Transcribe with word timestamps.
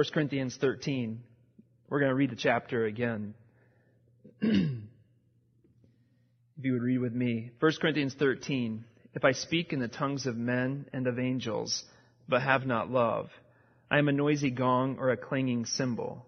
1 0.00 0.06
Corinthians 0.14 0.56
13. 0.58 1.20
We're 1.90 1.98
going 1.98 2.08
to 2.08 2.14
read 2.14 2.30
the 2.30 2.36
chapter 2.36 2.86
again. 2.86 3.34
if 4.40 4.78
you 6.62 6.72
would 6.72 6.80
read 6.80 7.00
with 7.00 7.12
me. 7.12 7.50
1 7.60 7.72
Corinthians 7.82 8.14
13. 8.18 8.82
If 9.12 9.26
I 9.26 9.32
speak 9.32 9.74
in 9.74 9.78
the 9.78 9.88
tongues 9.88 10.24
of 10.24 10.38
men 10.38 10.86
and 10.94 11.06
of 11.06 11.18
angels, 11.18 11.84
but 12.26 12.40
have 12.40 12.64
not 12.64 12.90
love, 12.90 13.28
I 13.90 13.98
am 13.98 14.08
a 14.08 14.12
noisy 14.12 14.50
gong 14.50 14.96
or 14.98 15.10
a 15.10 15.18
clanging 15.18 15.66
cymbal. 15.66 16.24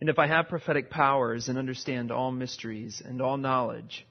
And 0.00 0.08
if 0.08 0.20
I 0.20 0.28
have 0.28 0.48
prophetic 0.48 0.88
powers 0.88 1.48
and 1.48 1.58
understand 1.58 2.12
all 2.12 2.30
mysteries 2.30 3.02
and 3.04 3.20
all 3.20 3.38
knowledge, 3.38 4.06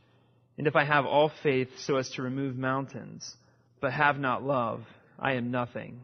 and 0.58 0.68
if 0.68 0.76
I 0.76 0.84
have 0.84 1.06
all 1.06 1.32
faith 1.42 1.70
so 1.78 1.96
as 1.96 2.10
to 2.16 2.22
remove 2.22 2.58
mountains, 2.58 3.34
but 3.80 3.94
have 3.94 4.20
not 4.20 4.44
love, 4.44 4.84
I 5.18 5.36
am 5.36 5.52
nothing. 5.52 6.04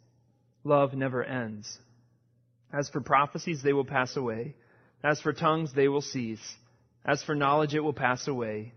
Love 0.63 0.93
never 0.93 1.23
ends. 1.23 1.79
As 2.73 2.89
for 2.89 3.01
prophecies, 3.01 3.61
they 3.63 3.73
will 3.73 3.85
pass 3.85 4.15
away. 4.15 4.55
As 5.03 5.19
for 5.19 5.33
tongues, 5.33 5.73
they 5.73 5.87
will 5.87 6.01
cease. 6.01 6.55
As 7.03 7.23
for 7.23 7.35
knowledge, 7.35 7.73
it 7.73 7.79
will 7.79 7.93
pass 7.93 8.27
away. 8.27 8.73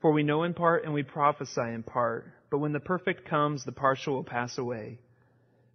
For 0.00 0.12
we 0.12 0.22
know 0.22 0.44
in 0.44 0.54
part 0.54 0.84
and 0.84 0.94
we 0.94 1.02
prophesy 1.02 1.60
in 1.60 1.82
part. 1.82 2.26
But 2.50 2.58
when 2.58 2.72
the 2.72 2.80
perfect 2.80 3.28
comes, 3.28 3.64
the 3.64 3.72
partial 3.72 4.14
will 4.14 4.24
pass 4.24 4.56
away. 4.56 4.98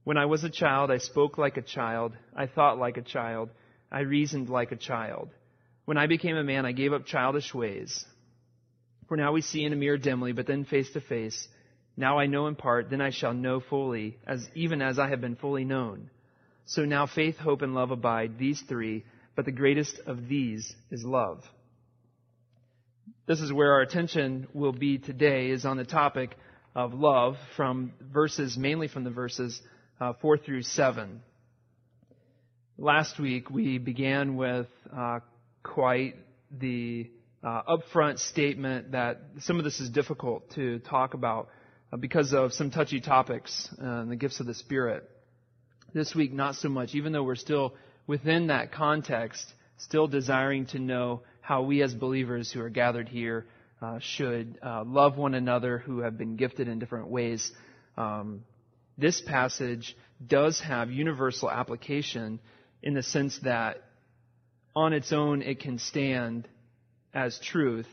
When 0.03 0.17
I 0.17 0.25
was 0.25 0.43
a 0.43 0.49
child, 0.49 0.89
I 0.89 0.97
spoke 0.97 1.37
like 1.37 1.57
a 1.57 1.61
child. 1.61 2.13
I 2.35 2.47
thought 2.47 2.79
like 2.79 2.97
a 2.97 3.03
child. 3.03 3.49
I 3.91 3.99
reasoned 4.01 4.49
like 4.49 4.71
a 4.71 4.77
child. 4.77 5.29
When 5.85 5.97
I 5.97 6.07
became 6.07 6.37
a 6.37 6.43
man, 6.43 6.65
I 6.65 6.71
gave 6.71 6.93
up 6.93 7.05
childish 7.05 7.53
ways. 7.53 8.05
For 9.07 9.17
now 9.17 9.33
we 9.33 9.41
see 9.41 9.63
in 9.63 9.73
a 9.73 9.75
mirror 9.75 9.97
dimly, 9.97 10.31
but 10.31 10.47
then 10.47 10.65
face 10.65 10.89
to 10.93 11.01
face. 11.01 11.47
Now 11.97 12.19
I 12.19 12.25
know 12.25 12.47
in 12.47 12.55
part, 12.55 12.89
then 12.89 13.01
I 13.01 13.09
shall 13.09 13.33
know 13.33 13.59
fully, 13.59 14.17
as 14.25 14.47
even 14.55 14.81
as 14.81 14.97
I 14.97 15.09
have 15.09 15.21
been 15.21 15.35
fully 15.35 15.65
known. 15.65 16.09
So 16.65 16.85
now 16.85 17.05
faith, 17.05 17.37
hope, 17.37 17.61
and 17.61 17.73
love 17.73 17.91
abide, 17.91 18.37
these 18.37 18.61
three, 18.61 19.03
but 19.35 19.45
the 19.45 19.51
greatest 19.51 19.99
of 20.05 20.27
these 20.27 20.73
is 20.89 21.03
love. 21.03 21.43
This 23.27 23.41
is 23.41 23.51
where 23.51 23.73
our 23.73 23.81
attention 23.81 24.47
will 24.53 24.71
be 24.71 24.97
today, 24.97 25.49
is 25.49 25.65
on 25.65 25.77
the 25.77 25.85
topic 25.85 26.35
of 26.75 26.93
love 26.93 27.35
from 27.55 27.93
verses, 28.01 28.57
mainly 28.57 28.87
from 28.87 29.03
the 29.03 29.09
verses 29.09 29.61
uh, 29.99 30.13
4 30.21 30.37
through 30.37 30.63
7. 30.63 31.21
Last 32.77 33.19
week 33.19 33.49
we 33.49 33.77
began 33.77 34.35
with 34.37 34.67
uh, 34.95 35.19
quite 35.61 36.15
the 36.57 37.09
uh, 37.43 37.61
upfront 37.63 38.19
statement 38.19 38.93
that 38.93 39.21
some 39.39 39.57
of 39.57 39.63
this 39.63 39.79
is 39.79 39.89
difficult 39.89 40.49
to 40.55 40.79
talk 40.79 41.13
about 41.13 41.49
because 41.99 42.33
of 42.33 42.53
some 42.53 42.71
touchy 42.71 43.01
topics 43.01 43.69
uh, 43.81 43.85
and 43.85 44.11
the 44.11 44.15
gifts 44.15 44.39
of 44.39 44.45
the 44.45 44.53
Spirit. 44.53 45.09
This 45.93 46.15
week, 46.15 46.31
not 46.31 46.55
so 46.55 46.69
much, 46.69 46.95
even 46.95 47.11
though 47.11 47.23
we're 47.23 47.35
still 47.35 47.75
within 48.07 48.47
that 48.47 48.71
context, 48.71 49.45
still 49.77 50.07
desiring 50.07 50.65
to 50.67 50.79
know 50.79 51.21
how 51.41 51.63
we 51.63 51.81
as 51.81 51.93
believers 51.93 52.51
who 52.51 52.61
are 52.61 52.69
gathered 52.69 53.09
here 53.09 53.45
uh, 53.81 53.99
should 53.99 54.57
uh, 54.63 54.83
love 54.85 55.17
one 55.17 55.33
another 55.33 55.79
who 55.79 55.99
have 55.99 56.17
been 56.17 56.35
gifted 56.35 56.67
in 56.67 56.79
different 56.79 57.07
ways. 57.07 57.51
Um, 57.97 58.43
this 58.97 59.21
passage 59.21 59.97
does 60.25 60.61
have 60.61 60.91
universal 60.91 61.49
application 61.49 62.39
in 62.83 62.93
the 62.93 63.03
sense 63.03 63.39
that 63.43 63.81
on 64.75 64.93
its 64.93 65.11
own 65.11 65.41
it 65.41 65.59
can 65.59 65.79
stand 65.79 66.47
as 67.13 67.37
truth. 67.39 67.87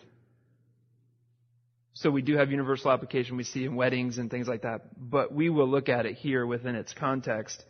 So 2.00 2.12
we 2.12 2.22
do 2.22 2.36
have 2.36 2.52
universal 2.52 2.92
application 2.92 3.36
we 3.36 3.42
see 3.42 3.64
in 3.64 3.74
weddings 3.74 4.18
and 4.18 4.30
things 4.30 4.46
like 4.46 4.62
that, 4.62 4.82
but 4.96 5.34
we 5.34 5.50
will 5.50 5.68
look 5.68 5.88
at 5.88 6.06
it 6.06 6.14
here 6.14 6.46
within 6.46 6.76
its 6.76 6.92
context. 6.92 7.64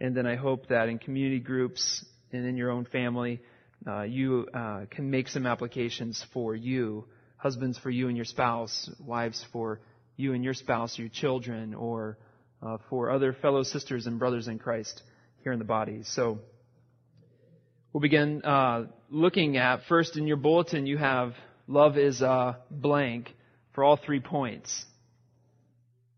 And 0.00 0.16
then 0.16 0.26
I 0.26 0.36
hope 0.36 0.68
that 0.68 0.88
in 0.88 0.98
community 0.98 1.40
groups 1.40 2.02
and 2.32 2.46
in 2.46 2.56
your 2.56 2.70
own 2.70 2.86
family, 2.86 3.42
uh, 3.86 4.04
you 4.04 4.48
uh, 4.54 4.86
can 4.90 5.10
make 5.10 5.28
some 5.28 5.44
applications 5.44 6.24
for 6.32 6.54
you, 6.54 7.04
husbands 7.36 7.76
for 7.76 7.90
you 7.90 8.08
and 8.08 8.16
your 8.16 8.24
spouse, 8.24 8.90
wives 8.98 9.44
for 9.52 9.82
you 10.16 10.32
and 10.32 10.42
your 10.42 10.54
spouse, 10.54 10.98
your 10.98 11.10
children, 11.10 11.74
or 11.74 12.16
uh, 12.62 12.78
for 12.88 13.10
other 13.10 13.34
fellow 13.34 13.62
sisters 13.62 14.06
and 14.06 14.18
brothers 14.18 14.48
in 14.48 14.58
Christ 14.58 15.02
here 15.42 15.52
in 15.52 15.58
the 15.58 15.66
body. 15.66 16.00
So 16.04 16.38
we'll 17.92 18.00
begin 18.00 18.42
uh, 18.42 18.86
looking 19.10 19.58
at 19.58 19.80
first 19.86 20.16
in 20.16 20.26
your 20.26 20.38
bulletin. 20.38 20.86
You 20.86 20.96
have 20.96 21.34
love 21.68 21.98
is 21.98 22.22
a 22.22 22.56
blank 22.70 23.34
for 23.76 23.84
all 23.84 23.96
three 23.96 24.20
points. 24.20 24.86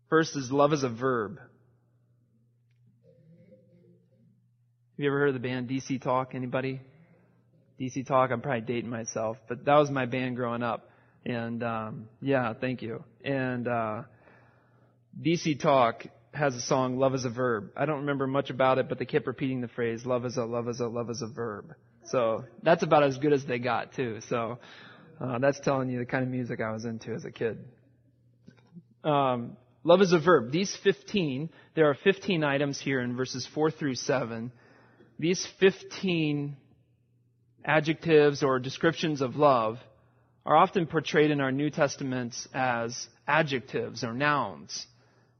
First 0.09 0.35
is 0.35 0.49
love 0.49 0.73
is 0.73 0.83
a 0.83 0.89
verb. 0.89 1.37
Have 1.37 1.45
you 4.95 5.07
ever 5.09 5.19
heard 5.19 5.27
of 5.27 5.33
the 5.33 5.41
band 5.41 5.69
DC 5.69 6.01
Talk? 6.01 6.33
Anybody? 6.33 6.79
DC 7.79 8.07
Talk. 8.07 8.31
I'm 8.31 8.41
probably 8.41 8.61
dating 8.61 8.89
myself, 8.89 9.37
but 9.49 9.65
that 9.65 9.75
was 9.75 9.91
my 9.91 10.05
band 10.05 10.37
growing 10.37 10.63
up. 10.63 10.89
And 11.25 11.61
um, 11.61 12.07
yeah, 12.21 12.53
thank 12.53 12.81
you. 12.81 13.03
And 13.25 13.67
uh, 13.67 14.03
DC 15.21 15.59
Talk 15.59 16.05
has 16.33 16.55
a 16.55 16.61
song, 16.61 16.97
Love 16.97 17.13
is 17.13 17.25
a 17.25 17.29
Verb. 17.29 17.71
I 17.75 17.85
don't 17.85 17.99
remember 17.99 18.25
much 18.25 18.49
about 18.49 18.77
it, 18.77 18.87
but 18.87 18.99
they 18.99 19.05
kept 19.05 19.27
repeating 19.27 19.59
the 19.59 19.67
phrase, 19.67 20.05
Love 20.05 20.25
is 20.25 20.37
a, 20.37 20.45
love 20.45 20.69
is 20.69 20.79
a, 20.79 20.87
love 20.87 21.09
is 21.09 21.21
a 21.21 21.27
verb. 21.27 21.75
So 22.05 22.45
that's 22.63 22.83
about 22.83 23.03
as 23.03 23.17
good 23.17 23.33
as 23.33 23.45
they 23.45 23.59
got, 23.59 23.93
too. 23.93 24.19
So 24.29 24.59
uh, 25.19 25.39
that's 25.39 25.59
telling 25.59 25.89
you 25.89 25.99
the 25.99 26.05
kind 26.05 26.23
of 26.23 26.29
music 26.29 26.61
I 26.61 26.71
was 26.71 26.85
into 26.85 27.13
as 27.13 27.25
a 27.25 27.31
kid. 27.31 27.57
Um, 29.03 29.57
love 29.83 30.01
is 30.01 30.13
a 30.13 30.19
verb. 30.19 30.51
These 30.51 30.75
15, 30.83 31.49
there 31.75 31.89
are 31.89 31.95
15 31.95 32.43
items 32.43 32.79
here 32.79 33.01
in 33.01 33.15
verses 33.15 33.47
4 33.53 33.71
through 33.71 33.95
7. 33.95 34.51
These 35.17 35.45
15 35.59 36.55
adjectives 37.65 38.43
or 38.43 38.59
descriptions 38.59 39.21
of 39.21 39.35
love 39.35 39.77
are 40.45 40.55
often 40.55 40.87
portrayed 40.87 41.31
in 41.31 41.41
our 41.41 41.51
New 41.51 41.69
Testaments 41.69 42.47
as 42.53 43.07
adjectives 43.27 44.03
or 44.03 44.13
nouns. 44.13 44.87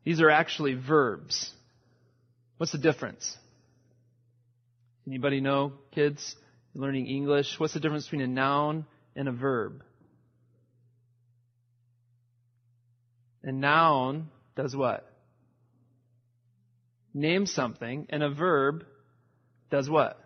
These 0.03 0.21
are 0.21 0.29
actually 0.29 0.73
verbs. 0.73 1.51
What's 2.57 2.73
the 2.73 2.77
difference? 2.77 3.37
Anybody 5.07 5.39
know, 5.39 5.73
kids? 5.91 6.35
Learning 6.75 7.07
English. 7.07 7.55
What's 7.57 7.73
the 7.73 7.79
difference 7.79 8.05
between 8.05 8.21
a 8.21 8.27
noun 8.27 8.85
and 9.15 9.27
a 9.27 9.31
verb? 9.31 9.83
A 13.43 13.51
noun 13.51 14.29
does 14.55 14.75
what? 14.75 15.05
Name 17.13 17.45
something, 17.45 18.07
and 18.09 18.21
a 18.21 18.29
verb 18.29 18.85
does 19.71 19.89
what? 19.89 20.19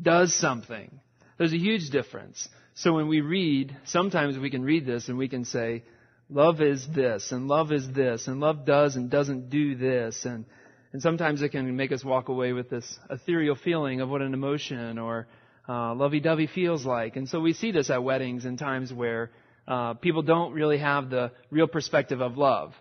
Does 0.00 0.34
something. 0.34 1.00
There's 1.38 1.52
a 1.52 1.58
huge 1.58 1.90
difference. 1.90 2.48
So 2.74 2.92
when 2.92 3.08
we 3.08 3.20
read, 3.20 3.76
sometimes 3.84 4.38
we 4.38 4.50
can 4.50 4.62
read 4.62 4.84
this 4.84 5.08
and 5.08 5.16
we 5.16 5.28
can 5.28 5.44
say, 5.44 5.84
love 6.28 6.60
is 6.60 6.86
this, 6.92 7.32
and 7.32 7.46
love 7.46 7.72
is 7.72 7.90
this, 7.92 8.26
and 8.26 8.40
love 8.40 8.64
does 8.64 8.96
and 8.96 9.10
doesn't 9.10 9.50
do 9.50 9.76
this, 9.76 10.24
and, 10.24 10.44
and 10.92 11.00
sometimes 11.00 11.42
it 11.42 11.50
can 11.50 11.76
make 11.76 11.92
us 11.92 12.04
walk 12.04 12.28
away 12.28 12.52
with 12.52 12.70
this 12.70 12.98
ethereal 13.10 13.54
feeling 13.54 14.00
of 14.00 14.08
what 14.08 14.22
an 14.22 14.34
emotion 14.34 14.98
or 14.98 15.28
uh, 15.68 15.94
lovey-dovey 15.94 16.48
feels 16.48 16.84
like. 16.84 17.16
And 17.16 17.28
so 17.28 17.40
we 17.40 17.52
see 17.52 17.72
this 17.72 17.90
at 17.90 18.02
weddings 18.02 18.44
and 18.44 18.58
times 18.58 18.92
where 18.92 19.30
uh, 19.66 19.94
people 19.94 20.22
don't 20.22 20.52
really 20.52 20.78
have 20.78 21.10
the 21.10 21.32
real 21.50 21.66
perspective 21.66 22.20
of 22.20 22.36
love. 22.36 22.74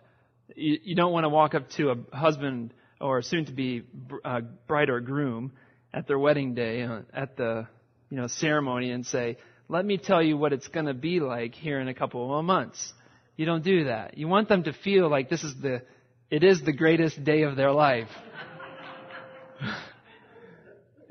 You, 0.55 0.79
you 0.83 0.95
don't 0.95 1.13
want 1.13 1.23
to 1.23 1.29
walk 1.29 1.55
up 1.55 1.69
to 1.71 1.91
a 1.91 2.15
husband 2.15 2.73
or 2.99 3.21
soon-to-be 3.21 3.83
uh, 4.23 4.41
bride 4.67 4.89
or 4.89 4.99
groom 4.99 5.53
at 5.93 6.07
their 6.07 6.19
wedding 6.19 6.55
day, 6.55 6.83
uh, 6.83 7.01
at 7.13 7.37
the 7.37 7.67
you 8.09 8.17
know 8.17 8.27
ceremony, 8.27 8.91
and 8.91 9.05
say, 9.05 9.37
"Let 9.69 9.85
me 9.85 9.97
tell 9.97 10.21
you 10.21 10.37
what 10.37 10.53
it's 10.53 10.67
going 10.67 10.85
to 10.87 10.93
be 10.93 11.19
like 11.19 11.53
here 11.53 11.79
in 11.79 11.87
a 11.87 11.93
couple 11.93 12.37
of 12.37 12.45
months." 12.45 12.93
You 13.35 13.45
don't 13.45 13.63
do 13.63 13.85
that. 13.85 14.17
You 14.17 14.27
want 14.27 14.47
them 14.47 14.63
to 14.63 14.73
feel 14.73 15.09
like 15.09 15.29
this 15.29 15.43
is 15.43 15.55
the, 15.59 15.81
it 16.29 16.43
is 16.43 16.61
the 16.61 16.73
greatest 16.73 17.23
day 17.23 17.43
of 17.43 17.55
their 17.55 17.71
life. 17.71 18.09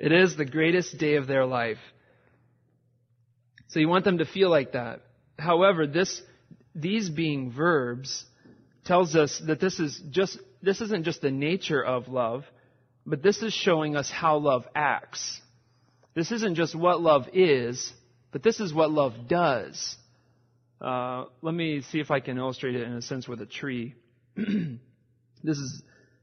It 0.02 0.10
is 0.10 0.36
the 0.36 0.44
greatest 0.44 0.98
day 0.98 1.14
of 1.14 1.28
their 1.28 1.46
life. 1.46 1.78
So 3.68 3.78
you 3.78 3.88
want 3.88 4.04
them 4.04 4.18
to 4.18 4.26
feel 4.26 4.50
like 4.50 4.72
that. 4.72 5.00
However, 5.38 5.86
this, 5.86 6.20
these 6.74 7.08
being 7.08 7.52
verbs 7.52 8.24
tells 8.84 9.14
us 9.14 9.40
that 9.46 9.60
this 9.60 9.78
is 9.78 10.02
just, 10.10 10.38
this 10.60 10.80
isn't 10.80 11.04
just 11.04 11.22
the 11.22 11.30
nature 11.30 11.82
of 11.82 12.08
love, 12.08 12.44
but 13.06 13.22
this 13.22 13.42
is 13.42 13.54
showing 13.54 13.94
us 13.94 14.10
how 14.10 14.38
love 14.38 14.64
acts. 14.74 15.40
This 16.14 16.32
isn't 16.32 16.56
just 16.56 16.74
what 16.74 17.00
love 17.00 17.28
is, 17.32 17.92
but 18.32 18.42
this 18.42 18.58
is 18.58 18.74
what 18.74 18.90
love 18.90 19.28
does. 19.28 19.96
Uh, 20.80 21.26
let 21.42 21.54
me 21.54 21.80
see 21.80 22.00
if 22.00 22.10
I 22.10 22.18
can 22.18 22.38
illustrate 22.38 22.74
it 22.74 22.82
in 22.82 22.94
a 22.94 23.02
sense 23.02 23.28
with 23.28 23.40
a 23.40 23.46
tree. 23.46 23.94
this 24.36 25.58
is 25.58 25.82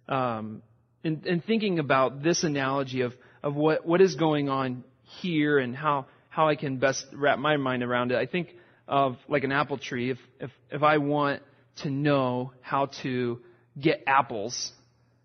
um, 0.10 0.64
in, 1.02 1.22
in, 1.26 1.40
thinking 1.40 1.80
about 1.80 2.22
this 2.22 2.44
analogy 2.44 3.02
of, 3.02 3.14
of 3.44 3.56
what, 3.56 3.86
what 3.86 4.02
is 4.02 4.16
going 4.16 4.50
on 4.50 4.84
here 5.22 5.60
and 5.60 5.76
how, 5.76 6.06
how 6.30 6.48
I 6.48 6.56
can 6.56 6.78
best 6.78 7.06
wrap 7.14 7.40
my 7.40 7.58
mind 7.58 7.84
around 7.84 8.12
it. 8.12 8.18
I 8.18 8.26
think 8.26 8.56
of 8.88 9.18
like 9.28 9.44
an 9.44 9.52
apple 9.52 9.78
tree. 9.78 10.12
If, 10.12 10.18
if, 10.40 10.52
if 10.72 10.84
I 10.84 10.98
want 10.98 11.42
to 11.78 11.90
know 11.90 12.54
how 12.62 12.88
to 13.04 13.40
get 13.80 14.04
apples, 14.08 14.72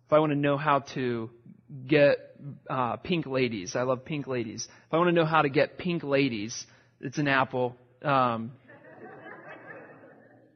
if 0.07 0.13
I 0.13 0.19
want 0.19 0.33
to 0.33 0.39
know 0.39 0.57
how 0.57 0.81
to 0.95 1.31
get 1.87 2.19
uh, 2.69 2.97
pink 2.97 3.27
ladies, 3.27 3.75
I 3.75 3.83
love 3.83 4.05
pink 4.05 4.27
ladies. 4.27 4.65
If 4.65 4.95
I 4.95 4.99
want 4.99 5.09
to 5.09 5.13
know 5.13 5.25
how 5.25 5.43
to 5.43 5.49
get 5.49 5.79
pink 5.79 6.05
ladies, 6.05 6.67
it's 7.01 7.19
an 7.19 7.29
apple. 7.29 7.77
Um, 8.03 8.53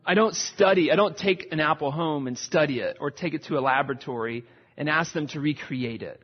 I 0.04 0.14
don't 0.14 0.34
study, 0.34 0.90
I 0.90 0.96
don't 0.96 1.16
take 1.16 1.52
an 1.52 1.60
apple 1.60 1.90
home 1.90 2.26
and 2.26 2.38
study 2.38 2.80
it 2.80 2.96
or 2.98 3.10
take 3.10 3.34
it 3.34 3.44
to 3.44 3.58
a 3.58 3.60
laboratory 3.60 4.44
and 4.76 4.88
ask 4.88 5.12
them 5.12 5.26
to 5.28 5.40
recreate 5.40 6.02
it. 6.02 6.22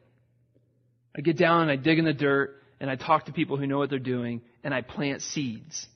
I 1.16 1.20
get 1.20 1.36
down 1.36 1.62
and 1.62 1.70
I 1.70 1.76
dig 1.76 1.98
in 1.98 2.04
the 2.04 2.12
dirt 2.12 2.60
and 2.80 2.90
I 2.90 2.96
talk 2.96 3.26
to 3.26 3.32
people 3.32 3.56
who 3.56 3.66
know 3.66 3.78
what 3.78 3.90
they're 3.90 3.98
doing 3.98 4.42
and 4.62 4.74
I 4.74 4.82
plant 4.82 5.22
seeds 5.22 5.86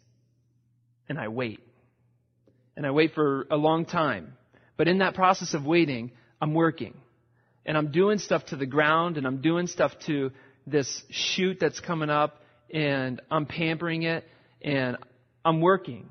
and 1.09 1.19
I 1.19 1.29
wait. 1.29 1.61
And 2.77 2.87
I 2.87 2.93
wait 2.93 3.15
for 3.15 3.47
a 3.51 3.57
long 3.57 3.85
time. 3.85 4.35
But 4.77 4.87
in 4.87 4.99
that 4.99 5.15
process 5.15 5.55
of 5.55 5.65
waiting, 5.65 6.13
I'm 6.41 6.55
working. 6.55 6.95
And 7.67 7.77
I'm 7.77 7.91
doing 7.91 8.19
stuff 8.19 8.47
to 8.47 8.57
the 8.57 8.67
ground 8.67 9.17
and 9.17 9.27
I'm 9.27 9.41
doing 9.41 9.67
stuff 9.67 9.93
to 10.07 10.31
this 10.67 11.03
shoot 11.11 11.59
that's 11.61 11.81
coming 11.81 12.11
up 12.11 12.41
and 12.73 13.21
I'm 13.31 13.47
pampering 13.47 14.05
it 14.05 14.25
and 14.63 14.97
I'm 15.45 15.61
working. 15.61 16.09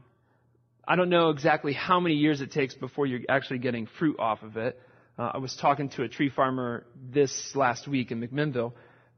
I 0.88 0.96
don't 0.96 1.10
know 1.10 1.30
exactly 1.30 1.74
how 1.74 2.00
many 2.00 2.16
years 2.16 2.42
it 2.42 2.52
takes 2.52 2.74
before 2.74 3.06
you're 3.06 3.22
actually 3.30 3.60
getting 3.60 3.88
fruit 4.00 4.18
off 4.20 4.44
of 4.44 4.58
it. 4.58 4.80
Uh, 5.18 5.32
I 5.34 5.38
was 5.38 5.56
talking 5.56 5.90
to 5.90 6.04
a 6.04 6.08
tree 6.08 6.30
farmer 6.30 6.86
this 7.12 7.56
last 7.56 7.88
week 7.88 8.12
in 8.12 8.22
McMinnville, 8.22 8.74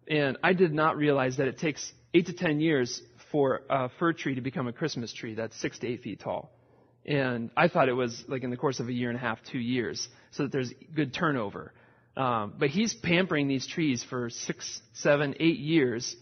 and 0.10 0.38
I 0.44 0.54
did 0.54 0.74
not 0.74 0.98
realize 0.98 1.38
that 1.38 1.48
it 1.48 1.60
takes 1.60 1.92
eight 2.14 2.26
to 2.28 2.34
ten 2.34 2.60
years 2.60 3.02
for 3.32 3.62
a 3.70 3.90
fir 4.00 4.14
tree 4.14 4.36
to 4.36 4.42
become 4.42 4.68
a 4.68 4.74
Christmas 4.74 5.14
tree 5.14 5.36
that's 5.36 5.56
six 5.60 5.78
to 5.80 5.88
eight 5.88 6.02
feet 6.02 6.20
tall. 6.20 6.52
And 7.06 7.52
I 7.56 7.68
thought 7.68 7.90
it 7.90 7.94
was 7.94 8.24
like 8.28 8.44
in 8.44 8.50
the 8.50 8.58
course 8.58 8.80
of 8.80 8.88
a 8.88 8.92
year 8.92 9.10
and 9.10 9.18
a 9.18 9.22
half, 9.22 9.40
two 9.52 9.60
years, 9.60 10.08
so 10.32 10.44
that 10.44 10.52
there's 10.52 10.74
good 10.94 11.14
turnover. 11.14 11.74
Um, 12.18 12.56
but 12.58 12.70
he's 12.70 12.94
pampering 12.94 13.48
these 13.48 13.66
trees 13.66 14.04
for 14.04 14.30
six, 14.30 14.82
seven, 14.94 15.36
eight 15.40 15.60
years 15.60 16.16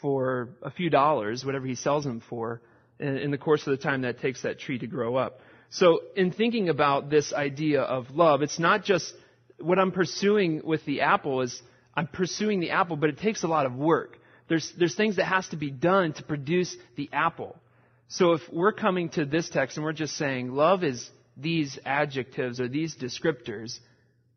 for 0.00 0.50
a 0.62 0.70
few 0.70 0.90
dollars, 0.90 1.44
whatever 1.44 1.66
he 1.66 1.74
sells 1.74 2.04
them 2.04 2.22
for, 2.28 2.62
in, 2.98 3.16
in 3.18 3.30
the 3.30 3.38
course 3.38 3.66
of 3.66 3.70
the 3.72 3.82
time 3.82 4.02
that 4.02 4.20
takes 4.20 4.42
that 4.42 4.58
tree 4.58 4.78
to 4.78 4.86
grow 4.86 5.16
up. 5.16 5.40
So 5.70 6.00
in 6.16 6.30
thinking 6.30 6.68
about 6.68 7.10
this 7.10 7.32
idea 7.32 7.82
of 7.82 8.10
love, 8.10 8.42
it's 8.42 8.58
not 8.58 8.84
just 8.84 9.12
what 9.58 9.78
I'm 9.78 9.92
pursuing 9.92 10.62
with 10.64 10.84
the 10.84 11.02
apple 11.02 11.42
is 11.42 11.60
I'm 11.96 12.06
pursuing 12.06 12.60
the 12.60 12.70
apple, 12.70 12.96
but 12.96 13.10
it 13.10 13.18
takes 13.18 13.42
a 13.44 13.48
lot 13.48 13.66
of 13.66 13.74
work. 13.74 14.18
There's, 14.48 14.72
there's 14.78 14.94
things 14.94 15.16
that 15.16 15.24
has 15.24 15.48
to 15.48 15.56
be 15.56 15.70
done 15.70 16.12
to 16.14 16.22
produce 16.22 16.76
the 16.96 17.08
apple. 17.12 17.56
So 18.08 18.32
if 18.32 18.42
we're 18.52 18.72
coming 18.72 19.08
to 19.10 19.24
this 19.24 19.48
text 19.48 19.76
and 19.76 19.84
we're 19.84 19.92
just 19.92 20.16
saying 20.16 20.52
love 20.52 20.84
is 20.84 21.08
these 21.36 21.78
adjectives 21.84 22.60
or 22.60 22.68
these 22.68 22.94
descriptors, 22.94 23.78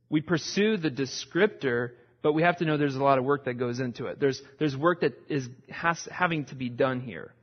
we 0.10 0.22
pursue 0.22 0.78
the 0.78 0.90
descriptor, 0.90 1.92
but 2.22 2.34
we 2.34 2.44
have 2.44 2.58
to 2.58 2.66
know 2.66 2.78
there's 2.78 2.96
a 2.96 3.04
lot 3.04 3.18
of 3.18 3.26
work 3.26 3.46
that 3.46 3.56
goes 3.56 3.80
into 3.80 4.06
it. 4.06 4.20
There's, 4.20 4.42
there's 4.60 4.76
work 4.76 5.02
that 5.02 5.14
is 5.28 5.50
has, 5.70 6.08
having 6.10 6.46
to 6.46 6.56
be 6.56 6.70
done 6.70 7.02
here. 7.02 7.34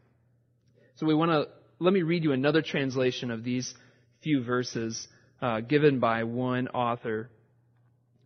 So 0.97 1.07
we 1.07 1.15
want 1.15 1.31
to, 1.31 1.49
let 1.79 1.93
me 1.93 2.03
read 2.03 2.25
you 2.25 2.33
another 2.33 2.63
translation 2.63 3.31
of 3.31 3.45
these 3.45 3.75
few 4.23 4.43
verses 4.43 5.07
uh, 5.43 5.61
given 5.61 5.99
by 5.99 6.25
one 6.25 6.69
author 6.69 7.29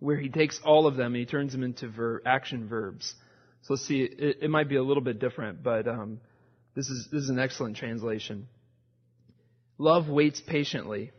where 0.00 0.16
he 0.16 0.28
takes 0.28 0.60
all 0.64 0.86
of 0.86 0.96
them 0.96 1.14
and 1.14 1.16
he 1.16 1.26
turns 1.26 1.52
them 1.52 1.62
into 1.62 1.88
ver- 1.88 2.22
action 2.24 2.68
verbs. 2.68 3.14
So 3.62 3.74
let's 3.74 3.86
see, 3.86 4.02
it, 4.02 4.38
it, 4.42 4.50
might 4.50 4.68
be 4.68 4.76
a 4.76 4.82
little 4.82 5.02
bit 5.02 5.18
different, 5.18 5.62
but 5.62 5.88
um, 5.88 6.20
this, 6.74 6.88
is, 6.88 7.08
this 7.10 7.24
is 7.24 7.30
an 7.30 7.38
excellent 7.38 7.76
translation. 7.76 8.46
Love 9.78 10.08
waits 10.08 10.40
patiently 10.40 11.12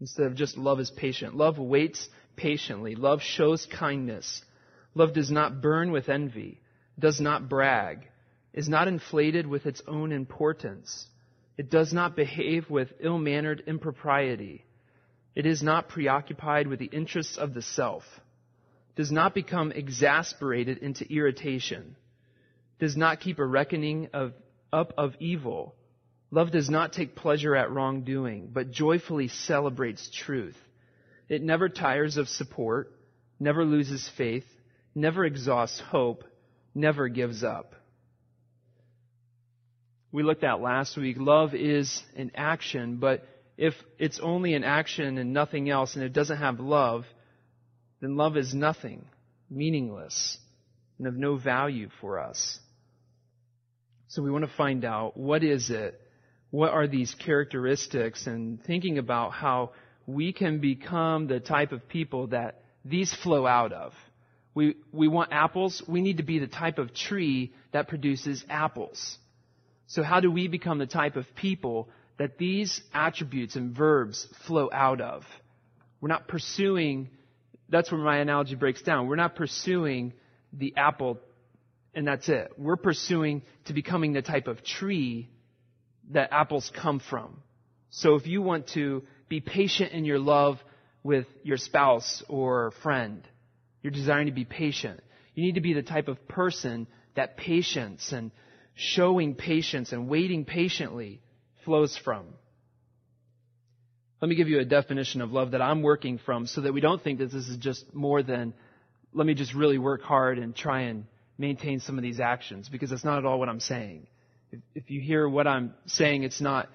instead 0.00 0.26
of 0.26 0.34
just 0.34 0.56
love 0.56 0.80
is 0.80 0.90
patient. 0.90 1.36
Love 1.36 1.58
waits 1.58 2.08
patiently. 2.36 2.94
Love 2.94 3.22
shows 3.22 3.66
kindness. 3.66 4.42
Love 4.94 5.12
does 5.12 5.30
not 5.30 5.60
burn 5.60 5.90
with 5.92 6.08
envy, 6.08 6.60
does 6.98 7.20
not 7.20 7.48
brag, 7.48 8.08
is 8.52 8.68
not 8.68 8.88
inflated 8.88 9.46
with 9.46 9.66
its 9.66 9.82
own 9.86 10.12
importance. 10.12 11.06
It 11.58 11.70
does 11.70 11.92
not 11.92 12.16
behave 12.16 12.68
with 12.68 12.92
ill 13.00 13.18
mannered 13.18 13.62
impropriety. 13.66 14.65
It 15.36 15.44
is 15.44 15.62
not 15.62 15.88
preoccupied 15.88 16.66
with 16.66 16.78
the 16.78 16.86
interests 16.86 17.36
of 17.36 17.52
the 17.52 17.60
self, 17.60 18.04
does 18.96 19.12
not 19.12 19.34
become 19.34 19.70
exasperated 19.70 20.78
into 20.78 21.04
irritation, 21.12 21.94
does 22.78 22.96
not 22.96 23.20
keep 23.20 23.38
a 23.38 23.44
reckoning 23.44 24.08
of, 24.14 24.32
up 24.72 24.94
of 24.96 25.14
evil. 25.20 25.74
Love 26.30 26.50
does 26.52 26.70
not 26.70 26.94
take 26.94 27.14
pleasure 27.14 27.54
at 27.54 27.70
wrongdoing, 27.70 28.48
but 28.50 28.70
joyfully 28.70 29.28
celebrates 29.28 30.10
truth. 30.10 30.56
It 31.28 31.42
never 31.42 31.68
tires 31.68 32.16
of 32.16 32.30
support, 32.30 32.90
never 33.38 33.62
loses 33.62 34.10
faith, 34.16 34.46
never 34.94 35.26
exhausts 35.26 35.80
hope, 35.80 36.24
never 36.74 37.08
gives 37.08 37.44
up. 37.44 37.74
We 40.12 40.22
looked 40.22 40.44
at 40.44 40.62
last 40.62 40.96
week, 40.96 41.18
love 41.18 41.54
is 41.54 42.02
an 42.16 42.30
action, 42.34 42.96
but 42.96 43.22
if 43.56 43.74
it's 43.98 44.20
only 44.20 44.54
an 44.54 44.64
action 44.64 45.18
and 45.18 45.32
nothing 45.32 45.70
else 45.70 45.94
and 45.94 46.04
it 46.04 46.12
doesn't 46.12 46.38
have 46.38 46.60
love, 46.60 47.04
then 48.00 48.16
love 48.16 48.36
is 48.36 48.54
nothing, 48.54 49.06
meaningless, 49.50 50.38
and 50.98 51.06
of 51.06 51.14
no 51.14 51.36
value 51.36 51.88
for 52.00 52.18
us. 52.18 52.58
So 54.08 54.22
we 54.22 54.30
want 54.30 54.44
to 54.44 54.56
find 54.56 54.84
out 54.84 55.16
what 55.16 55.42
is 55.42 55.70
it? 55.70 56.00
What 56.50 56.72
are 56.72 56.86
these 56.86 57.14
characteristics? 57.14 58.26
And 58.26 58.62
thinking 58.62 58.98
about 58.98 59.32
how 59.32 59.72
we 60.06 60.32
can 60.32 60.60
become 60.60 61.26
the 61.26 61.40
type 61.40 61.72
of 61.72 61.88
people 61.88 62.28
that 62.28 62.62
these 62.84 63.12
flow 63.12 63.46
out 63.46 63.72
of. 63.72 63.92
We, 64.54 64.76
we 64.92 65.08
want 65.08 65.32
apples. 65.32 65.82
We 65.86 66.00
need 66.00 66.18
to 66.18 66.22
be 66.22 66.38
the 66.38 66.46
type 66.46 66.78
of 66.78 66.94
tree 66.94 67.52
that 67.72 67.88
produces 67.88 68.44
apples. 68.48 69.18
So 69.86 70.02
how 70.02 70.20
do 70.20 70.30
we 70.30 70.48
become 70.48 70.78
the 70.78 70.86
type 70.86 71.16
of 71.16 71.26
people 71.34 71.88
that 72.18 72.38
these 72.38 72.80
attributes 72.94 73.56
and 73.56 73.74
verbs 73.76 74.26
flow 74.46 74.70
out 74.72 75.00
of? 75.00 75.24
We're 76.00 76.08
not 76.08 76.28
pursuing, 76.28 77.10
that's 77.68 77.90
where 77.90 78.00
my 78.00 78.18
analogy 78.18 78.54
breaks 78.54 78.82
down. 78.82 79.08
We're 79.08 79.16
not 79.16 79.36
pursuing 79.36 80.12
the 80.52 80.74
apple 80.76 81.18
and 81.94 82.06
that's 82.06 82.28
it. 82.28 82.52
We're 82.58 82.76
pursuing 82.76 83.42
to 83.66 83.72
becoming 83.72 84.12
the 84.12 84.20
type 84.20 84.48
of 84.48 84.62
tree 84.62 85.30
that 86.10 86.28
apples 86.30 86.70
come 86.74 87.00
from. 87.00 87.42
So 87.88 88.16
if 88.16 88.26
you 88.26 88.42
want 88.42 88.68
to 88.74 89.02
be 89.28 89.40
patient 89.40 89.92
in 89.92 90.04
your 90.04 90.18
love 90.18 90.58
with 91.06 91.26
your 91.42 91.56
spouse 91.56 92.22
or 92.28 92.72
friend. 92.82 93.26
You're 93.80 93.92
desiring 93.92 94.26
to 94.26 94.32
be 94.32 94.44
patient. 94.44 95.00
You 95.34 95.44
need 95.44 95.54
to 95.54 95.60
be 95.60 95.72
the 95.72 95.82
type 95.82 96.08
of 96.08 96.26
person 96.28 96.86
that 97.14 97.36
patience 97.36 98.12
and 98.12 98.32
showing 98.74 99.34
patience 99.34 99.92
and 99.92 100.08
waiting 100.08 100.44
patiently 100.44 101.22
flows 101.66 101.98
from. 102.02 102.24
Let 104.22 104.30
me 104.30 104.36
give 104.36 104.48
you 104.48 104.60
a 104.60 104.64
definition 104.64 105.20
of 105.20 105.30
love 105.32 105.50
that 105.50 105.60
I'm 105.60 105.82
working 105.82 106.18
from 106.18 106.46
so 106.46 106.62
that 106.62 106.72
we 106.72 106.80
don't 106.80 107.02
think 107.02 107.18
that 107.18 107.30
this 107.30 107.48
is 107.48 107.58
just 107.58 107.94
more 107.94 108.22
than 108.22 108.54
let 109.12 109.26
me 109.26 109.34
just 109.34 109.52
really 109.54 109.76
work 109.76 110.02
hard 110.02 110.38
and 110.38 110.56
try 110.56 110.82
and 110.82 111.04
maintain 111.36 111.80
some 111.80 111.98
of 111.98 112.02
these 112.02 112.20
actions 112.20 112.70
because 112.70 112.88
that's 112.88 113.04
not 113.04 113.18
at 113.18 113.26
all 113.26 113.38
what 113.38 113.50
I'm 113.50 113.60
saying. 113.60 114.06
If, 114.50 114.60
if 114.74 114.90
you 114.90 115.02
hear 115.02 115.28
what 115.28 115.46
I'm 115.46 115.74
saying, 115.86 116.22
it's 116.22 116.40
not 116.40 116.70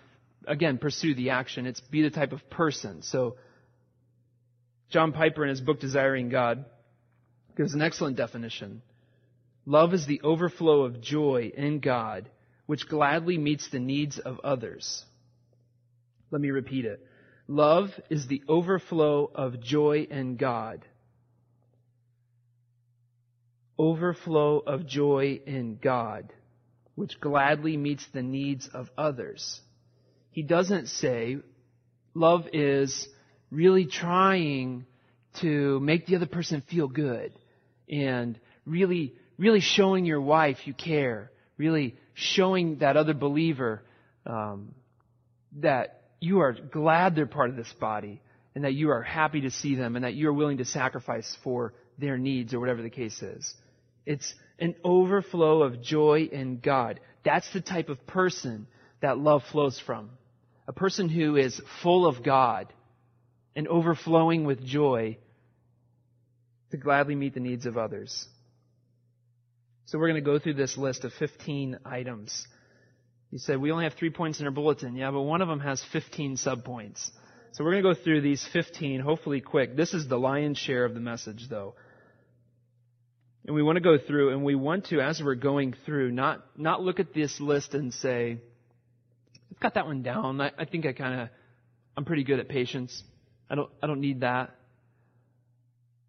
again, 0.48 0.78
pursue 0.78 1.16
the 1.16 1.32
action. 1.32 1.66
It's 1.66 1.80
be 1.82 2.04
the 2.04 2.10
type 2.10 2.32
of 2.32 2.48
person. 2.50 3.02
So, 3.02 3.38
John 4.90 5.14
Piper 5.14 5.44
in 5.44 5.50
his 5.50 5.62
book 5.62 5.80
Desiring 5.80 6.30
God 6.30 6.66
gives 7.56 7.74
an 7.74 7.82
excellent 7.82 8.18
definition. 8.18 8.82
Love 9.66 9.94
is 9.94 10.06
the 10.06 10.22
overflow 10.24 10.82
of 10.84 11.02
joy 11.02 11.52
in 11.56 11.80
God, 11.80 12.30
which 12.72 12.88
gladly 12.88 13.38
meets 13.38 13.70
the 13.70 13.80
needs 13.80 14.18
of 14.20 14.40
others. 14.40 15.04
Let 16.32 16.42
me 16.42 16.52
repeat 16.52 16.86
it. 16.86 17.06
Love 17.48 17.90
is 18.10 18.28
the 18.28 18.42
overflow 18.48 19.30
of 19.36 19.62
joy 19.62 20.08
in 20.10 20.38
God. 20.38 20.86
Overflow 23.78 24.60
of 24.60 24.88
joy 24.88 25.42
in 25.46 25.80
God, 25.82 26.32
which 26.96 27.20
gladly 27.20 27.76
meets 27.76 28.06
the 28.14 28.24
needs 28.24 28.70
of 28.74 28.90
others 28.98 29.62
he 30.32 30.44
doesn't 30.44 30.88
say 30.88 31.38
love 32.14 32.48
is 32.54 33.08
really 33.52 33.86
trying 33.86 34.86
to 35.42 35.80
make 35.82 36.06
the 36.06 36.16
other 36.16 36.26
person 36.26 36.62
feel 36.70 36.88
good 36.88 37.34
and 37.90 38.40
really, 38.66 39.14
really 39.38 39.60
showing 39.60 40.06
your 40.06 40.22
wife 40.22 40.66
you 40.66 40.74
care, 40.74 41.32
really 41.62 41.96
showing 42.16 42.80
that 42.80 42.98
other 42.98 43.14
believer 43.14 43.84
um, 44.26 44.74
that 45.58 46.02
you 46.20 46.40
are 46.40 46.54
glad 46.54 47.16
they're 47.16 47.28
part 47.28 47.52
of 47.52 47.56
this 47.56 47.72
body 47.80 48.20
and 48.56 48.64
that 48.64 48.74
you 48.74 48.90
are 48.90 49.04
happy 49.04 49.42
to 49.42 49.52
see 49.52 49.76
them 49.76 49.96
and 49.96 50.04
that 50.04 50.16
you 50.16 50.28
are 50.28 50.34
willing 50.34 50.58
to 50.58 50.66
sacrifice 50.66 51.38
for 51.44 51.74
their 52.00 52.18
needs 52.18 52.56
or 52.56 52.60
whatever 52.60 52.82
the 52.82 52.90
case 52.90 53.22
is. 53.22 53.54
It's 54.08 54.34
an 54.58 54.74
overflow 54.84 55.62
of 55.62 55.84
joy 55.84 56.30
in 56.32 56.58
God. 56.58 57.00
That's 57.24 57.52
the 57.54 57.62
type 57.62 57.90
of 57.90 58.08
person 58.08 58.66
that 59.02 59.20
love 59.20 59.44
flows 59.52 59.80
from. 59.80 60.10
A 60.68 60.74
person 60.74 61.10
who 61.10 61.36
is 61.36 61.62
full 61.84 62.08
of 62.08 62.24
God 62.24 62.74
and 63.56 63.68
overflowing 63.68 64.46
with 64.46 64.66
joy 64.66 65.20
to 66.72 66.78
gladly 66.78 67.16
meet 67.16 67.36
the 67.36 67.40
needs 67.40 67.68
of 67.68 67.78
others. 67.78 68.28
So 69.86 69.98
we're 69.98 70.08
going 70.08 70.24
to 70.24 70.30
go 70.30 70.40
through 70.40 70.54
this 70.54 70.78
list 70.78 71.04
of 71.04 71.14
15 71.14 71.80
items. 71.86 72.48
You 73.32 73.40
said 73.40 73.60
we 73.60 73.72
only 73.72 73.86
have 73.86 73.94
three 73.94 74.10
points 74.10 74.40
in 74.40 74.46
our 74.46 74.52
bulletin. 74.52 74.96
Yeah, 74.96 75.12
but 75.12 75.22
one 75.22 75.42
of 75.42 75.48
them 75.48 75.60
has 75.60 75.84
15 75.92 76.38
subpoints. 76.38 77.10
So 77.54 77.64
we're 77.64 77.72
going 77.72 77.84
to 77.84 77.94
go 77.96 78.02
through 78.02 78.22
these 78.22 78.48
15, 78.54 79.02
hopefully 79.02 79.42
quick. 79.42 79.76
This 79.76 79.94
is 79.94 80.08
the 80.08 80.18
lion's 80.18 80.58
share 80.58 80.86
of 80.86 80.94
the 80.94 81.02
message, 81.02 81.48
though. 81.50 81.76
And 83.46 83.56
we 83.56 83.64
want 83.64 83.76
to 83.78 83.82
go 83.82 83.98
through, 83.98 84.32
and 84.32 84.44
we 84.44 84.56
want 84.56 84.86
to, 84.88 85.02
as 85.02 85.22
we're 85.22 85.36
going 85.36 85.74
through, 85.86 86.12
not, 86.12 86.46
not 86.56 86.82
look 86.82 87.00
at 87.00 87.14
this 87.14 87.42
list 87.42 87.74
and 87.74 87.94
say, 87.94 88.38
I've 89.52 89.60
got 89.60 89.74
that 89.74 89.86
one 89.86 90.02
down. 90.02 90.40
I, 90.40 90.52
I 90.58 90.66
think 90.66 90.86
I 90.86 90.94
kind 90.94 91.22
of, 91.22 91.30
I'm 91.98 92.06
pretty 92.06 92.24
good 92.24 92.40
at 92.40 92.48
patience. 92.48 93.04
I 93.50 93.56
don't, 93.56 93.70
I 93.84 93.88
don't 93.88 94.00
need 94.00 94.22
that. 94.22 94.56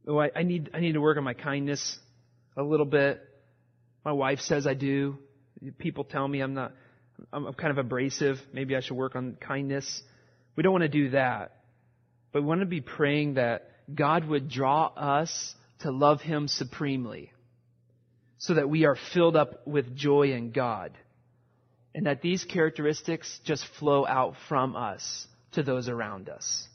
Oh, 0.07 0.19
I, 0.19 0.31
I 0.37 0.43
need, 0.43 0.71
I 0.75 0.81
need 0.81 0.93
to 0.93 1.01
work 1.01 1.17
on 1.17 1.25
my 1.25 1.35
kindness 1.35 1.99
a 2.57 2.63
little 2.63 2.87
bit. 2.87 3.21
My 4.05 4.13
wife 4.13 4.41
says 4.41 4.67
I 4.67 4.75
do. 4.75 5.19
People 5.79 6.05
tell 6.05 6.27
me 6.27 6.41
I'm 6.41 6.55
not, 6.55 6.73
I'm, 7.33 7.53
kind 7.55 7.71
of 7.71 7.79
abrasive. 7.79 8.41
Maybe 8.53 8.75
I 8.77 8.81
should 8.81 8.97
work 8.97 9.15
on 9.15 9.37
kindness. 9.41 10.03
We 10.57 10.63
don't 10.63 10.73
want 10.73 10.83
to 10.83 10.89
do 10.89 11.11
that. 11.11 11.57
But 12.33 12.43
we 12.43 12.49
want 12.49 12.61
to 12.61 12.67
be 12.67 12.81
praying 12.81 13.35
that 13.35 13.71
God 13.93 14.27
would 14.27 14.49
draw 14.49 14.87
us 14.87 15.55
to 15.81 15.91
love 15.91 16.21
Him 16.21 16.49
supremely 16.49 17.33
so 18.39 18.55
that 18.55 18.69
we 18.69 18.87
are 18.87 18.97
filled 19.13 19.37
up 19.37 19.67
with 19.67 19.95
joy 19.95 20.33
in 20.33 20.51
God 20.51 20.93
and 21.95 22.07
that 22.07 22.23
these 22.23 22.45
characteristics 22.45 23.41
just 23.45 23.65
flow 23.79 24.07
out 24.07 24.35
from 24.49 24.75
us 24.75 25.27
to 25.53 25.63
those 25.63 25.89
around 25.89 26.29
us. 26.29 26.67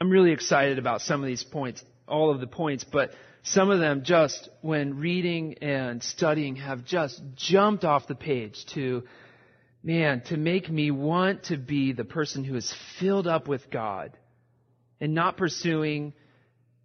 I'm 0.00 0.10
really 0.10 0.32
excited 0.32 0.78
about 0.78 1.02
some 1.02 1.20
of 1.20 1.26
these 1.26 1.44
points, 1.44 1.84
all 2.08 2.30
of 2.30 2.40
the 2.40 2.46
points, 2.46 2.84
but 2.84 3.10
some 3.42 3.70
of 3.70 3.78
them 3.78 4.02
just, 4.04 4.48
when 4.60 4.98
reading 4.98 5.54
and 5.62 6.02
studying, 6.02 6.56
have 6.56 6.84
just 6.84 7.20
jumped 7.34 7.84
off 7.84 8.06
the 8.06 8.14
page 8.14 8.64
to, 8.74 9.04
man, 9.82 10.22
to 10.26 10.36
make 10.36 10.68
me 10.68 10.90
want 10.90 11.44
to 11.44 11.56
be 11.56 11.92
the 11.92 12.04
person 12.04 12.44
who 12.44 12.56
is 12.56 12.74
filled 12.98 13.26
up 13.26 13.48
with 13.48 13.70
God 13.70 14.12
and 15.00 15.14
not 15.14 15.36
pursuing 15.36 16.12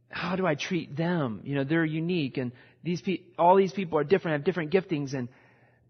how 0.09 0.35
do 0.35 0.45
I 0.45 0.53
treat 0.53 0.95
them? 0.95 1.41
You 1.43 1.55
know, 1.55 1.63
they're 1.63 1.83
unique 1.83 2.37
and 2.37 2.51
these 2.83 3.01
pe- 3.01 3.21
all 3.37 3.55
these 3.55 3.73
people 3.73 3.97
are 3.97 4.03
different, 4.03 4.37
have 4.37 4.45
different 4.45 4.71
giftings 4.71 5.13
and 5.13 5.27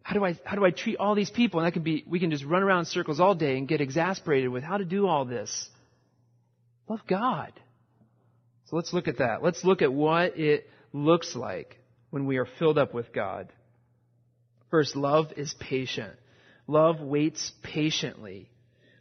how 0.01 0.13
do 0.13 0.25
I 0.25 0.37
how 0.43 0.55
do 0.55 0.65
I 0.65 0.71
treat 0.71 0.97
all 0.97 1.15
these 1.15 1.29
people? 1.29 1.59
And 1.59 1.67
that 1.67 1.73
can 1.73 1.83
be 1.83 2.03
we 2.07 2.19
can 2.19 2.31
just 2.31 2.43
run 2.43 2.63
around 2.63 2.79
in 2.79 2.85
circles 2.85 3.19
all 3.19 3.35
day 3.35 3.57
and 3.57 3.67
get 3.67 3.81
exasperated 3.81 4.49
with 4.49 4.63
how 4.63 4.77
to 4.77 4.85
do 4.85 5.07
all 5.07 5.25
this. 5.25 5.69
Love 6.87 7.01
God. 7.07 7.53
So 8.65 8.75
let's 8.75 8.93
look 8.93 9.08
at 9.08 9.17
that. 9.17 9.43
Let's 9.43 9.63
look 9.63 9.82
at 9.82 9.93
what 9.93 10.38
it 10.38 10.70
looks 10.91 11.36
like 11.36 11.77
when 12.10 12.25
we 12.25 12.38
are 12.38 12.48
filled 12.60 12.77
up 12.77 12.93
with 12.93 13.13
God. 13.13 13.50
First, 14.70 14.96
love 14.96 15.34
is 15.36 15.53
patient. 15.60 16.13
Love 16.67 17.01
waits 17.01 17.51
patiently. 17.62 18.50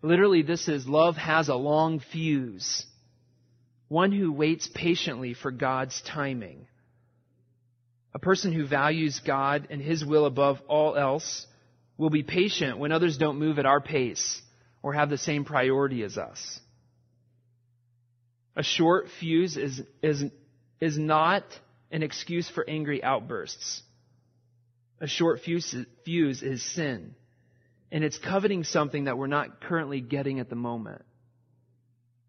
Literally, 0.02 0.42
this 0.42 0.68
is 0.68 0.86
love 0.86 1.16
has 1.16 1.48
a 1.48 1.54
long 1.54 2.00
fuse 2.00 2.84
one 3.92 4.10
who 4.10 4.32
waits 4.32 4.70
patiently 4.74 5.34
for 5.34 5.50
God's 5.50 6.00
timing. 6.00 6.66
A 8.14 8.18
person 8.18 8.50
who 8.50 8.66
values 8.66 9.20
God 9.24 9.68
and 9.70 9.82
His 9.82 10.02
will 10.02 10.24
above 10.24 10.62
all 10.66 10.96
else 10.96 11.46
will 11.98 12.08
be 12.08 12.22
patient 12.22 12.78
when 12.78 12.90
others 12.90 13.18
don't 13.18 13.38
move 13.38 13.58
at 13.58 13.66
our 13.66 13.82
pace 13.82 14.40
or 14.82 14.94
have 14.94 15.10
the 15.10 15.18
same 15.18 15.44
priority 15.44 16.02
as 16.04 16.16
us. 16.16 16.58
A 18.56 18.62
short 18.62 19.06
fuse 19.18 19.56
is, 19.56 19.82
is, 20.02 20.24
is 20.80 20.98
not 20.98 21.44
an 21.90 22.02
excuse 22.02 22.48
for 22.48 22.68
angry 22.68 23.02
outbursts. 23.02 23.82
A 25.00 25.06
short 25.06 25.40
fuse, 25.40 25.74
fuse 26.04 26.42
is 26.42 26.62
sin. 26.74 27.14
And 27.90 28.04
it's 28.04 28.18
coveting 28.18 28.64
something 28.64 29.04
that 29.04 29.18
we're 29.18 29.26
not 29.26 29.60
currently 29.60 30.00
getting 30.00 30.40
at 30.40 30.48
the 30.48 30.56
moment. 30.56 31.02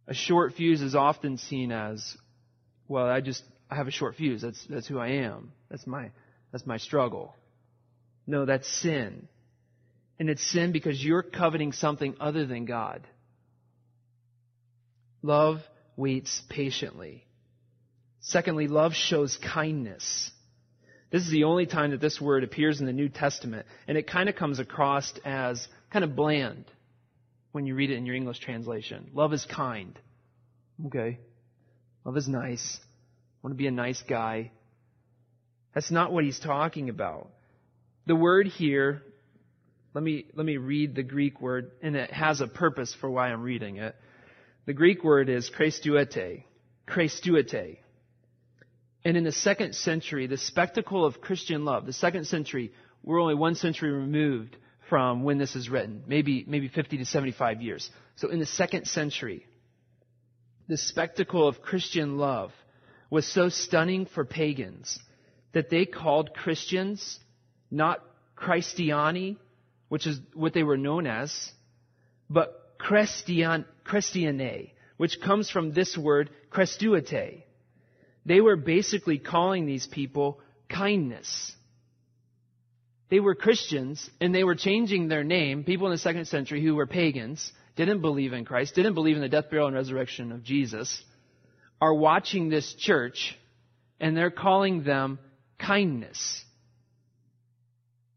A 0.08 0.14
short 0.14 0.54
fuse 0.54 0.82
is 0.82 0.96
often 0.96 1.38
seen 1.38 1.72
as, 1.72 2.18
well, 2.88 3.06
I 3.06 3.22
just, 3.22 3.44
I 3.70 3.76
have 3.76 3.88
a 3.88 3.92
short 3.92 4.16
fuse. 4.16 4.42
That's, 4.42 4.66
that's 4.70 4.88
who 4.88 5.00
I 5.00 5.10
am. 5.10 5.52
That's 5.70 5.88
my, 5.88 6.12
that's 6.52 6.66
my 6.66 6.78
struggle. 6.78 7.34
No, 8.28 8.46
that's 8.46 8.68
sin. 8.82 9.28
And 10.20 10.30
it's 10.30 10.46
sin 10.52 10.72
because 10.72 11.04
you're 11.04 11.24
coveting 11.24 11.72
something 11.72 12.16
other 12.20 12.46
than 12.46 12.66
God. 12.66 13.08
Love 15.22 15.60
waits 15.96 16.42
patiently. 16.50 17.26
Secondly, 18.20 18.68
love 18.68 18.94
shows 18.94 19.38
kindness. 19.38 20.32
This 21.12 21.24
is 21.24 21.32
the 21.32 21.44
only 21.44 21.66
time 21.66 21.92
that 21.92 22.02
this 22.02 22.20
word 22.20 22.44
appears 22.44 22.80
in 22.80 22.86
the 22.86 22.94
New 22.94 23.10
Testament, 23.10 23.68
and 23.88 23.98
it 23.98 24.08
kind 24.08 24.30
of 24.30 24.36
comes 24.36 24.60
across 24.60 25.14
as 25.24 25.68
kind 25.92 26.04
of 26.04 26.16
bland 26.16 26.66
when 27.52 27.68
you 27.68 27.76
read 27.76 27.92
it 27.92 27.98
in 27.98 28.06
your 28.06 28.16
English 28.16 28.40
translation. 28.40 29.12
Love 29.14 29.32
is 29.34 29.46
kind. 29.46 30.00
Okay. 30.88 31.20
Love 32.04 32.18
is 32.18 32.28
nice. 32.28 32.80
I 32.82 32.88
want 33.44 33.54
to 33.54 33.58
be 33.58 33.68
a 33.68 33.72
nice 33.72 34.02
guy. 34.10 34.52
That's 35.76 35.92
not 35.92 36.12
what 36.12 36.24
he's 36.24 36.40
talking 36.40 36.90
about. 36.90 37.30
The 38.06 38.16
word 38.16 38.48
here, 38.48 39.02
let 39.94 40.04
me, 40.04 40.26
let 40.34 40.46
me 40.46 40.58
read 40.58 40.96
the 40.96 41.04
Greek 41.04 41.40
word, 41.40 41.72
and 41.82 41.96
it 41.96 42.12
has 42.12 42.42
a 42.42 42.48
purpose 42.48 42.96
for 43.00 43.10
why 43.10 43.30
I'm 43.32 43.44
reading 43.44 43.78
it. 43.78 43.96
The 44.66 44.74
Greek 44.74 45.04
word 45.04 45.30
is 45.30 45.50
krestuete. 45.50 46.44
Krestuete. 46.88 47.78
And 49.06 49.18
in 49.18 49.24
the 49.24 49.32
second 49.32 49.76
century, 49.76 50.28
the 50.28 50.38
spectacle 50.38 51.06
of 51.06 51.20
Christian 51.20 51.66
love, 51.66 51.86
the 51.86 51.94
second 51.94 52.26
century, 52.26 52.72
we're 53.04 53.22
only 53.22 53.36
one 53.36 53.56
century 53.56 53.92
removed 53.92 54.56
from 54.90 55.24
when 55.24 55.38
this 55.38 55.56
is 55.56 55.70
written, 55.70 56.04
maybe, 56.08 56.46
maybe 56.48 56.70
50 56.70 56.98
to 57.00 57.06
75 57.06 57.62
years. 57.62 57.90
So 58.16 58.30
in 58.30 58.40
the 58.40 58.46
second 58.46 58.88
century, 58.88 59.46
the 60.68 60.78
spectacle 60.78 61.48
of 61.48 61.62
Christian 61.62 62.18
love 62.18 62.52
was 63.10 63.28
so 63.28 63.50
stunning 63.50 64.06
for 64.06 64.24
pagans 64.24 64.98
that 65.52 65.70
they 65.70 65.86
called 65.86 66.34
Christians 66.34 67.20
not 67.70 68.04
Christiani, 68.38 69.38
which 69.90 70.08
is 70.08 70.20
what 70.34 70.54
they 70.54 70.64
were 70.64 70.78
known 70.78 71.08
as, 71.08 71.52
but 72.30 72.76
Christian, 72.78 73.66
Christiane, 73.84 74.72
which 74.98 75.20
comes 75.22 75.50
from 75.50 75.74
this 75.74 75.98
word, 75.98 76.30
Crestuite. 76.50 77.44
They 78.26 78.42
were 78.42 78.56
basically 78.56 79.18
calling 79.18 79.66
these 79.66 79.86
people 79.88 80.40
kindness. 80.70 81.54
They 83.10 83.20
were 83.20 83.36
Christians 83.36 84.10
and 84.22 84.34
they 84.34 84.44
were 84.44 84.56
changing 84.56 85.08
their 85.08 85.24
name. 85.24 85.64
People 85.64 85.88
in 85.88 85.92
the 85.92 85.98
second 85.98 86.26
century 86.26 86.64
who 86.64 86.76
were 86.76 86.88
pagans, 86.88 87.52
didn't 87.76 88.02
believe 88.02 88.34
in 88.34 88.46
Christ, 88.46 88.76
didn't 88.76 88.94
believe 88.94 89.16
in 89.16 89.22
the 89.22 89.30
death, 89.30 89.50
burial, 89.50 89.68
and 89.68 89.76
resurrection 89.76 90.32
of 90.32 90.44
Jesus, 90.44 91.04
are 91.82 91.94
watching 91.94 92.50
this 92.50 92.74
church 92.76 93.38
and 94.00 94.16
they're 94.16 94.32
calling 94.32 94.84
them 94.84 95.20
kindness. 95.60 96.44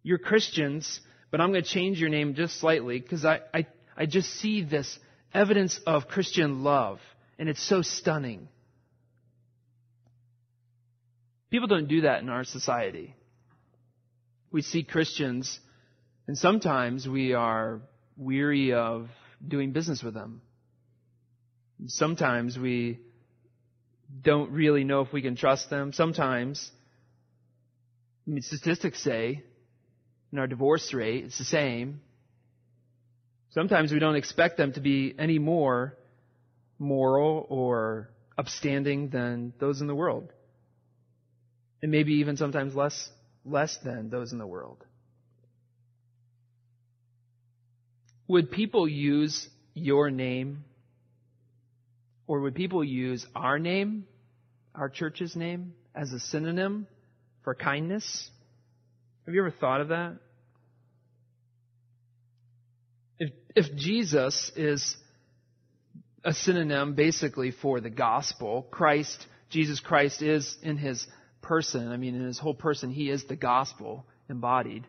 You're 0.03 0.19
Christians, 0.19 1.01
but 1.31 1.41
I'm 1.41 1.51
going 1.51 1.65
to 1.65 1.69
change 1.69 2.01
your 2.01 2.11
name 2.11 2.35
just 2.35 2.61
slightly 2.61 3.01
because 3.01 3.25
I, 3.25 3.41
I, 3.53 3.67
I 3.97 4.07
just 4.07 4.29
see 4.35 4.63
this 4.63 4.99
evidence 5.37 5.79
of 5.87 6.09
Christian 6.09 6.65
love 6.65 6.99
and 7.39 7.49
it's 7.49 7.63
so 7.63 7.83
stunning. 7.83 8.49
People 11.51 11.69
don't 11.69 11.89
do 11.89 12.01
that 12.03 12.23
in 12.23 12.29
our 12.29 12.45
society 12.45 13.15
we 14.57 14.63
see 14.63 14.83
Christians, 14.83 15.61
and 16.27 16.37
sometimes 16.39 17.07
we 17.07 17.35
are 17.35 17.83
weary 18.17 18.73
of 18.73 19.09
doing 19.47 19.73
business 19.73 20.03
with 20.03 20.15
them. 20.15 20.41
Sometimes 21.89 22.59
we 22.59 23.01
don't 24.23 24.51
really 24.53 24.83
know 24.83 25.03
if 25.03 25.13
we 25.13 25.21
can 25.21 25.37
trust 25.37 25.69
them. 25.69 25.93
Sometimes, 25.93 26.71
I 28.27 28.31
mean, 28.31 28.41
statistics 28.43 29.03
say 29.03 29.43
in 30.33 30.39
our 30.39 30.47
divorce 30.47 30.95
rate, 30.95 31.25
it's 31.25 31.37
the 31.37 31.45
same. 31.45 32.01
Sometimes 33.57 33.91
we 33.91 33.99
don't 33.99 34.17
expect 34.17 34.59
them 34.59 34.75
to 34.75 34.81
be 34.81 35.15
any 35.19 35.39
more 35.39 35.97
moral 36.79 37.47
or 37.49 38.11
upstanding 38.37 39.09
than 39.09 39.55
those 39.59 39.81
in 39.81 39.87
the 39.87 39.95
world. 39.95 40.31
and 41.83 41.91
maybe 41.91 42.15
even 42.15 42.37
sometimes 42.37 42.75
less, 42.75 43.11
less 43.47 43.79
than 43.83 44.11
those 44.11 44.33
in 44.33 44.39
the 44.39 44.47
world. 44.47 44.85
Would 48.29 48.51
people 48.51 48.87
use 48.87 49.49
your 49.73 50.11
name 50.11 50.65
or 52.27 52.41
would 52.41 52.55
people 52.55 52.85
use 52.85 53.25
our 53.35 53.59
name, 53.59 54.07
our 54.75 54.91
church's 54.91 55.35
name, 55.35 55.73
as 55.95 56.13
a 56.13 56.21
synonym 56.21 56.87
for 57.43 57.55
kindness? 57.55 58.31
Have 59.25 59.35
you 59.35 59.41
ever 59.41 59.51
thought 59.53 59.81
of 59.81 59.89
that? 59.89 60.17
If, 63.19 63.31
if 63.55 63.75
Jesus 63.77 64.51
is 64.57 64.97
a 66.25 66.33
synonym 66.33 66.95
basically 66.95 67.53
for 67.53 67.81
the 67.81 67.91
gospel, 67.91 68.67
Christ, 68.71 69.27
Jesus 69.49 69.81
Christ 69.81 70.23
is 70.23 70.57
in 70.63 70.77
his 70.77 71.07
person, 71.41 71.89
I 71.89 71.97
mean, 71.97 72.17
in 72.17 72.25
his 72.25 72.39
whole 72.39 72.55
person, 72.55 72.91
he 72.91 73.11
is 73.11 73.25
the 73.25 73.37
gospel 73.37 74.05
embodied. 74.29 74.87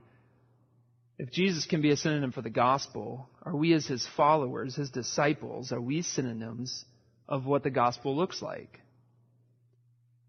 If 1.20 1.32
Jesus 1.32 1.66
can 1.66 1.82
be 1.82 1.92
a 1.92 1.98
synonym 1.98 2.32
for 2.32 2.42
the 2.42 2.50
gospel, 2.50 3.30
are 3.44 3.56
we 3.56 3.74
as 3.74 3.88
his 3.88 4.08
followers, 4.18 4.76
his 4.76 4.90
disciples, 4.90 5.72
are 5.72 5.82
we 5.82 6.02
synonyms 6.02 6.86
of 7.28 7.46
what 7.46 7.64
the 7.64 7.70
gospel 7.70 8.16
looks 8.16 8.42
like? 8.42 8.80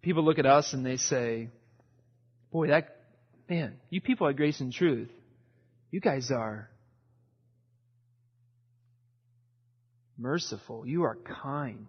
People 0.03 0.25
look 0.25 0.39
at 0.39 0.47
us 0.47 0.73
and 0.73 0.87
they 0.87 0.97
say, 0.97 1.49
boy, 2.53 2.69
that, 2.69 2.97
man, 3.49 3.77
you 3.91 4.01
people 4.01 4.29
at 4.29 4.37
Grace 4.37 4.61
and 4.61 4.73
Truth, 4.73 5.11
you 5.91 6.01
guys 6.01 6.31
are 6.31 6.71
merciful. 10.19 10.87
You 10.87 11.05
are 11.05 11.17
kind. 11.43 11.87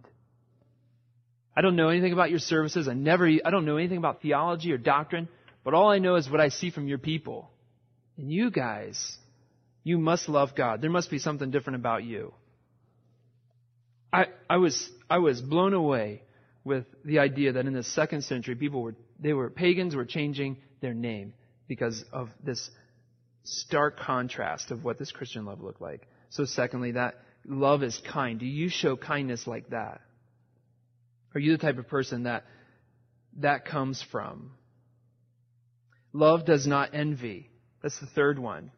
I 1.55 1.61
don't 1.61 1.75
know 1.75 1.89
anything 1.89 2.13
about 2.13 2.29
your 2.29 2.39
services. 2.39 2.87
I 2.87 2.93
never, 2.93 3.27
I 3.27 3.49
don't 3.49 3.65
know 3.65 3.77
anything 3.77 3.97
about 3.97 4.21
theology 4.21 4.71
or 4.71 4.77
doctrine, 4.77 5.27
but 5.63 5.73
all 5.73 5.89
I 5.89 5.99
know 5.99 6.15
is 6.15 6.29
what 6.29 6.39
I 6.39 6.49
see 6.49 6.69
from 6.69 6.87
your 6.87 6.99
people. 6.99 7.49
And 8.17 8.31
you 8.31 8.51
guys, 8.51 9.17
you 9.83 9.97
must 9.97 10.29
love 10.29 10.55
God. 10.55 10.81
There 10.81 10.89
must 10.89 11.09
be 11.09 11.19
something 11.19 11.51
different 11.51 11.77
about 11.77 12.03
you. 12.03 12.33
I, 14.11 14.25
I 14.49 14.57
was, 14.57 14.89
I 15.09 15.19
was 15.19 15.41
blown 15.41 15.73
away 15.73 16.23
with 16.63 16.85
the 17.03 17.19
idea 17.19 17.53
that 17.53 17.65
in 17.65 17.73
the 17.73 17.83
second 17.83 18.23
century, 18.23 18.55
people 18.55 18.81
were, 18.81 18.95
they 19.19 19.33
were, 19.33 19.49
pagans 19.49 19.95
were 19.95 20.05
changing 20.05 20.57
their 20.81 20.93
name 20.93 21.33
because 21.67 22.03
of 22.11 22.29
this 22.43 22.69
stark 23.49 23.99
contrast 23.99 24.71
of 24.71 24.83
what 24.83 24.99
this 24.99 25.11
Christian 25.11 25.45
love 25.45 25.61
looked 25.61 25.81
like. 25.81 26.07
So 26.29 26.45
secondly, 26.45 26.93
that 26.93 27.15
love 27.45 27.83
is 27.83 27.99
kind. 28.11 28.39
Do 28.39 28.45
you 28.45 28.69
show 28.69 28.95
kindness 28.95 29.47
like 29.47 29.69
that? 29.69 30.01
Are 31.33 31.39
you 31.39 31.51
the 31.53 31.57
type 31.57 31.77
of 31.77 31.87
person 31.87 32.23
that 32.23 32.45
that 33.37 33.65
comes 33.65 34.03
from? 34.11 34.51
Love 36.13 36.45
does 36.45 36.65
not 36.65 36.93
envy. 36.93 37.49
That's 37.81 37.99
the 37.99 38.07
third 38.07 38.39
one. 38.39 38.71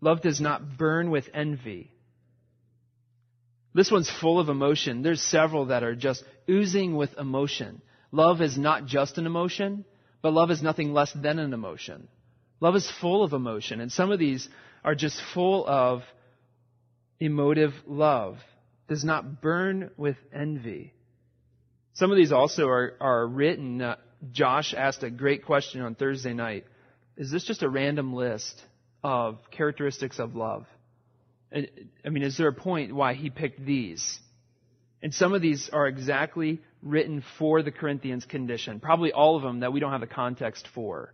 Love 0.00 0.22
does 0.22 0.40
not 0.40 0.78
burn 0.78 1.10
with 1.10 1.28
envy. 1.32 1.92
This 3.74 3.90
one's 3.90 4.10
full 4.10 4.40
of 4.40 4.48
emotion. 4.48 5.02
There's 5.02 5.22
several 5.22 5.66
that 5.66 5.84
are 5.84 5.94
just 5.94 6.24
oozing 6.48 6.96
with 6.96 7.16
emotion. 7.16 7.80
Love 8.10 8.40
is 8.40 8.58
not 8.58 8.86
just 8.86 9.18
an 9.18 9.26
emotion, 9.26 9.84
but 10.22 10.32
love 10.32 10.50
is 10.50 10.62
nothing 10.62 10.92
less 10.92 11.12
than 11.12 11.38
an 11.38 11.52
emotion. 11.52 12.08
Love 12.60 12.76
is 12.76 12.90
full 13.00 13.24
of 13.24 13.32
emotion, 13.32 13.80
and 13.80 13.90
some 13.90 14.10
of 14.10 14.18
these 14.18 14.48
are 14.84 14.94
just 14.94 15.20
full 15.34 15.66
of 15.66 16.02
emotive 17.18 17.72
love. 17.86 18.36
Does 18.88 19.04
not 19.04 19.40
burn 19.40 19.90
with 19.96 20.16
envy. 20.32 20.92
Some 21.94 22.10
of 22.10 22.16
these 22.16 22.32
also 22.32 22.68
are, 22.68 22.94
are 23.00 23.26
written. 23.26 23.80
Uh, 23.80 23.96
Josh 24.32 24.74
asked 24.74 25.02
a 25.02 25.10
great 25.10 25.44
question 25.44 25.80
on 25.80 25.94
Thursday 25.94 26.34
night 26.34 26.66
is 27.16 27.30
this 27.30 27.44
just 27.44 27.62
a 27.62 27.68
random 27.68 28.14
list 28.14 28.62
of 29.04 29.38
characteristics 29.50 30.18
of 30.18 30.36
love? 30.36 30.66
I 31.52 32.08
mean, 32.08 32.22
is 32.22 32.38
there 32.38 32.48
a 32.48 32.54
point 32.54 32.94
why 32.94 33.14
he 33.14 33.28
picked 33.28 33.64
these? 33.64 34.18
And 35.02 35.12
some 35.12 35.34
of 35.34 35.42
these 35.42 35.68
are 35.70 35.86
exactly 35.86 36.60
written 36.82 37.22
for 37.38 37.62
the 37.62 37.72
Corinthians 37.72 38.24
condition. 38.24 38.80
Probably 38.80 39.12
all 39.12 39.36
of 39.36 39.42
them 39.42 39.60
that 39.60 39.72
we 39.72 39.80
don't 39.80 39.92
have 39.92 40.00
the 40.00 40.06
context 40.06 40.68
for. 40.74 41.12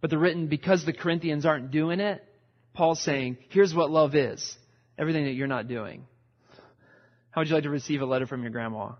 But 0.00 0.10
they're 0.10 0.18
written 0.18 0.46
because 0.46 0.84
the 0.84 0.92
Corinthians 0.92 1.44
aren't 1.44 1.70
doing 1.70 2.00
it. 2.00 2.24
Paul's 2.72 3.02
saying, 3.02 3.38
here's 3.50 3.74
what 3.74 3.90
love 3.90 4.14
is. 4.14 4.56
Everything 4.98 5.24
that 5.24 5.32
you're 5.32 5.46
not 5.46 5.68
doing. 5.68 6.06
How 7.30 7.40
would 7.40 7.48
you 7.48 7.54
like 7.54 7.64
to 7.64 7.70
receive 7.70 8.02
a 8.02 8.06
letter 8.06 8.26
from 8.26 8.42
your 8.42 8.50
grandma? 8.50 8.92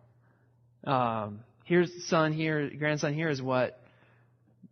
Um, 0.84 1.40
here's 1.64 1.90
son 2.06 2.32
here, 2.32 2.70
grandson 2.70 3.14
here 3.14 3.28
is 3.28 3.42
what 3.42 3.80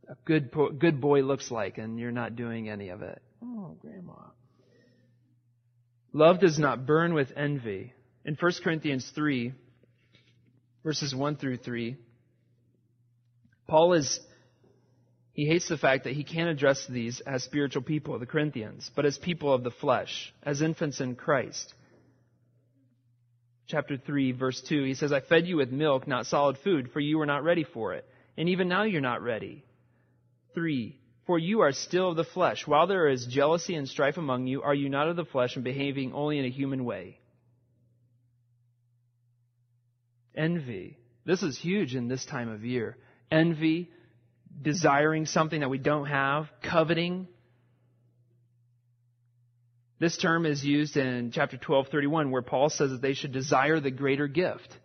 a 0.09 0.17
good 0.25 0.51
good 0.79 1.01
boy 1.01 1.21
looks 1.21 1.51
like, 1.51 1.77
and 1.77 1.99
you're 1.99 2.13
not 2.13 2.35
doing 2.35 2.69
any 2.69 2.89
of 2.89 3.03
it. 3.03 3.21
Oh, 3.45 3.77
grandma. 3.81 4.15
Love 6.13 6.41
does 6.41 6.59
not 6.59 6.87
burn 6.87 7.15
with 7.15 7.31
envy. 7.37 7.93
In 8.25 8.35
1 8.35 8.53
Corinthians 8.65 9.11
3, 9.15 9.53
verses 10.83 11.15
1 11.15 11.37
through 11.37 11.59
3, 11.59 11.97
Paul 13.67 13.93
is 13.93 14.19
he 15.39 15.47
hates 15.47 15.69
the 15.69 15.79
fact 15.79 16.03
that 16.03 16.15
he 16.15 16.25
can't 16.25 16.51
address 16.51 16.85
these 16.89 17.21
as 17.21 17.45
spiritual 17.45 17.83
people, 17.83 18.19
the 18.19 18.27
Corinthians, 18.27 18.91
but 18.97 19.07
as 19.07 19.17
people 19.17 19.55
of 19.55 19.63
the 19.63 19.71
flesh, 19.71 20.35
as 20.43 20.63
infants 20.63 21.01
in 21.01 21.15
Christ. 21.15 21.75
Chapter 23.69 23.97
3, 23.99 24.33
verse 24.33 24.61
2, 24.69 24.83
he 24.83 24.95
says, 24.95 25.13
I 25.13 25.21
fed 25.21 25.47
you 25.47 25.57
with 25.59 25.71
milk, 25.71 26.09
not 26.09 26.27
solid 26.27 26.59
food, 26.65 26.91
for 26.91 26.99
you 26.99 27.19
were 27.19 27.25
not 27.25 27.45
ready 27.45 27.63
for 27.63 27.95
it. 27.95 28.05
And 28.37 28.49
even 28.49 28.67
now 28.67 28.83
you're 28.83 29.01
not 29.01 29.23
ready. 29.23 29.65
3. 30.55 30.99
For 31.25 31.39
you 31.39 31.61
are 31.61 31.71
still 31.71 32.11
of 32.11 32.17
the 32.17 32.25
flesh. 32.25 32.67
While 32.67 32.89
there 32.89 33.07
is 33.07 33.25
jealousy 33.25 33.77
and 33.77 33.89
strife 33.89 34.17
among 34.17 34.49
you, 34.49 34.63
are 34.63 34.75
you 34.75 34.89
not 34.89 35.09
of 35.09 35.15
the 35.15 35.25
flesh 35.25 35.55
and 35.55 35.63
behaving 35.63 36.15
only 36.15 36.41
in 36.41 36.47
a 36.47 36.51
human 36.51 36.85
way? 36.85 37.21
Envy. 40.37 40.99
This 41.25 41.45
is 41.45 41.57
huge 41.57 41.95
in 41.95 42.09
this 42.09 42.27
time 42.27 42.49
of 42.49 42.65
year. 42.65 42.97
Envy, 43.31 43.93
desiring 44.61 45.27
something 45.27 45.61
that 45.61 45.71
we 45.71 45.79
don't 45.79 46.07
have, 46.07 46.49
coveting. 46.63 47.29
This 49.99 50.17
term 50.17 50.47
is 50.47 50.65
used 50.65 50.97
in 50.97 51.33
chapter 51.33 51.57
12:31 51.57 52.31
where 52.31 52.43
Paul 52.43 52.69
says 52.69 52.91
that 52.91 53.03
they 53.03 53.15
should 53.15 53.33
desire 53.33 53.81
the 53.81 53.91
greater 53.91 54.29
gift. 54.29 54.77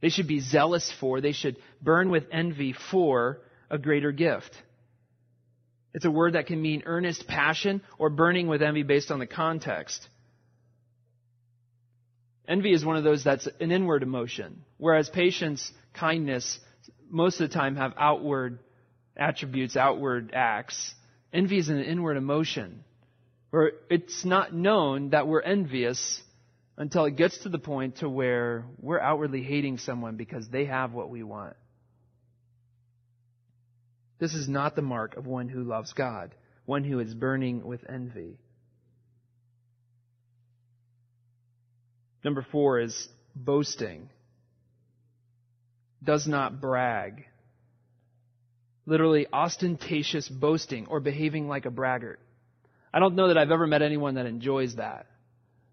They 0.00 0.08
should 0.08 0.26
be 0.26 0.40
zealous 0.40 0.90
for, 0.90 1.20
they 1.20 1.32
should 1.32 1.56
burn 1.80 2.10
with 2.10 2.26
envy 2.32 2.72
for 2.72 3.40
a 3.70 3.78
greater 3.78 4.12
gift. 4.12 4.54
It's 5.94 6.04
a 6.04 6.10
word 6.10 6.34
that 6.34 6.46
can 6.46 6.60
mean 6.60 6.82
earnest 6.86 7.26
passion 7.26 7.82
or 7.98 8.10
burning 8.10 8.48
with 8.48 8.62
envy 8.62 8.82
based 8.82 9.10
on 9.10 9.18
the 9.18 9.26
context. 9.26 10.08
Envy 12.48 12.72
is 12.72 12.84
one 12.84 12.96
of 12.96 13.04
those 13.04 13.22
that's 13.22 13.46
an 13.60 13.70
inward 13.70 14.02
emotion, 14.02 14.64
whereas 14.78 15.08
patience, 15.08 15.70
kindness, 15.94 16.58
most 17.08 17.40
of 17.40 17.48
the 17.48 17.54
time 17.54 17.76
have 17.76 17.94
outward 17.96 18.58
attributes, 19.16 19.76
outward 19.76 20.32
acts. 20.34 20.94
Envy 21.32 21.58
is 21.58 21.68
an 21.68 21.82
inward 21.82 22.16
emotion, 22.16 22.84
where 23.50 23.72
it's 23.88 24.24
not 24.24 24.54
known 24.54 25.10
that 25.10 25.26
we're 25.26 25.40
envious 25.40 26.20
until 26.76 27.04
it 27.04 27.16
gets 27.16 27.38
to 27.38 27.48
the 27.48 27.58
point 27.58 27.96
to 27.96 28.08
where 28.08 28.64
we're 28.80 29.00
outwardly 29.00 29.42
hating 29.42 29.78
someone 29.78 30.16
because 30.16 30.48
they 30.48 30.64
have 30.66 30.92
what 30.92 31.10
we 31.10 31.22
want. 31.22 31.56
This 34.18 34.34
is 34.34 34.48
not 34.48 34.76
the 34.76 34.82
mark 34.82 35.16
of 35.16 35.26
one 35.26 35.48
who 35.48 35.64
loves 35.64 35.92
God, 35.92 36.34
one 36.64 36.84
who 36.84 37.00
is 37.00 37.12
burning 37.12 37.64
with 37.64 37.80
envy. 37.88 38.38
Number 42.24 42.46
four 42.52 42.78
is 42.80 43.08
boasting. 43.34 44.08
Does 46.04 46.26
not 46.26 46.60
brag. 46.60 47.24
Literally 48.84 49.26
ostentatious 49.32 50.28
boasting 50.28 50.86
or 50.88 51.00
behaving 51.00 51.48
like 51.48 51.66
a 51.66 51.70
braggart. 51.70 52.20
I 52.92 52.98
don't 52.98 53.14
know 53.14 53.28
that 53.28 53.38
I've 53.38 53.50
ever 53.50 53.66
met 53.66 53.82
anyone 53.82 54.14
that 54.14 54.26
enjoys 54.26 54.76
that. 54.76 55.06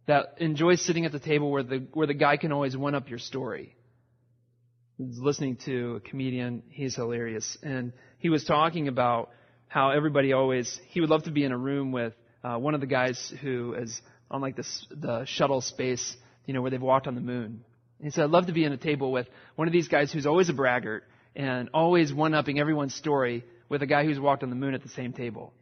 That 0.07 0.35
enjoys 0.37 0.83
sitting 0.85 1.05
at 1.05 1.11
the 1.11 1.19
table 1.19 1.51
where 1.51 1.63
the, 1.63 1.87
where 1.93 2.07
the 2.07 2.13
guy 2.13 2.37
can 2.37 2.51
always 2.51 2.75
one 2.77 2.95
up 2.95 3.09
your 3.09 3.19
story. 3.19 3.75
I 4.99 5.05
was 5.07 5.19
listening 5.19 5.57
to 5.65 5.95
a 5.95 5.99
comedian. 6.01 6.63
He's 6.69 6.95
hilarious. 6.95 7.57
And 7.63 7.93
he 8.17 8.29
was 8.29 8.43
talking 8.43 8.87
about 8.87 9.29
how 9.67 9.91
everybody 9.91 10.33
always 10.33 10.79
he 10.87 10.99
would 10.99 11.09
love 11.09 11.23
to 11.23 11.31
be 11.31 11.43
in 11.43 11.51
a 11.51 11.57
room 11.57 11.91
with 11.91 12.13
uh, 12.43 12.57
one 12.57 12.73
of 12.73 12.81
the 12.81 12.87
guys 12.87 13.33
who 13.41 13.75
is 13.75 14.01
on 14.31 14.41
like 14.41 14.55
this 14.55 14.85
the 14.89 15.25
shuttle 15.25 15.61
space, 15.61 16.17
you 16.45 16.53
know, 16.53 16.61
where 16.61 16.71
they've 16.71 16.81
walked 16.81 17.07
on 17.07 17.15
the 17.15 17.21
moon. 17.21 17.63
And 17.99 18.05
he 18.05 18.09
said, 18.09 18.23
I'd 18.25 18.29
love 18.31 18.47
to 18.47 18.53
be 18.53 18.63
in 18.65 18.73
a 18.73 18.77
table 18.77 19.11
with 19.11 19.27
one 19.55 19.67
of 19.67 19.71
these 19.71 19.87
guys 19.87 20.11
who's 20.11 20.25
always 20.25 20.49
a 20.49 20.53
braggart 20.53 21.03
and 21.35 21.69
always 21.73 22.13
one-upping 22.13 22.59
everyone's 22.59 22.95
story 22.95 23.43
with 23.69 23.81
a 23.81 23.87
guy 23.87 24.03
who's 24.03 24.19
walked 24.19 24.43
on 24.43 24.49
the 24.49 24.55
moon 24.55 24.73
at 24.73 24.83
the 24.83 24.89
same 24.89 25.13
table. 25.13 25.53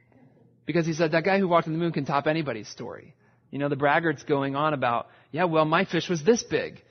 Because 0.66 0.86
he 0.86 0.94
said 0.94 1.12
that 1.12 1.24
guy 1.24 1.40
who 1.40 1.48
walked 1.48 1.68
on 1.68 1.74
the 1.74 1.80
moon 1.80 1.92
can 1.92 2.06
top 2.06 2.28
anybody's 2.28 2.68
story. 2.68 3.16
You 3.52 3.60
know, 3.60 3.70
the 3.70 3.76
braggart's 3.76 4.24
going 4.24 4.56
on 4.56 4.74
about, 4.74 5.08
yeah, 5.32 5.46
well, 5.46 5.66
my 5.66 5.86
fish 5.86 6.10
was 6.10 6.24
this 6.24 6.44
big. 6.44 6.82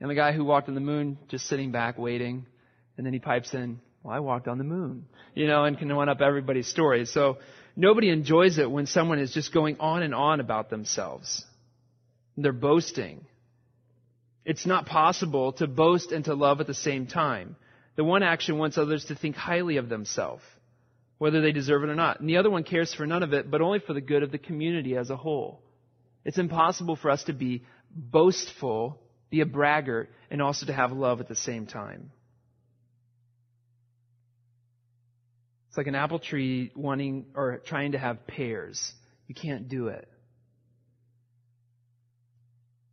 And 0.00 0.10
the 0.10 0.14
guy 0.14 0.32
who 0.32 0.44
walked 0.44 0.68
on 0.68 0.74
the 0.74 0.80
moon 0.80 1.18
just 1.28 1.46
sitting 1.46 1.72
back 1.72 1.98
waiting. 1.98 2.46
And 2.96 3.06
then 3.06 3.12
he 3.12 3.18
pipes 3.18 3.54
in, 3.54 3.80
Well, 4.02 4.14
I 4.14 4.20
walked 4.20 4.48
on 4.48 4.58
the 4.58 4.64
moon, 4.64 5.06
you 5.34 5.46
know, 5.46 5.64
and 5.64 5.78
can 5.78 5.94
one 5.94 6.08
up 6.08 6.20
everybody's 6.20 6.68
stories. 6.68 7.10
So 7.10 7.38
nobody 7.74 8.10
enjoys 8.10 8.58
it 8.58 8.70
when 8.70 8.86
someone 8.86 9.18
is 9.18 9.32
just 9.32 9.54
going 9.54 9.78
on 9.80 10.02
and 10.02 10.14
on 10.14 10.40
about 10.40 10.68
themselves. 10.68 11.44
They're 12.36 12.52
boasting. 12.52 13.24
It's 14.44 14.66
not 14.66 14.86
possible 14.86 15.52
to 15.54 15.66
boast 15.66 16.12
and 16.12 16.24
to 16.26 16.34
love 16.34 16.60
at 16.60 16.66
the 16.66 16.74
same 16.74 17.06
time. 17.06 17.56
The 17.96 18.04
one 18.04 18.22
action 18.22 18.58
wants 18.58 18.76
others 18.76 19.04
to 19.06 19.14
think 19.14 19.36
highly 19.36 19.76
of 19.76 19.88
themselves, 19.88 20.42
whether 21.18 21.40
they 21.40 21.52
deserve 21.52 21.84
it 21.84 21.90
or 21.90 21.94
not. 21.94 22.20
And 22.20 22.28
the 22.28 22.38
other 22.38 22.50
one 22.50 22.64
cares 22.64 22.92
for 22.92 23.06
none 23.06 23.22
of 23.22 23.32
it, 23.32 23.50
but 23.50 23.60
only 23.60 23.78
for 23.78 23.92
the 23.92 24.00
good 24.00 24.22
of 24.22 24.32
the 24.32 24.38
community 24.38 24.96
as 24.96 25.10
a 25.10 25.16
whole. 25.16 25.62
It's 26.24 26.38
impossible 26.38 26.96
for 26.96 27.10
us 27.10 27.24
to 27.24 27.32
be 27.32 27.64
boastful, 27.90 28.98
be 29.30 29.40
a 29.40 29.46
braggart, 29.46 30.10
and 30.30 30.42
also 30.42 30.66
to 30.66 30.72
have 30.72 30.92
love 30.92 31.20
at 31.20 31.28
the 31.28 31.36
same 31.36 31.66
time. 31.66 32.10
It's 35.68 35.76
like 35.76 35.86
an 35.86 35.94
apple 35.94 36.20
tree 36.20 36.70
wanting 36.74 37.26
or 37.34 37.60
trying 37.64 37.92
to 37.92 37.98
have 37.98 38.26
pears. 38.26 38.92
You 39.26 39.34
can't 39.34 39.68
do 39.68 39.88
it. 39.88 40.08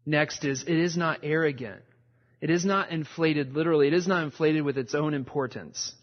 Next 0.05 0.43
is, 0.43 0.63
it 0.63 0.77
is 0.77 0.97
not 0.97 1.19
arrogant. 1.23 1.83
It 2.41 2.49
is 2.49 2.65
not 2.65 2.89
inflated 2.89 3.53
literally. 3.53 3.87
It 3.87 3.93
is 3.93 4.07
not 4.07 4.23
inflated 4.23 4.63
with 4.63 4.77
its 4.77 4.95
own 4.95 5.13
importance. 5.13 5.93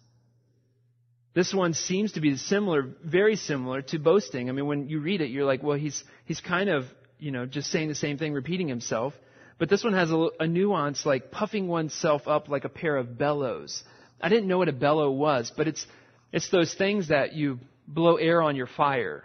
This 1.34 1.52
one 1.52 1.74
seems 1.74 2.12
to 2.12 2.20
be 2.20 2.36
similar, 2.36 2.88
very 3.04 3.36
similar 3.36 3.82
to 3.82 3.98
boasting. 3.98 4.48
I 4.48 4.52
mean, 4.52 4.66
when 4.66 4.88
you 4.88 5.00
read 5.00 5.20
it, 5.20 5.30
you're 5.30 5.44
like, 5.44 5.62
well, 5.62 5.76
he's, 5.76 6.02
he's 6.24 6.40
kind 6.40 6.70
of, 6.70 6.84
you 7.18 7.32
know, 7.32 7.44
just 7.44 7.70
saying 7.70 7.88
the 7.88 7.94
same 7.94 8.18
thing, 8.18 8.32
repeating 8.32 8.68
himself. 8.68 9.14
But 9.58 9.68
this 9.68 9.82
one 9.82 9.92
has 9.92 10.10
a, 10.12 10.28
a 10.38 10.46
nuance 10.46 11.04
like 11.04 11.32
puffing 11.32 11.66
oneself 11.66 12.28
up 12.28 12.48
like 12.48 12.64
a 12.64 12.68
pair 12.68 12.96
of 12.96 13.18
bellows. 13.18 13.82
I 14.20 14.28
didn't 14.28 14.48
know 14.48 14.58
what 14.58 14.68
a 14.68 14.72
bellow 14.72 15.10
was, 15.10 15.52
but 15.56 15.68
it's, 15.68 15.84
it's 16.32 16.50
those 16.50 16.72
things 16.74 17.08
that 17.08 17.34
you 17.34 17.58
blow 17.86 18.16
air 18.16 18.42
on 18.42 18.54
your 18.54 18.66
fire. 18.68 19.24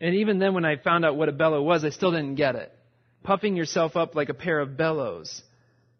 And 0.00 0.14
even 0.16 0.38
then, 0.38 0.54
when 0.54 0.64
I 0.64 0.76
found 0.76 1.04
out 1.04 1.16
what 1.16 1.28
a 1.28 1.32
bellow 1.32 1.62
was, 1.62 1.84
I 1.84 1.90
still 1.90 2.12
didn't 2.12 2.34
get 2.34 2.54
it. 2.54 2.72
Puffing 3.22 3.56
yourself 3.56 3.96
up 3.96 4.14
like 4.14 4.28
a 4.28 4.34
pair 4.34 4.60
of 4.60 4.76
bellows 4.76 5.42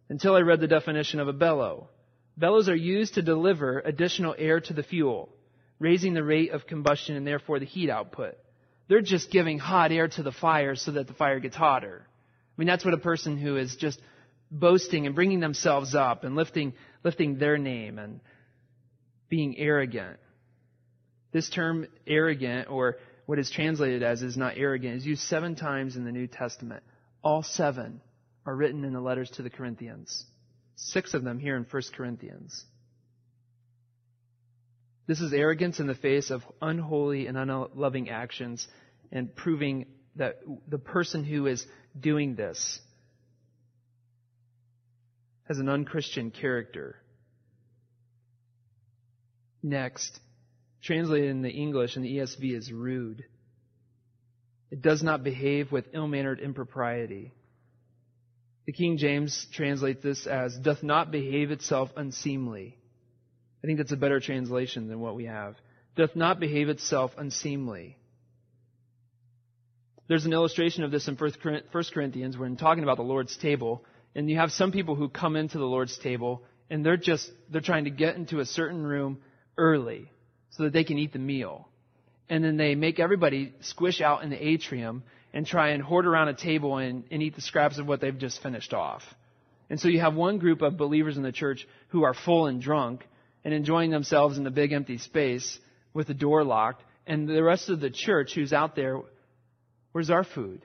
until 0.08 0.34
I 0.34 0.40
read 0.40 0.60
the 0.60 0.68
definition 0.68 1.20
of 1.20 1.28
a 1.28 1.32
bellow. 1.32 1.88
Bellows 2.36 2.68
are 2.68 2.76
used 2.76 3.14
to 3.14 3.22
deliver 3.22 3.80
additional 3.80 4.34
air 4.36 4.60
to 4.60 4.72
the 4.72 4.82
fuel, 4.82 5.30
raising 5.78 6.14
the 6.14 6.22
rate 6.22 6.50
of 6.50 6.66
combustion 6.66 7.16
and 7.16 7.26
therefore 7.26 7.58
the 7.58 7.66
heat 7.66 7.90
output. 7.90 8.36
They're 8.88 9.00
just 9.00 9.30
giving 9.30 9.58
hot 9.58 9.90
air 9.90 10.08
to 10.08 10.22
the 10.22 10.32
fire 10.32 10.76
so 10.76 10.92
that 10.92 11.06
the 11.06 11.14
fire 11.14 11.40
gets 11.40 11.56
hotter. 11.56 12.06
I 12.06 12.60
mean, 12.60 12.68
that's 12.68 12.84
what 12.84 12.94
a 12.94 12.98
person 12.98 13.36
who 13.36 13.56
is 13.56 13.76
just 13.76 14.00
boasting 14.50 15.06
and 15.06 15.14
bringing 15.14 15.40
themselves 15.40 15.94
up 15.94 16.24
and 16.24 16.36
lifting, 16.36 16.74
lifting 17.02 17.38
their 17.38 17.58
name 17.58 17.98
and 17.98 18.20
being 19.28 19.58
arrogant. 19.58 20.18
This 21.32 21.50
term 21.50 21.86
arrogant, 22.06 22.70
or 22.70 22.96
what 23.26 23.38
is 23.38 23.50
translated 23.50 24.02
as 24.02 24.22
is 24.22 24.36
not 24.36 24.54
arrogant, 24.56 24.96
is 24.96 25.06
used 25.06 25.22
seven 25.22 25.56
times 25.56 25.96
in 25.96 26.04
the 26.04 26.12
New 26.12 26.28
Testament. 26.28 26.84
All 27.22 27.42
seven 27.42 28.00
are 28.46 28.54
written 28.54 28.84
in 28.84 28.92
the 28.92 29.00
letters 29.00 29.30
to 29.32 29.42
the 29.42 29.50
Corinthians. 29.50 30.24
Six 30.76 31.14
of 31.14 31.24
them 31.24 31.38
here 31.38 31.56
in 31.56 31.64
1 31.64 31.82
Corinthians. 31.96 32.64
This 35.06 35.20
is 35.20 35.32
arrogance 35.32 35.80
in 35.80 35.86
the 35.86 35.94
face 35.94 36.30
of 36.30 36.42
unholy 36.62 37.26
and 37.26 37.36
unloving 37.36 38.08
actions 38.08 38.66
and 39.12 39.34
proving 39.34 39.86
that 40.16 40.40
the 40.68 40.78
person 40.78 41.24
who 41.24 41.46
is 41.46 41.64
doing 41.98 42.34
this 42.34 42.80
has 45.44 45.58
an 45.58 45.68
unchristian 45.68 46.30
character. 46.30 46.96
Next, 49.62 50.18
translated 50.82 51.30
in 51.30 51.42
the 51.42 51.50
English 51.50 51.96
and 51.96 52.04
the 52.04 52.16
ESV 52.16 52.56
is 52.56 52.72
rude. 52.72 53.24
It 54.70 54.82
does 54.82 55.02
not 55.02 55.22
behave 55.22 55.70
with 55.70 55.86
ill 55.92 56.08
mannered 56.08 56.40
impropriety. 56.40 57.32
The 58.66 58.72
King 58.72 58.98
James 58.98 59.46
translates 59.52 60.02
this 60.02 60.26
as 60.26 60.56
doth 60.56 60.82
not 60.82 61.12
behave 61.12 61.52
itself 61.52 61.90
unseemly. 61.96 62.76
I 63.62 63.66
think 63.66 63.78
that's 63.78 63.92
a 63.92 63.96
better 63.96 64.20
translation 64.20 64.88
than 64.88 65.00
what 65.00 65.14
we 65.14 65.26
have. 65.26 65.54
Doth 65.96 66.14
not 66.14 66.40
behave 66.40 66.68
itself 66.68 67.12
unseemly. 67.16 67.96
There's 70.08 70.26
an 70.26 70.32
illustration 70.32 70.84
of 70.84 70.90
this 70.90 71.08
in 71.08 71.16
1 71.16 71.32
Corinthians 71.92 72.36
when 72.36 72.56
talking 72.56 72.82
about 72.82 72.96
the 72.96 73.02
Lord's 73.02 73.36
table, 73.36 73.84
and 74.14 74.28
you 74.28 74.36
have 74.36 74.52
some 74.52 74.72
people 74.72 74.94
who 74.94 75.08
come 75.08 75.36
into 75.36 75.58
the 75.58 75.64
Lord's 75.64 75.96
table 75.98 76.42
and 76.68 76.84
they're 76.84 76.96
just, 76.96 77.30
they're 77.50 77.60
trying 77.60 77.84
to 77.84 77.90
get 77.90 78.16
into 78.16 78.40
a 78.40 78.44
certain 78.44 78.84
room 78.84 79.18
early 79.56 80.10
so 80.50 80.64
that 80.64 80.72
they 80.72 80.84
can 80.84 80.98
eat 80.98 81.12
the 81.12 81.18
meal. 81.18 81.68
And 82.28 82.42
then 82.42 82.56
they 82.56 82.74
make 82.74 82.98
everybody 82.98 83.54
squish 83.60 84.00
out 84.00 84.24
in 84.24 84.30
the 84.30 84.48
atrium 84.48 85.04
and 85.36 85.46
try 85.46 85.72
and 85.72 85.82
hoard 85.82 86.06
around 86.06 86.28
a 86.28 86.34
table 86.34 86.78
and, 86.78 87.04
and 87.10 87.22
eat 87.22 87.34
the 87.34 87.42
scraps 87.42 87.76
of 87.76 87.86
what 87.86 88.00
they've 88.00 88.16
just 88.16 88.42
finished 88.42 88.72
off. 88.72 89.02
And 89.68 89.78
so 89.78 89.88
you 89.88 90.00
have 90.00 90.14
one 90.14 90.38
group 90.38 90.62
of 90.62 90.78
believers 90.78 91.18
in 91.18 91.22
the 91.22 91.30
church 91.30 91.68
who 91.88 92.04
are 92.04 92.14
full 92.14 92.46
and 92.46 92.58
drunk 92.58 93.06
and 93.44 93.52
enjoying 93.52 93.90
themselves 93.90 94.38
in 94.38 94.44
the 94.44 94.50
big 94.50 94.72
empty 94.72 94.96
space 94.96 95.58
with 95.92 96.06
the 96.06 96.14
door 96.14 96.42
locked, 96.42 96.82
and 97.06 97.28
the 97.28 97.42
rest 97.42 97.68
of 97.68 97.80
the 97.80 97.90
church 97.90 98.32
who's 98.34 98.54
out 98.54 98.76
there, 98.76 98.98
where's 99.92 100.08
our 100.08 100.24
food? 100.24 100.64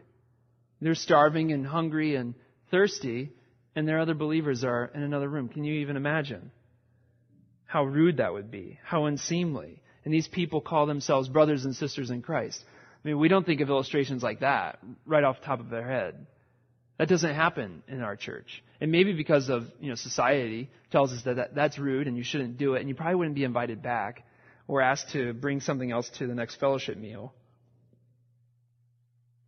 They're 0.79 0.95
starving 0.95 1.51
and 1.51 1.67
hungry 1.67 2.15
and 2.15 2.33
thirsty, 2.71 3.33
and 3.75 3.85
their 3.85 3.99
other 3.99 4.13
believers 4.13 4.63
are 4.63 4.89
in 4.95 5.03
another 5.03 5.27
room. 5.27 5.49
Can 5.49 5.65
you 5.65 5.81
even 5.81 5.97
imagine? 5.97 6.49
How 7.65 7.83
rude 7.83 8.17
that 8.17 8.31
would 8.31 8.49
be. 8.49 8.79
How 8.85 9.03
unseemly. 9.03 9.81
And 10.05 10.13
these 10.13 10.29
people 10.29 10.61
call 10.61 10.85
themselves 10.85 11.27
brothers 11.27 11.65
and 11.65 11.75
sisters 11.75 12.09
in 12.09 12.21
Christ. 12.21 12.63
I 13.03 13.07
mean, 13.07 13.19
we 13.19 13.27
don't 13.27 13.45
think 13.45 13.61
of 13.61 13.69
illustrations 13.69 14.21
like 14.21 14.41
that 14.41 14.79
right 15.05 15.23
off 15.23 15.39
the 15.39 15.45
top 15.45 15.59
of 15.59 15.69
their 15.69 15.87
head. 15.87 16.27
That 16.99 17.09
doesn't 17.09 17.33
happen 17.33 17.81
in 17.87 18.01
our 18.01 18.15
church. 18.15 18.63
And 18.79 18.91
maybe 18.91 19.13
because 19.13 19.49
of, 19.49 19.63
you 19.79 19.89
know, 19.89 19.95
society 19.95 20.69
tells 20.91 21.11
us 21.11 21.23
that, 21.23 21.37
that 21.37 21.55
that's 21.55 21.79
rude 21.79 22.07
and 22.07 22.15
you 22.15 22.23
shouldn't 22.23 22.57
do 22.57 22.75
it 22.75 22.81
and 22.81 22.89
you 22.89 22.93
probably 22.93 23.15
wouldn't 23.15 23.35
be 23.35 23.43
invited 23.43 23.81
back 23.81 24.23
or 24.67 24.81
asked 24.81 25.09
to 25.13 25.33
bring 25.33 25.61
something 25.61 25.91
else 25.91 26.09
to 26.19 26.27
the 26.27 26.35
next 26.35 26.57
fellowship 26.57 26.97
meal. 26.97 27.33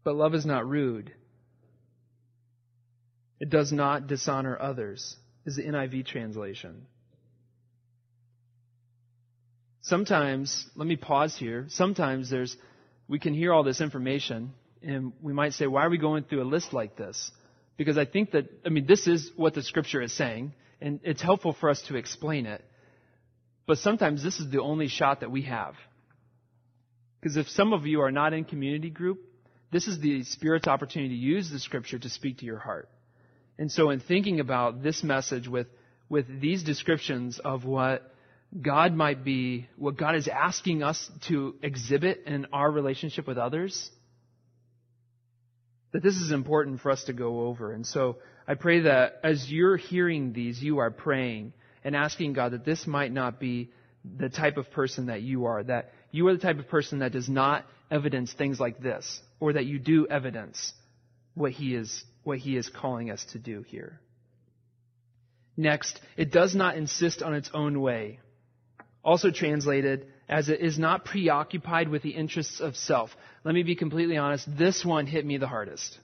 But 0.03 0.15
love 0.15 0.33
is 0.33 0.47
not 0.47 0.67
rude. 0.67 1.13
It 3.39 3.49
does 3.49 3.71
not 3.71 4.07
dishonor 4.07 4.57
others, 4.59 5.15
is 5.45 5.57
the 5.57 5.63
NIV 5.63 6.07
translation. 6.07 6.87
Sometimes, 9.81 10.65
let 10.75 10.87
me 10.87 10.95
pause 10.95 11.35
here. 11.35 11.65
Sometimes 11.67 12.29
there's 12.29 12.55
we 13.07 13.19
can 13.19 13.33
hear 13.33 13.53
all 13.53 13.63
this 13.63 13.81
information 13.81 14.53
and 14.81 15.13
we 15.21 15.33
might 15.33 15.53
say, 15.53 15.67
why 15.67 15.85
are 15.85 15.89
we 15.89 15.97
going 15.97 16.23
through 16.23 16.43
a 16.43 16.45
list 16.45 16.73
like 16.73 16.97
this? 16.97 17.31
Because 17.77 17.97
I 17.97 18.05
think 18.05 18.31
that, 18.31 18.45
I 18.65 18.69
mean, 18.69 18.85
this 18.85 19.07
is 19.07 19.31
what 19.35 19.53
the 19.53 19.63
scripture 19.63 20.01
is 20.01 20.13
saying, 20.13 20.53
and 20.81 20.99
it's 21.03 21.21
helpful 21.21 21.53
for 21.53 21.69
us 21.69 21.81
to 21.83 21.95
explain 21.95 22.45
it. 22.45 22.63
But 23.65 23.77
sometimes 23.77 24.21
this 24.21 24.39
is 24.39 24.51
the 24.51 24.61
only 24.61 24.89
shot 24.89 25.21
that 25.21 25.31
we 25.31 25.43
have. 25.43 25.75
Because 27.19 27.37
if 27.37 27.47
some 27.49 27.71
of 27.71 27.85
you 27.85 28.01
are 28.01 28.11
not 28.11 28.33
in 28.33 28.43
community 28.43 28.89
group, 28.89 29.19
this 29.71 29.87
is 29.87 29.99
the 29.99 30.23
Spirit's 30.23 30.67
opportunity 30.67 31.15
to 31.15 31.19
use 31.19 31.49
the 31.49 31.59
scripture 31.59 31.97
to 31.97 32.09
speak 32.09 32.39
to 32.39 32.45
your 32.45 32.59
heart. 32.59 32.89
And 33.57 33.71
so 33.71 33.89
in 33.89 34.01
thinking 34.01 34.39
about 34.39 34.83
this 34.83 35.03
message 35.03 35.47
with, 35.47 35.67
with 36.09 36.41
these 36.41 36.63
descriptions 36.63 37.39
of 37.39 37.63
what 37.63 38.12
God 38.61 38.93
might 38.93 39.23
be, 39.23 39.67
what 39.77 39.97
God 39.97 40.15
is 40.15 40.27
asking 40.27 40.83
us 40.83 41.09
to 41.27 41.55
exhibit 41.63 42.23
in 42.27 42.47
our 42.53 42.69
relationship 42.69 43.27
with 43.27 43.37
others, 43.37 43.89
that 45.91 46.03
this 46.03 46.15
is 46.15 46.31
important 46.31 46.81
for 46.81 46.91
us 46.91 47.03
to 47.05 47.13
go 47.13 47.47
over. 47.47 47.71
And 47.71 47.85
so 47.85 48.17
I 48.47 48.55
pray 48.55 48.81
that 48.81 49.19
as 49.23 49.51
you're 49.51 49.77
hearing 49.77 50.33
these, 50.33 50.61
you 50.61 50.79
are 50.79 50.91
praying 50.91 51.53
and 51.83 51.95
asking 51.95 52.33
God 52.33 52.51
that 52.51 52.65
this 52.65 52.85
might 52.85 53.11
not 53.11 53.39
be 53.39 53.71
the 54.17 54.29
type 54.29 54.57
of 54.57 54.69
person 54.71 55.07
that 55.07 55.21
you 55.21 55.45
are, 55.45 55.63
that 55.63 55.91
you 56.11 56.27
are 56.27 56.33
the 56.33 56.41
type 56.41 56.59
of 56.59 56.67
person 56.67 56.99
that 56.99 57.11
does 57.11 57.29
not 57.29 57.65
evidence 57.89 58.33
things 58.33 58.59
like 58.59 58.79
this, 58.79 59.21
or 59.39 59.53
that 59.53 59.65
you 59.65 59.79
do 59.79 60.07
evidence 60.07 60.73
what 61.33 61.51
he 61.51 61.73
is, 61.73 62.03
what 62.23 62.37
he 62.37 62.55
is 62.57 62.69
calling 62.69 63.09
us 63.09 63.23
to 63.31 63.39
do 63.39 63.63
here. 63.63 63.99
Next, 65.55 65.99
it 66.17 66.31
does 66.31 66.53
not 66.55 66.75
insist 66.75 67.21
on 67.21 67.33
its 67.33 67.49
own 67.53 67.79
way 67.79 68.19
also 69.03 69.31
translated 69.31 70.07
as 70.29 70.49
it 70.49 70.61
is 70.61 70.79
not 70.79 71.05
preoccupied 71.05 71.89
with 71.89 72.01
the 72.01 72.11
interests 72.11 72.59
of 72.59 72.75
self. 72.75 73.15
Let 73.43 73.53
me 73.53 73.63
be 73.63 73.75
completely 73.75 74.17
honest, 74.17 74.47
this 74.57 74.85
one 74.85 75.05
hit 75.05 75.25
me 75.25 75.37
the 75.37 75.47
hardest. 75.47 75.97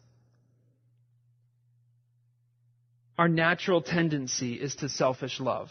Our 3.17 3.27
natural 3.27 3.81
tendency 3.81 4.53
is 4.53 4.75
to 4.77 4.89
selfish 4.89 5.39
love, 5.39 5.69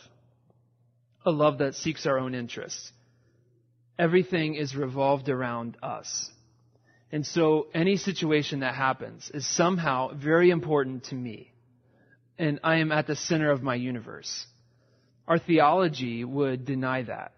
a 1.24 1.30
love 1.30 1.58
that 1.58 1.74
seeks 1.74 2.06
our 2.06 2.18
own 2.18 2.34
interests. 2.34 2.92
Everything 3.98 4.54
is 4.54 4.76
revolved 4.76 5.28
around 5.28 5.76
us. 5.82 6.30
And 7.10 7.26
so 7.26 7.68
any 7.74 7.96
situation 7.96 8.60
that 8.60 8.74
happens 8.74 9.30
is 9.32 9.46
somehow 9.46 10.14
very 10.14 10.50
important 10.50 11.04
to 11.04 11.14
me. 11.14 11.52
And 12.38 12.60
I 12.62 12.76
am 12.76 12.92
at 12.92 13.06
the 13.06 13.16
center 13.16 13.50
of 13.50 13.62
my 13.62 13.74
universe. 13.74 14.46
Our 15.28 15.38
theology 15.38 16.24
would 16.24 16.64
deny 16.64 17.02
that. 17.02 17.32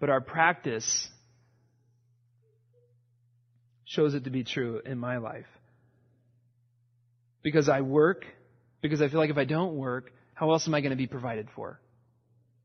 But 0.00 0.10
our 0.10 0.20
practice 0.20 1.08
shows 3.84 4.14
it 4.14 4.24
to 4.24 4.30
be 4.30 4.42
true 4.42 4.82
in 4.84 4.98
my 4.98 5.18
life. 5.18 5.46
Because 7.42 7.68
I 7.68 7.80
work, 7.82 8.26
because 8.82 9.00
I 9.00 9.08
feel 9.08 9.20
like 9.20 9.30
if 9.30 9.38
I 9.38 9.44
don't 9.44 9.76
work, 9.76 10.12
how 10.34 10.50
else 10.50 10.66
am 10.66 10.74
I 10.74 10.80
going 10.80 10.90
to 10.90 10.96
be 10.96 11.06
provided 11.06 11.48
for? 11.54 11.80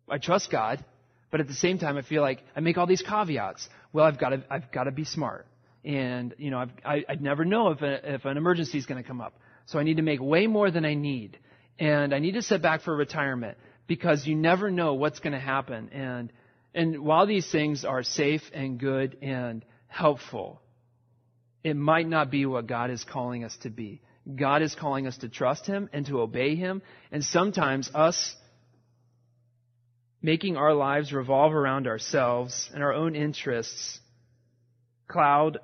I 0.09 0.17
trust 0.17 0.51
God, 0.51 0.83
but 1.29 1.39
at 1.39 1.47
the 1.47 1.53
same 1.53 1.77
time, 1.77 1.95
I 1.95 2.01
feel 2.01 2.23
like 2.23 2.43
I 2.55 2.59
make 2.61 2.79
all 2.79 2.87
these 2.87 3.03
caveats. 3.03 3.69
Well, 3.93 4.05
I've 4.05 4.19
got 4.19 4.29
to, 4.29 4.43
I've 4.49 4.71
got 4.71 4.85
to 4.85 4.91
be 4.91 5.05
smart. 5.05 5.45
And, 5.85 6.33
you 6.39 6.49
know, 6.49 6.57
I've, 6.57 6.71
I, 6.83 7.05
I 7.07 7.15
never 7.15 7.45
know 7.45 7.69
if, 7.69 7.81
a, 7.81 8.15
if 8.15 8.25
an 8.25 8.37
emergency 8.37 8.79
is 8.79 8.87
going 8.87 9.01
to 9.01 9.07
come 9.07 9.21
up. 9.21 9.35
So 9.67 9.77
I 9.77 9.83
need 9.83 9.97
to 9.97 10.03
make 10.03 10.19
way 10.19 10.47
more 10.47 10.71
than 10.71 10.83
I 10.83 10.95
need. 10.95 11.37
And 11.79 12.13
I 12.13 12.19
need 12.19 12.33
to 12.33 12.41
set 12.41 12.61
back 12.61 12.81
for 12.81 12.95
retirement 12.95 13.57
because 13.87 14.25
you 14.25 14.35
never 14.35 14.71
know 14.71 14.93
what's 14.93 15.19
going 15.19 15.33
to 15.33 15.39
happen. 15.39 15.89
And, 15.89 16.31
and 16.73 17.03
while 17.03 17.27
these 17.27 17.49
things 17.51 17.85
are 17.85 18.03
safe 18.03 18.41
and 18.53 18.79
good 18.79 19.17
and 19.21 19.65
helpful, 19.87 20.61
it 21.63 21.75
might 21.75 22.07
not 22.07 22.31
be 22.31 22.45
what 22.45 22.67
God 22.67 22.89
is 22.89 23.03
calling 23.03 23.43
us 23.43 23.55
to 23.61 23.69
be. 23.69 24.01
God 24.35 24.61
is 24.61 24.75
calling 24.75 25.07
us 25.07 25.17
to 25.19 25.29
trust 25.29 25.65
Him 25.65 25.89
and 25.93 26.05
to 26.07 26.21
obey 26.21 26.55
Him. 26.55 26.81
And 27.11 27.23
sometimes 27.23 27.89
us 27.93 28.35
making 30.21 30.57
our 30.57 30.73
lives 30.73 31.11
revolve 31.11 31.53
around 31.53 31.87
ourselves 31.87 32.69
and 32.73 32.83
our 32.83 32.93
own 32.93 33.15
interests 33.15 33.99
cloud 35.07 35.59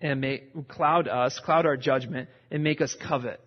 and 0.00 0.20
make, 0.20 0.68
cloud 0.68 1.08
us, 1.08 1.38
cloud 1.40 1.66
our 1.66 1.76
judgment, 1.76 2.28
and 2.50 2.62
make 2.62 2.80
us 2.80 2.96
covet, 3.06 3.40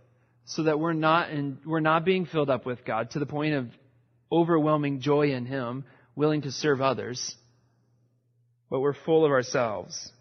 so 0.46 0.64
that 0.64 0.80
we're 0.80 0.94
not 0.94 1.32
in, 1.32 1.60
we're 1.66 1.80
not 1.80 2.06
being 2.06 2.26
filled 2.26 2.50
up 2.50 2.66
with 2.66 2.84
God 2.86 3.12
to 3.12 3.20
the 3.20 3.26
point 3.26 3.54
of 3.54 3.68
overwhelming 4.32 5.00
joy 5.00 5.32
in 5.32 5.46
Him, 5.46 5.86
willing 6.16 6.42
to 6.44 6.52
serve 6.52 6.82
others, 6.82 7.36
but 8.70 8.80
we're 8.80 8.94
full 8.94 9.26
of 9.26 9.32
ourselves. 9.32 10.12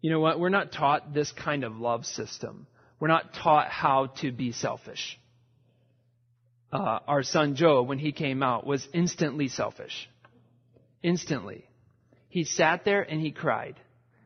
You 0.00 0.10
know 0.10 0.20
what? 0.20 0.38
We're 0.38 0.50
not 0.50 0.72
taught 0.72 1.12
this 1.12 1.32
kind 1.32 1.64
of 1.64 1.76
love 1.76 2.04
system. 2.06 2.66
We're 3.00 3.08
not 3.08 3.34
taught 3.34 3.68
how 3.68 4.06
to 4.20 4.30
be 4.30 4.52
selfish 4.52 5.18
uh, 6.72 6.98
our 7.06 7.22
son 7.22 7.54
Joe, 7.54 7.82
when 7.82 7.98
he 7.98 8.12
came 8.12 8.42
out, 8.42 8.66
was 8.66 8.86
instantly 8.92 9.48
selfish. 9.48 10.08
Instantly. 11.02 11.64
He 12.28 12.44
sat 12.44 12.84
there 12.84 13.02
and 13.02 13.20
he 13.20 13.30
cried 13.30 13.76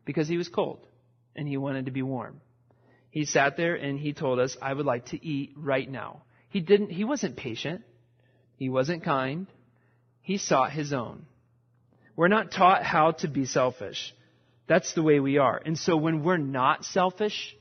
because 0.05 0.27
he 0.27 0.37
was 0.37 0.49
cold 0.49 0.79
and 1.35 1.47
he 1.47 1.57
wanted 1.57 1.85
to 1.85 1.91
be 1.91 2.01
warm. 2.01 2.41
He 3.09 3.25
sat 3.25 3.57
there 3.57 3.75
and 3.75 3.99
he 3.99 4.13
told 4.13 4.39
us, 4.39 4.57
I 4.61 4.73
would 4.73 4.85
like 4.85 5.07
to 5.07 5.25
eat 5.25 5.53
right 5.55 5.89
now. 5.89 6.23
He 6.49 6.61
didn't, 6.61 6.89
he 6.89 7.03
wasn't 7.03 7.35
patient. 7.35 7.83
He 8.55 8.69
wasn't 8.69 9.03
kind. 9.03 9.47
He 10.21 10.37
sought 10.37 10.71
his 10.71 10.93
own. 10.93 11.25
We're 12.15 12.27
not 12.27 12.51
taught 12.51 12.83
how 12.83 13.11
to 13.11 13.27
be 13.27 13.45
selfish. 13.45 14.13
That's 14.67 14.93
the 14.93 15.03
way 15.03 15.19
we 15.19 15.37
are. 15.37 15.61
And 15.65 15.77
so 15.77 15.97
when 15.97 16.23
we're 16.23 16.37
not 16.37 16.85
selfish, 16.85 17.55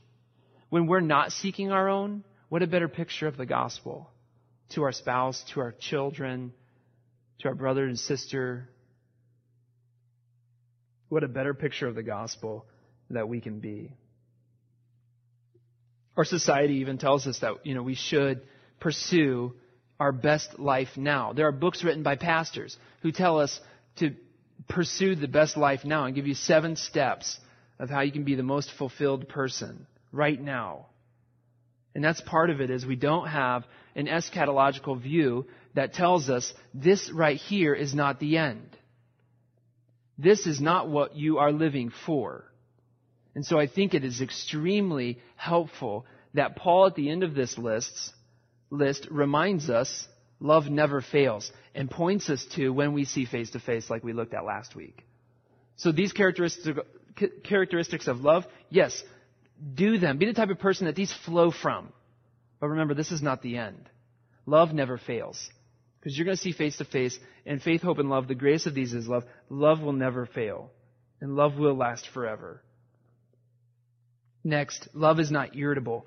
when 0.68 0.86
we're 0.86 1.00
not 1.00 1.32
seeking 1.32 1.72
our 1.72 1.88
own, 1.88 2.24
what 2.48 2.62
a 2.62 2.66
better 2.66 2.88
picture 2.88 3.26
of 3.26 3.36
the 3.36 3.46
gospel 3.46 4.10
to 4.70 4.84
our 4.84 4.92
spouse, 4.92 5.42
to 5.52 5.60
our 5.60 5.72
children, 5.72 6.52
to 7.40 7.48
our 7.48 7.54
brother 7.54 7.84
and 7.84 7.98
sister. 7.98 8.68
What 11.08 11.24
a 11.24 11.28
better 11.28 11.54
picture 11.54 11.88
of 11.88 11.94
the 11.94 12.02
gospel 12.02 12.66
that 13.10 13.28
we 13.28 13.40
can 13.40 13.60
be. 13.60 13.92
Our 16.16 16.24
society 16.24 16.74
even 16.76 16.98
tells 16.98 17.26
us 17.26 17.38
that, 17.40 17.64
you 17.64 17.74
know, 17.74 17.82
we 17.82 17.94
should 17.94 18.42
pursue 18.78 19.54
our 19.98 20.12
best 20.12 20.58
life 20.58 20.96
now. 20.96 21.32
There 21.32 21.46
are 21.46 21.52
books 21.52 21.84
written 21.84 22.02
by 22.02 22.16
pastors 22.16 22.76
who 23.02 23.12
tell 23.12 23.38
us 23.38 23.60
to 23.96 24.14
pursue 24.68 25.14
the 25.14 25.28
best 25.28 25.56
life 25.56 25.84
now 25.84 26.04
and 26.04 26.14
give 26.14 26.26
you 26.26 26.34
seven 26.34 26.76
steps 26.76 27.38
of 27.78 27.90
how 27.90 28.00
you 28.00 28.12
can 28.12 28.24
be 28.24 28.34
the 28.34 28.42
most 28.42 28.70
fulfilled 28.78 29.28
person 29.28 29.86
right 30.12 30.40
now. 30.40 30.86
And 31.94 32.04
that's 32.04 32.20
part 32.20 32.50
of 32.50 32.60
it 32.60 32.70
is 32.70 32.86
we 32.86 32.96
don't 32.96 33.28
have 33.28 33.64
an 33.96 34.06
eschatological 34.06 35.00
view 35.00 35.46
that 35.74 35.92
tells 35.92 36.30
us 36.30 36.52
this 36.72 37.10
right 37.10 37.36
here 37.36 37.74
is 37.74 37.94
not 37.94 38.20
the 38.20 38.36
end. 38.36 38.76
This 40.18 40.46
is 40.46 40.60
not 40.60 40.88
what 40.88 41.16
you 41.16 41.38
are 41.38 41.52
living 41.52 41.92
for. 42.06 42.44
And 43.34 43.44
so 43.44 43.58
I 43.58 43.66
think 43.66 43.94
it 43.94 44.04
is 44.04 44.20
extremely 44.20 45.18
helpful 45.36 46.06
that 46.34 46.56
Paul 46.56 46.86
at 46.86 46.94
the 46.94 47.10
end 47.10 47.22
of 47.22 47.34
this 47.34 47.56
list, 47.58 48.12
list 48.70 49.06
reminds 49.10 49.70
us 49.70 50.06
love 50.40 50.68
never 50.68 51.00
fails 51.00 51.50
and 51.74 51.90
points 51.90 52.30
us 52.30 52.44
to 52.56 52.70
when 52.70 52.92
we 52.92 53.04
see 53.04 53.24
face 53.24 53.50
to 53.50 53.60
face 53.60 53.90
like 53.90 54.02
we 54.02 54.12
looked 54.12 54.34
at 54.34 54.44
last 54.44 54.74
week. 54.74 55.04
So 55.76 55.92
these 55.92 56.12
characteristics, 56.12 56.78
characteristics 57.44 58.06
of 58.08 58.20
love, 58.20 58.44
yes, 58.68 59.02
do 59.74 59.98
them. 59.98 60.18
Be 60.18 60.26
the 60.26 60.32
type 60.32 60.50
of 60.50 60.58
person 60.58 60.86
that 60.86 60.96
these 60.96 61.12
flow 61.24 61.50
from. 61.50 61.92
But 62.60 62.68
remember, 62.68 62.94
this 62.94 63.12
is 63.12 63.22
not 63.22 63.42
the 63.42 63.56
end. 63.56 63.88
Love 64.46 64.72
never 64.72 64.98
fails. 64.98 65.50
Because 65.98 66.16
you're 66.16 66.24
going 66.24 66.36
to 66.36 66.42
see 66.42 66.52
face 66.52 66.78
to 66.78 66.84
face, 66.84 67.18
and 67.44 67.62
faith, 67.62 67.82
hope, 67.82 67.98
and 67.98 68.08
love, 68.08 68.26
the 68.26 68.34
greatest 68.34 68.66
of 68.66 68.74
these 68.74 68.94
is 68.94 69.06
love. 69.06 69.24
Love 69.48 69.80
will 69.80 69.92
never 69.92 70.26
fail. 70.26 70.70
And 71.20 71.36
love 71.36 71.56
will 71.56 71.76
last 71.76 72.08
forever. 72.08 72.62
Next, 74.42 74.88
love 74.94 75.20
is 75.20 75.30
not 75.30 75.56
irritable. 75.56 76.06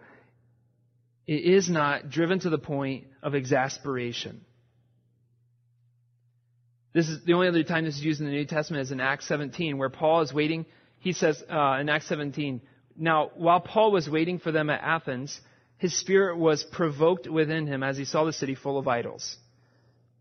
It 1.28 1.44
is 1.44 1.70
not 1.70 2.10
driven 2.10 2.40
to 2.40 2.50
the 2.50 2.58
point 2.58 3.06
of 3.22 3.36
exasperation. 3.36 4.42
This 6.94 7.10
is 7.10 7.24
the 7.26 7.34
only 7.34 7.48
other 7.48 7.64
time 7.64 7.86
this 7.86 7.98
is 7.98 8.04
used 8.04 8.20
in 8.20 8.28
the 8.28 8.34
New 8.34 8.46
Testament 8.46 8.84
is 8.84 8.92
in 8.92 9.00
Acts 9.00 9.28
17, 9.28 9.78
where 9.78 9.90
Paul 9.90 10.22
is 10.22 10.34
waiting. 10.34 10.66
He 11.00 11.14
says 11.14 11.44
uh, 11.50 11.78
in 11.80 11.90
Acts 11.90 12.08
17, 12.08 12.62
now, 12.96 13.32
while 13.36 13.60
Paul 13.60 13.92
was 13.92 14.10
waiting 14.10 14.40
for 14.40 14.52
them 14.52 14.70
at 14.70 14.82
Athens, 14.82 15.40
his 15.78 15.98
spirit 15.98 16.38
was 16.38 16.64
provoked 16.64 17.28
within 17.28 17.66
him 17.66 17.82
as 17.82 17.98
he 17.98 18.06
saw 18.06 18.26
the 18.26 18.34
city 18.34 18.56
full 18.56 18.78
of 18.78 18.88
idols. 18.88 19.38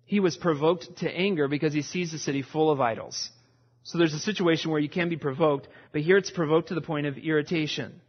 He 0.06 0.20
was 0.20 0.36
provoked 0.36 0.98
to 0.98 1.10
anger 1.10 1.48
because 1.48 1.72
he 1.72 1.82
sees 1.82 2.12
the 2.12 2.18
city 2.18 2.42
full 2.42 2.70
of 2.70 2.80
idols. 2.80 3.30
So 3.84 3.98
there's 3.98 4.14
a 4.14 4.20
situation 4.20 4.70
where 4.70 4.80
you 4.80 4.88
can 4.88 5.08
be 5.08 5.16
provoked, 5.16 5.68
but 5.92 6.02
here 6.02 6.16
it's 6.16 6.30
provoked 6.30 6.68
to 6.68 6.74
the 6.74 6.80
point 6.80 7.06
of 7.06 7.18
irritation. 7.18 8.00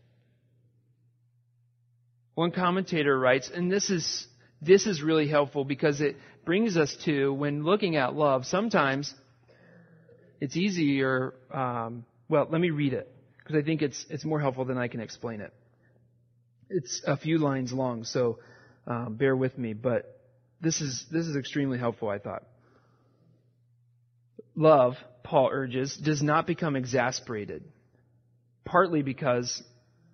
One 2.36 2.52
commentator 2.52 3.18
writes, 3.18 3.50
and 3.54 3.72
this 3.72 3.90
is, 3.90 4.28
this 4.62 4.88
is 4.88 5.02
really 5.02 5.28
helpful 5.28 5.66
because 5.66 6.02
it 6.02 6.16
brings 6.46 6.78
us 6.78 6.96
to, 7.06 7.34
when 7.34 7.64
looking 7.64 7.96
at 7.96 8.16
love, 8.16 8.46
sometimes 8.46 9.14
it's 10.40 10.56
easier, 10.56 11.34
um, 11.52 12.06
well, 12.30 12.48
let 12.50 12.60
me 12.60 12.70
read 12.70 12.94
it 12.94 13.10
because 13.38 13.56
I 13.56 13.64
think 13.64 13.82
it's, 13.82 14.06
it's 14.10 14.26
more 14.26 14.40
helpful 14.40 14.66
than 14.66 14.78
I 14.78 14.88
can 14.88 15.00
explain 15.00 15.42
it. 15.42 15.54
It's 16.70 17.02
a 17.06 17.18
few 17.18 17.38
lines 17.38 17.72
long, 17.72 18.04
so 18.04 18.40
um, 18.88 19.16
bear 19.16 19.36
with 19.36 19.58
me, 19.58 19.74
but 19.74 20.20
this 20.62 20.82
is, 20.82 21.06
this 21.12 21.28
is 21.28 21.36
extremely 21.36 21.78
helpful, 21.78 22.10
I 22.10 22.20
thought. 22.20 22.44
Love, 24.56 24.96
Paul 25.24 25.50
urges, 25.52 25.96
does 25.96 26.22
not 26.22 26.46
become 26.46 26.76
exasperated, 26.76 27.64
partly 28.66 29.02
because 29.02 29.64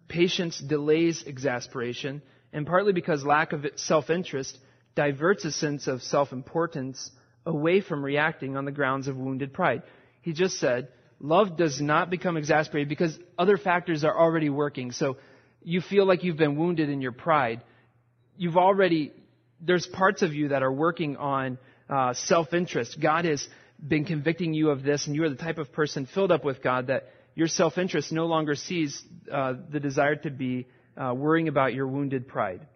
patience 0.08 0.60
delays 0.60 1.24
exasperation, 1.26 2.22
and 2.54 2.66
partly 2.66 2.94
because 2.94 3.24
lack 3.24 3.54
of 3.54 3.66
self 3.76 4.10
interest 4.10 4.58
diverts 4.96 5.46
a 5.46 5.52
sense 5.52 5.88
of 5.88 6.02
self 6.02 6.32
importance 6.32 7.12
away 7.46 7.82
from 7.82 8.04
reacting 8.04 8.58
on 8.58 8.66
the 8.66 8.72
grounds 8.72 9.08
of 9.08 9.18
wounded 9.18 9.54
pride. 9.54 9.84
He 10.22 10.34
just 10.34 10.60
said, 10.60 10.90
love 11.20 11.58
does 11.58 11.82
not 11.82 12.10
become 12.10 12.38
exasperated 12.38 12.90
because 12.90 13.18
other 13.38 13.58
factors 13.58 14.04
are 14.04 14.18
already 14.18 14.50
working. 14.50 14.92
So 14.92 15.18
you 15.62 15.82
feel 15.82 16.06
like 16.06 16.24
you've 16.24 16.38
been 16.38 16.58
wounded 16.58 16.90
in 16.90 17.02
your 17.02 17.12
pride. 17.12 17.62
You've 18.38 18.58
already, 18.58 19.14
there's 19.62 19.86
parts 19.88 20.22
of 20.22 20.34
you 20.34 20.50
that 20.50 20.64
are 20.64 20.72
working 20.72 21.18
on 21.18 21.58
uh, 21.90 22.14
self-interest. 22.14 23.00
God 23.02 23.26
has 23.26 23.48
been 23.86 24.06
convicting 24.06 24.54
you 24.54 24.70
of 24.70 24.84
this, 24.84 25.08
and 25.08 25.16
you 25.16 25.24
are 25.24 25.30
the 25.30 25.36
type 25.36 25.58
of 25.58 25.72
person 25.72 26.06
filled 26.06 26.32
up 26.32 26.44
with 26.44 26.62
God 26.62 26.88
that 26.88 27.10
your 27.36 27.48
self-interest 27.48 28.12
no 28.12 28.26
longer 28.26 28.56
sees 28.56 29.02
uh, 29.32 29.54
the 29.72 29.80
desire 29.80 30.16
to 30.16 30.30
be 30.30 30.68
uh, 30.98 31.14
worrying 31.14 31.48
about 31.48 31.74
your 31.74 31.88
wounded 31.88 32.28
pride. 32.28 32.68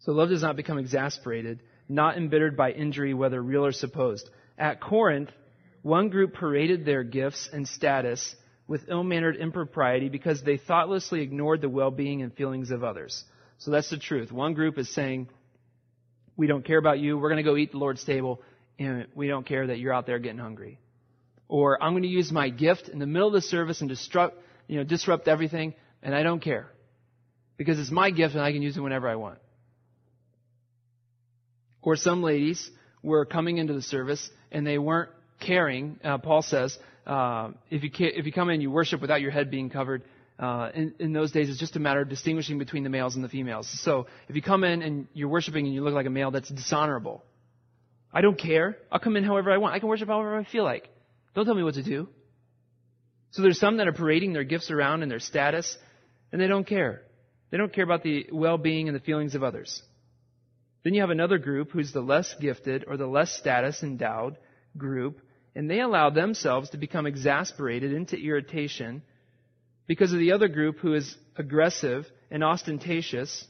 So 0.00 0.12
love 0.12 0.28
does 0.28 0.42
not 0.42 0.56
become 0.56 0.78
exasperated, 0.78 1.62
not 1.88 2.16
embittered 2.16 2.56
by 2.56 2.70
injury, 2.70 3.14
whether 3.14 3.42
real 3.42 3.66
or 3.66 3.72
supposed. 3.72 4.28
At 4.56 4.80
Corinth, 4.80 5.30
one 5.82 6.08
group 6.08 6.34
paraded 6.34 6.84
their 6.84 7.02
gifts 7.02 7.48
and 7.52 7.66
status 7.66 8.34
with 8.66 8.84
ill 8.88 9.02
mannered 9.02 9.36
impropriety 9.36 10.08
because 10.08 10.42
they 10.42 10.56
thoughtlessly 10.56 11.22
ignored 11.22 11.60
the 11.60 11.68
well 11.68 11.90
being 11.90 12.22
and 12.22 12.32
feelings 12.32 12.70
of 12.70 12.84
others. 12.84 13.24
So 13.58 13.70
that's 13.70 13.90
the 13.90 13.98
truth. 13.98 14.30
One 14.30 14.54
group 14.54 14.78
is 14.78 14.92
saying, 14.94 15.28
We 16.36 16.46
don't 16.46 16.64
care 16.64 16.78
about 16.78 17.00
you. 17.00 17.18
We're 17.18 17.30
going 17.30 17.42
to 17.42 17.50
go 17.50 17.56
eat 17.56 17.72
the 17.72 17.78
Lord's 17.78 18.04
table, 18.04 18.42
and 18.78 19.06
we 19.14 19.28
don't 19.28 19.46
care 19.46 19.66
that 19.66 19.78
you're 19.78 19.92
out 19.92 20.06
there 20.06 20.18
getting 20.18 20.38
hungry. 20.38 20.78
Or 21.48 21.82
I'm 21.82 21.92
going 21.92 22.02
to 22.02 22.08
use 22.08 22.30
my 22.30 22.48
gift 22.50 22.88
in 22.88 22.98
the 22.98 23.06
middle 23.06 23.28
of 23.28 23.34
the 23.34 23.40
service 23.40 23.80
and 23.80 23.88
disrupt, 23.88 24.36
you 24.66 24.76
know, 24.76 24.84
disrupt 24.84 25.28
everything, 25.28 25.74
and 26.02 26.14
I 26.14 26.22
don't 26.22 26.40
care. 26.40 26.70
because 27.58 27.78
it's 27.78 27.90
my 27.90 28.10
gift 28.10 28.34
and 28.34 28.42
I 28.42 28.52
can 28.52 28.62
use 28.62 28.76
it 28.76 28.80
whenever 28.80 29.08
I 29.08 29.16
want. 29.16 29.38
Or 31.82 31.96
some 31.96 32.22
ladies 32.22 32.70
were 33.02 33.26
coming 33.26 33.58
into 33.58 33.72
the 33.74 33.82
service 33.82 34.30
and 34.50 34.66
they 34.66 34.78
weren't 34.78 35.10
caring. 35.40 35.98
Uh, 36.02 36.18
Paul 36.18 36.42
says, 36.42 36.78
uh, 37.06 37.50
if 37.70 37.82
you 37.82 37.90
if 37.98 38.26
you 38.26 38.32
come 38.32 38.50
in, 38.50 38.60
you 38.60 38.70
worship 38.70 39.00
without 39.00 39.20
your 39.20 39.30
head 39.30 39.50
being 39.50 39.70
covered. 39.70 40.02
Uh, 40.38 40.70
in, 40.72 40.94
in 41.00 41.12
those 41.12 41.32
days, 41.32 41.48
it's 41.50 41.58
just 41.58 41.74
a 41.74 41.80
matter 41.80 42.00
of 42.00 42.08
distinguishing 42.08 42.58
between 42.58 42.84
the 42.84 42.90
males 42.90 43.16
and 43.16 43.24
the 43.24 43.28
females. 43.28 43.68
So 43.82 44.06
if 44.28 44.36
you 44.36 44.42
come 44.42 44.62
in 44.62 44.82
and 44.82 45.08
you're 45.12 45.28
worshiping 45.28 45.66
and 45.66 45.74
you 45.74 45.82
look 45.82 45.94
like 45.94 46.06
a 46.06 46.10
male, 46.10 46.30
that's 46.30 46.48
dishonorable. 46.48 47.24
I 48.12 48.20
don't 48.20 48.38
care. 48.38 48.76
I'll 48.90 48.98
come 48.98 49.16
in 49.16 49.24
however 49.24 49.50
I 49.50 49.58
want. 49.58 49.74
I 49.74 49.78
can 49.78 49.88
worship 49.88 50.08
however 50.08 50.36
I 50.36 50.44
feel 50.44 50.64
like. 50.64 50.88
Don't 51.34 51.44
tell 51.44 51.54
me 51.54 51.62
what 51.62 51.74
to 51.74 51.82
do. 51.82 52.08
So 53.30 53.42
there's 53.42 53.60
some 53.60 53.76
that 53.76 53.88
are 53.88 53.92
parading 53.92 54.32
their 54.32 54.44
gifts 54.44 54.70
around 54.70 55.02
and 55.02 55.10
their 55.10 55.20
status, 55.20 55.76
and 56.32 56.40
they 56.40 56.46
don't 56.46 56.66
care. 56.66 57.02
They 57.50 57.58
don't 57.58 57.72
care 57.72 57.84
about 57.84 58.02
the 58.02 58.26
well-being 58.32 58.88
and 58.88 58.96
the 58.96 59.00
feelings 59.00 59.34
of 59.34 59.42
others. 59.42 59.82
Then 60.82 60.94
you 60.94 61.02
have 61.02 61.10
another 61.10 61.38
group 61.38 61.70
who's 61.70 61.92
the 61.92 62.00
less 62.00 62.34
gifted 62.40 62.84
or 62.88 62.96
the 62.96 63.06
less 63.06 63.36
status 63.36 63.82
endowed 63.82 64.38
group, 64.76 65.20
and 65.54 65.70
they 65.70 65.80
allow 65.80 66.10
themselves 66.10 66.70
to 66.70 66.78
become 66.78 67.06
exasperated 67.06 67.92
into 67.92 68.16
irritation 68.16 69.02
because 69.86 70.12
of 70.12 70.18
the 70.18 70.32
other 70.32 70.48
group 70.48 70.78
who 70.78 70.94
is 70.94 71.16
aggressive 71.36 72.06
and 72.30 72.44
ostentatious, 72.44 73.46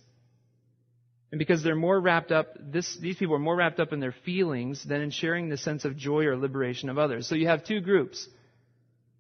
and 1.31 1.39
because 1.39 1.63
they're 1.63 1.77
more 1.77 2.01
wrapped 2.01 2.33
up, 2.33 2.57
this, 2.59 2.97
these 3.01 3.17
people 3.17 3.35
are 3.35 3.41
more 3.41 3.57
wrapped 3.57 3.81
up 3.81 3.93
in 3.93 4.01
their 4.01 4.15
feelings 4.25 4.83
than 4.85 5.03
in 5.03 5.11
sharing 5.11 5.49
the 5.49 5.59
sense 5.59 5.85
of 5.85 5.97
joy 5.97 6.25
or 6.25 6.37
liberation 6.37 6.89
of 6.89 6.97
others. 6.97 7.29
So 7.29 7.35
you 7.35 7.49
have 7.49 7.65
two 7.65 7.81
groups. 7.81 8.27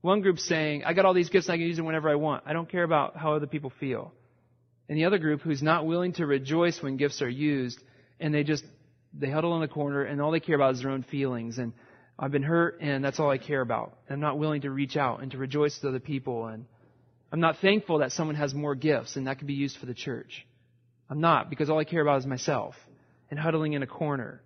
One 0.00 0.22
group 0.22 0.38
saying, 0.38 0.84
I 0.84 0.94
got 0.94 1.04
all 1.04 1.12
these 1.12 1.28
gifts 1.28 1.48
and 1.48 1.54
I 1.54 1.56
can 1.58 1.66
use 1.66 1.76
them 1.76 1.84
whenever 1.84 2.08
I 2.08 2.14
want. 2.14 2.44
I 2.46 2.54
don't 2.54 2.68
care 2.68 2.84
about 2.84 3.16
how 3.16 3.34
other 3.34 3.46
people 3.46 3.72
feel. 3.78 4.12
And 4.88 4.96
the 4.96 5.04
other 5.04 5.18
group 5.18 5.42
who's 5.42 5.62
not 5.62 5.86
willing 5.86 6.14
to 6.14 6.24
rejoice 6.24 6.80
when 6.80 6.96
gifts 6.96 7.20
are 7.20 7.28
used 7.28 7.78
and 8.20 8.32
they 8.32 8.42
just, 8.42 8.64
they 9.12 9.28
huddle 9.28 9.54
in 9.56 9.60
the 9.60 9.68
corner 9.68 10.02
and 10.02 10.22
all 10.22 10.30
they 10.30 10.40
care 10.40 10.56
about 10.56 10.74
is 10.74 10.80
their 10.80 10.90
own 10.90 11.02
feelings 11.02 11.58
and 11.58 11.74
I've 12.18 12.32
been 12.32 12.42
hurt 12.42 12.78
and 12.80 13.04
that's 13.04 13.20
all 13.20 13.30
I 13.30 13.36
care 13.36 13.60
about. 13.60 13.98
I'm 14.08 14.20
not 14.20 14.38
willing 14.38 14.62
to 14.62 14.70
reach 14.70 14.96
out 14.96 15.20
and 15.20 15.30
to 15.32 15.38
rejoice 15.38 15.78
with 15.82 15.90
other 15.90 16.00
people 16.00 16.46
and 16.46 16.64
I'm 17.30 17.40
not 17.40 17.58
thankful 17.58 17.98
that 17.98 18.12
someone 18.12 18.36
has 18.36 18.54
more 18.54 18.74
gifts 18.74 19.16
and 19.16 19.26
that 19.26 19.38
could 19.38 19.46
be 19.46 19.54
used 19.54 19.76
for 19.76 19.84
the 19.84 19.94
church. 19.94 20.46
I'm 21.10 21.20
not 21.20 21.50
because 21.50 21.70
all 21.70 21.78
I 21.78 21.84
care 21.84 22.02
about 22.02 22.18
is 22.18 22.26
myself 22.26 22.74
and 23.30 23.38
huddling 23.38 23.72
in 23.72 23.82
a 23.82 23.86
corner. 23.86 24.42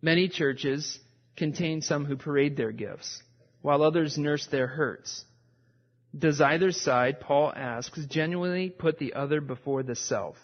Many 0.00 0.28
churches 0.28 0.98
contain 1.36 1.82
some 1.82 2.04
who 2.04 2.16
parade 2.16 2.56
their 2.56 2.72
gifts, 2.72 3.22
while 3.62 3.82
others 3.82 4.18
nurse 4.18 4.46
their 4.46 4.66
hurts. 4.66 5.24
Does 6.16 6.40
either 6.40 6.70
side, 6.70 7.20
Paul 7.20 7.52
asks, 7.54 7.98
genuinely 8.06 8.70
put 8.70 8.98
the 8.98 9.14
other 9.14 9.40
before 9.40 9.82
the 9.82 9.96
self? 9.96 10.36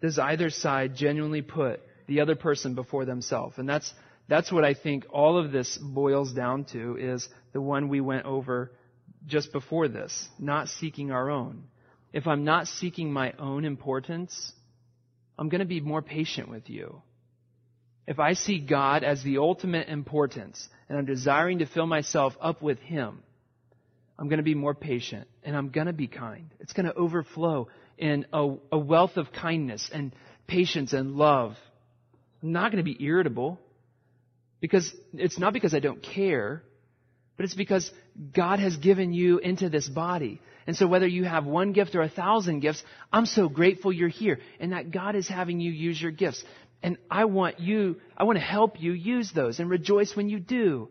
Does 0.00 0.18
either 0.18 0.50
side 0.50 0.94
genuinely 0.94 1.42
put 1.42 1.80
the 2.06 2.20
other 2.20 2.36
person 2.36 2.74
before 2.74 3.04
themselves? 3.04 3.58
And 3.58 3.68
that's, 3.68 3.92
that's 4.28 4.52
what 4.52 4.64
I 4.64 4.74
think 4.74 5.06
all 5.10 5.38
of 5.38 5.50
this 5.50 5.78
boils 5.78 6.32
down 6.32 6.64
to 6.66 6.96
is 6.96 7.28
the 7.52 7.60
one 7.60 7.88
we 7.88 8.00
went 8.00 8.26
over 8.26 8.72
just 9.26 9.52
before 9.52 9.88
this, 9.88 10.28
not 10.38 10.68
seeking 10.68 11.10
our 11.10 11.30
own. 11.30 11.64
If 12.12 12.26
I'm 12.26 12.44
not 12.44 12.68
seeking 12.68 13.12
my 13.12 13.32
own 13.38 13.64
importance, 13.64 14.52
I'm 15.38 15.48
going 15.48 15.60
to 15.60 15.66
be 15.66 15.80
more 15.80 16.02
patient 16.02 16.48
with 16.48 16.70
you. 16.70 17.02
If 18.06 18.20
I 18.20 18.34
see 18.34 18.58
God 18.60 19.02
as 19.02 19.22
the 19.22 19.38
ultimate 19.38 19.88
importance 19.88 20.68
and 20.88 20.96
I'm 20.96 21.06
desiring 21.06 21.58
to 21.58 21.66
fill 21.66 21.86
myself 21.86 22.34
up 22.40 22.62
with 22.62 22.78
Him, 22.78 23.22
I'm 24.18 24.28
going 24.28 24.38
to 24.38 24.44
be 24.44 24.54
more 24.54 24.74
patient 24.74 25.26
and 25.42 25.56
I'm 25.56 25.70
going 25.70 25.88
to 25.88 25.92
be 25.92 26.06
kind. 26.06 26.50
It's 26.60 26.72
going 26.72 26.86
to 26.86 26.94
overflow 26.94 27.68
in 27.98 28.26
a, 28.32 28.54
a 28.72 28.78
wealth 28.78 29.16
of 29.16 29.32
kindness 29.32 29.90
and 29.92 30.14
patience 30.46 30.92
and 30.92 31.16
love. 31.16 31.56
I'm 32.42 32.52
not 32.52 32.70
going 32.70 32.82
to 32.82 32.90
be 32.90 33.04
irritable 33.04 33.58
because 34.60 34.94
it's 35.12 35.38
not 35.38 35.52
because 35.52 35.74
I 35.74 35.80
don't 35.80 36.02
care, 36.02 36.62
but 37.36 37.44
it's 37.44 37.54
because 37.54 37.90
God 38.34 38.58
has 38.60 38.76
given 38.76 39.12
you 39.12 39.38
into 39.38 39.68
this 39.68 39.88
body. 39.88 40.40
And 40.66 40.76
so 40.76 40.86
whether 40.86 41.06
you 41.06 41.24
have 41.24 41.46
one 41.46 41.72
gift 41.72 41.94
or 41.94 42.02
a 42.02 42.08
thousand 42.08 42.60
gifts, 42.60 42.82
I'm 43.12 43.26
so 43.26 43.48
grateful 43.48 43.92
you're 43.92 44.08
here 44.08 44.40
and 44.58 44.72
that 44.72 44.90
God 44.90 45.14
is 45.14 45.28
having 45.28 45.60
you 45.60 45.70
use 45.70 46.00
your 46.00 46.10
gifts. 46.10 46.42
And 46.82 46.96
I 47.10 47.26
want 47.26 47.60
you, 47.60 47.96
I 48.16 48.24
want 48.24 48.38
to 48.38 48.44
help 48.44 48.80
you 48.80 48.92
use 48.92 49.32
those 49.32 49.60
and 49.60 49.68
rejoice 49.70 50.16
when 50.16 50.28
you 50.28 50.40
do. 50.40 50.88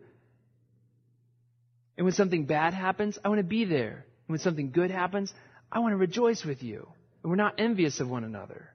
And 1.96 2.04
when 2.04 2.14
something 2.14 2.46
bad 2.46 2.74
happens, 2.74 3.18
I 3.24 3.28
want 3.28 3.40
to 3.40 3.44
be 3.44 3.64
there. 3.64 4.04
And 4.28 4.34
when 4.34 4.38
something 4.38 4.70
good 4.70 4.90
happens, 4.90 5.32
I 5.70 5.80
want 5.80 5.92
to 5.92 5.96
rejoice 5.96 6.44
with 6.44 6.62
you. 6.62 6.88
And 7.22 7.30
we're 7.30 7.36
not 7.36 7.54
envious 7.58 8.00
of 8.00 8.08
one 8.08 8.24
another. 8.24 8.70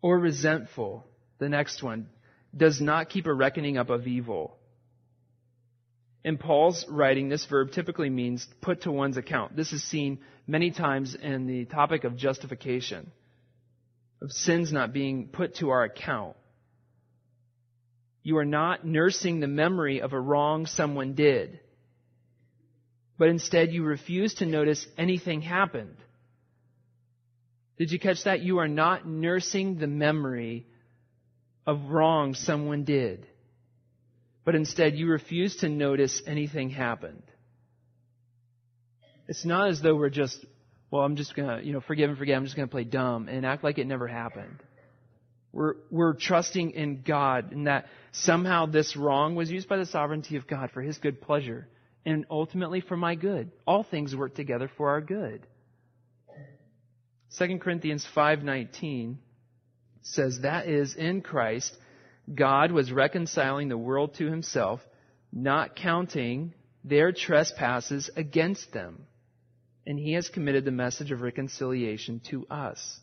Or 0.00 0.18
resentful, 0.18 1.04
the 1.38 1.48
next 1.48 1.82
one, 1.82 2.08
does 2.58 2.80
not 2.80 3.08
keep 3.08 3.26
a 3.26 3.32
reckoning 3.32 3.78
up 3.78 3.90
of 3.90 4.06
evil. 4.06 4.56
In 6.24 6.36
Paul's 6.36 6.84
writing, 6.88 7.28
this 7.28 7.46
verb 7.46 7.72
typically 7.72 8.10
means 8.10 8.46
put 8.60 8.82
to 8.82 8.92
one's 8.92 9.16
account. 9.16 9.56
This 9.56 9.72
is 9.72 9.82
seen 9.82 10.18
many 10.46 10.70
times 10.70 11.14
in 11.14 11.46
the 11.46 11.64
topic 11.64 12.04
of 12.04 12.16
justification 12.16 13.10
of 14.20 14.32
sins 14.32 14.72
not 14.72 14.92
being 14.92 15.28
put 15.28 15.56
to 15.56 15.70
our 15.70 15.84
account. 15.84 16.36
You 18.22 18.38
are 18.38 18.44
not 18.44 18.84
nursing 18.84 19.40
the 19.40 19.46
memory 19.46 20.02
of 20.02 20.12
a 20.12 20.20
wrong 20.20 20.66
someone 20.66 21.14
did, 21.14 21.60
but 23.16 23.28
instead 23.28 23.72
you 23.72 23.84
refuse 23.84 24.34
to 24.34 24.46
notice 24.46 24.86
anything 24.96 25.40
happened. 25.40 25.96
Did 27.78 27.92
you 27.92 27.98
catch 27.98 28.24
that? 28.24 28.40
You 28.40 28.58
are 28.58 28.68
not 28.68 29.06
nursing 29.06 29.78
the 29.78 29.86
memory 29.86 30.66
of 31.68 31.90
wrong 31.90 32.32
someone 32.34 32.84
did, 32.84 33.26
but 34.42 34.54
instead 34.54 34.96
you 34.96 35.06
refuse 35.06 35.54
to 35.56 35.68
notice 35.68 36.22
anything 36.26 36.70
happened. 36.70 37.22
It's 39.28 39.44
not 39.44 39.68
as 39.68 39.82
though 39.82 39.94
we're 39.94 40.08
just 40.08 40.44
well, 40.90 41.02
I'm 41.02 41.16
just 41.16 41.36
gonna, 41.36 41.60
you 41.62 41.74
know, 41.74 41.82
forgive 41.82 42.08
and 42.08 42.18
forget. 42.18 42.38
I'm 42.38 42.44
just 42.44 42.56
gonna 42.56 42.68
play 42.68 42.84
dumb 42.84 43.28
and 43.28 43.44
act 43.44 43.62
like 43.62 43.76
it 43.76 43.86
never 43.86 44.08
happened. 44.08 44.62
We're, 45.52 45.74
we're 45.90 46.14
trusting 46.14 46.70
in 46.70 47.02
God 47.02 47.52
and 47.52 47.66
that 47.66 47.86
somehow 48.12 48.64
this 48.64 48.96
wrong 48.96 49.34
was 49.34 49.50
used 49.50 49.68
by 49.68 49.76
the 49.76 49.84
sovereignty 49.84 50.36
of 50.36 50.46
God 50.46 50.70
for 50.72 50.80
His 50.80 50.96
good 50.96 51.20
pleasure 51.20 51.68
and 52.06 52.24
ultimately 52.30 52.80
for 52.80 52.96
my 52.96 53.14
good. 53.14 53.50
All 53.66 53.82
things 53.82 54.16
work 54.16 54.34
together 54.34 54.70
for 54.78 54.88
our 54.88 55.02
good. 55.02 55.46
2 57.38 57.58
Corinthians 57.58 58.06
5:19 58.16 59.18
says 60.08 60.40
that 60.40 60.66
is 60.66 60.94
in 60.94 61.20
Christ 61.20 61.76
God 62.34 62.72
was 62.72 62.92
reconciling 62.92 63.68
the 63.68 63.78
world 63.78 64.14
to 64.14 64.26
himself 64.26 64.80
not 65.32 65.76
counting 65.76 66.54
their 66.84 67.12
trespasses 67.12 68.10
against 68.16 68.72
them 68.72 69.06
and 69.88 69.98
he 69.98 70.12
has 70.12 70.28
committed 70.28 70.66
the 70.66 70.70
message 70.70 71.10
of 71.12 71.22
reconciliation 71.22 72.20
to 72.28 72.46
us. 72.48 73.00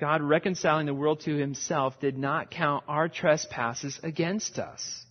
God 0.00 0.22
reconciling 0.22 0.86
the 0.86 0.94
world 0.94 1.20
to 1.20 1.36
himself 1.36 2.00
did 2.00 2.18
not 2.18 2.50
count 2.50 2.82
our 2.88 3.08
trespasses 3.08 4.00
against 4.02 4.58
us. 4.58 5.04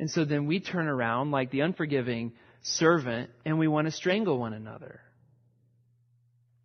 And 0.00 0.10
so 0.10 0.24
then 0.24 0.46
we 0.46 0.58
turn 0.58 0.88
around 0.88 1.30
like 1.30 1.52
the 1.52 1.60
unforgiving 1.60 2.32
servant 2.62 3.30
and 3.44 3.58
we 3.58 3.68
want 3.68 3.86
to 3.86 3.92
strangle 3.92 4.36
one 4.38 4.52
another. 4.52 5.00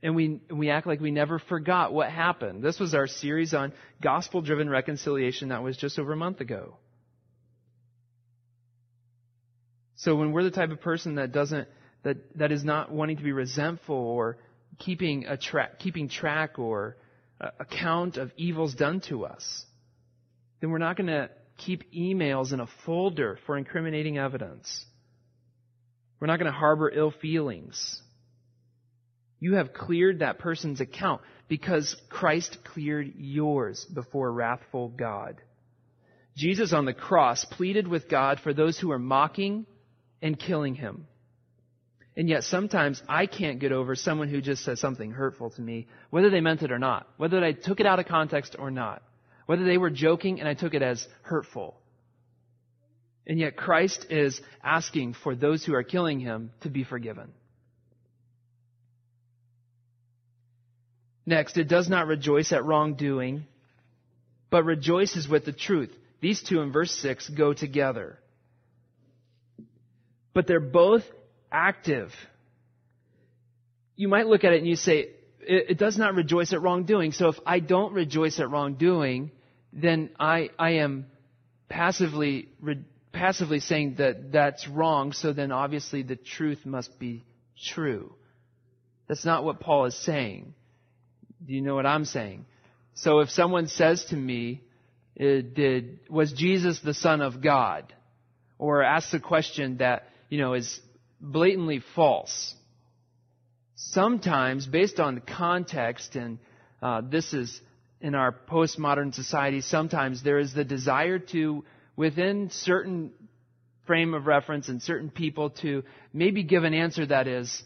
And 0.04 0.16
we, 0.16 0.42
we 0.50 0.70
act 0.70 0.88
like 0.88 1.00
we 1.00 1.12
never 1.12 1.38
forgot 1.38 1.94
what 1.94 2.10
happened. 2.10 2.64
This 2.64 2.80
was 2.80 2.96
our 2.96 3.08
series 3.08 3.54
on 3.54 3.72
gospel 4.02 4.42
driven 4.42 4.70
reconciliation 4.70 5.50
that 5.50 5.62
was 5.62 5.78
just 5.78 6.00
over 6.00 6.14
a 6.14 6.18
month 6.18 6.42
ago. 6.42 6.78
So 9.96 10.16
when 10.16 10.32
we're 10.32 10.44
the 10.44 10.52
type 10.52 10.72
of 10.72 10.82
person 10.82 11.16
that 11.16 11.32
doesn't 11.32 11.68
that, 12.04 12.18
that 12.38 12.52
is 12.52 12.64
not 12.64 12.92
wanting 12.92 13.18
to 13.18 13.24
be 13.24 13.32
resentful 13.32 13.96
or 13.96 14.38
keeping, 14.80 15.26
a 15.26 15.38
tra- 15.38 15.70
keeping 15.78 16.10
track 16.10 16.58
or 16.58 16.98
account 17.60 18.18
of 18.18 18.32
evils 18.38 18.74
done 18.74 19.02
to 19.02 19.26
us, 19.26 19.66
then 20.60 20.72
we're 20.72 20.80
not 20.80 20.98
going 20.98 21.08
to 21.08 21.30
keep 21.58 21.92
emails 21.94 22.54
in 22.54 22.60
a 22.60 22.68
folder 22.86 23.38
for 23.46 23.58
incriminating 23.58 24.18
evidence. 24.18 24.86
We're 26.20 26.28
not 26.28 26.40
going 26.40 26.52
to 26.52 26.58
harbor 26.58 26.90
ill 26.90 27.12
feelings. 27.12 28.02
You 29.42 29.56
have 29.56 29.74
cleared 29.74 30.20
that 30.20 30.40
person's 30.40 30.80
account 30.80 31.22
because 31.50 31.98
Christ 32.10 32.60
cleared 32.64 33.14
yours 33.18 33.84
before 33.92 34.32
wrathful 34.32 34.88
God. 34.88 35.42
Jesus 36.38 36.72
on 36.72 36.86
the 36.86 36.94
cross 36.94 37.44
pleaded 37.44 37.88
with 37.88 38.08
God 38.08 38.40
for 38.40 38.54
those 38.54 38.80
who 38.80 38.92
are 38.92 39.00
mocking 39.00 39.66
and 40.22 40.40
killing 40.40 40.76
him. 40.76 41.08
And 42.16 42.30
yet 42.30 42.44
sometimes 42.44 43.02
I 43.10 43.26
can't 43.26 43.60
get 43.60 43.72
over 43.72 43.96
someone 43.96 44.30
who 44.30 44.42
just 44.42 44.64
says 44.64 44.80
something 44.80 45.12
hurtful 45.12 45.50
to 45.52 45.62
me, 45.62 45.88
whether 46.12 46.30
they 46.30 46.40
meant 46.40 46.62
it 46.62 46.72
or 46.72 46.80
not, 46.80 47.08
whether 47.18 47.44
I 47.44 47.54
took 47.54 47.80
it 47.80 47.88
out 47.88 48.00
of 48.00 48.06
context 48.06 48.56
or 48.60 48.70
not, 48.70 49.02
whether 49.48 49.66
they 49.66 49.78
were 49.78 49.90
joking 49.90 50.40
and 50.40 50.48
I 50.48 50.54
took 50.54 50.76
it 50.76 50.84
as 50.84 51.08
hurtful. 51.24 51.78
And 53.26 53.40
yet 53.40 53.58
Christ 53.58 54.06
is 54.10 54.40
asking 54.64 55.16
for 55.16 55.36
those 55.36 55.66
who 55.66 55.74
are 55.74 55.84
killing 55.84 56.20
him 56.20 56.52
to 56.62 56.70
be 56.70 56.84
forgiven. 56.84 57.32
Next, 61.26 61.58
it 61.58 61.68
does 61.68 61.88
not 61.88 62.08
rejoice 62.08 62.52
at 62.52 62.66
wrongdoing, 62.66 63.46
but 64.50 64.64
rejoices 64.66 65.28
with 65.28 65.46
the 65.46 65.54
truth. 65.54 65.92
These 66.20 66.42
two 66.44 66.62
in 66.62 66.72
verse 66.72 66.92
6 66.92 67.30
go 67.30 67.54
together. 67.54 68.20
But 70.34 70.48
they're 70.48 70.60
both 70.60 71.04
active. 71.52 72.12
You 73.96 74.08
might 74.08 74.28
look 74.28 74.44
at 74.44 74.54
it 74.54 74.60
and 74.60 74.68
you 74.68 74.76
say, 74.76 75.10
it, 75.42 75.78
does 75.78 75.98
not 75.98 76.16
rejoice 76.16 76.54
at 76.54 76.62
wrongdoing. 76.62 77.12
So 77.12 77.30
if 77.30 77.36
I 77.46 77.60
don't 77.60 77.94
rejoice 77.94 78.40
at 78.40 78.50
wrongdoing, 78.50 79.32
then 79.74 80.12
I, 80.20 80.50
I 80.58 80.72
am 80.76 81.08
passively, 81.70 82.50
re, 82.62 82.80
passively 83.12 83.60
saying 83.60 83.96
that 83.98 84.32
that's 84.32 84.68
wrong. 84.68 85.14
So 85.14 85.34
then 85.34 85.52
obviously 85.52 86.04
the 86.04 86.16
truth 86.16 86.66
must 86.66 87.00
be 87.00 87.26
true. 87.74 88.14
That's 89.08 89.26
not 89.26 89.44
what 89.44 89.60
Paul 89.60 89.86
is 89.86 90.06
saying. 90.06 90.54
Do 91.46 91.54
you 91.54 91.62
know 91.62 91.76
what 91.76 91.86
I'm 91.86 92.06
saying? 92.06 92.46
So 92.94 93.20
if 93.20 93.30
someone 93.30 93.68
says 93.68 94.06
to 94.06 94.16
me, 94.16 94.62
uh, 95.20 95.24
did, 95.24 96.00
was 96.10 96.32
Jesus 96.34 96.80
the 96.80 96.94
Son 96.94 97.22
of 97.22 97.42
God? 97.42 97.94
Or 98.58 98.84
asks 98.84 99.14
a 99.14 99.20
question 99.20 99.78
that, 99.78 100.08
you 100.30 100.38
know, 100.38 100.54
is 100.54 100.80
blatantly 101.20 101.82
false. 101.96 102.54
Sometimes, 103.76 104.68
based 104.68 105.00
on 105.00 105.16
the 105.16 105.22
context, 105.22 106.16
and 106.16 106.38
uh, 106.82 107.02
this 107.02 107.34
is 107.34 107.60
in 108.00 108.14
our 108.14 108.32
postmodern 108.32 109.14
society, 109.14 109.62
sometimes 109.62 110.22
there 110.22 110.38
is 110.38 110.54
the 110.54 110.64
desire 110.64 111.18
to, 111.18 111.64
within 111.96 112.50
certain 112.52 113.12
frame 113.88 114.14
of 114.14 114.28
reference 114.28 114.70
and 114.70 114.82
certain 114.82 115.10
people, 115.10 115.50
to 115.50 115.84
maybe 116.14 116.44
give 116.44 116.64
an 116.64 116.76
answer 116.76 117.06
that 117.06 117.28
is, 117.28 117.64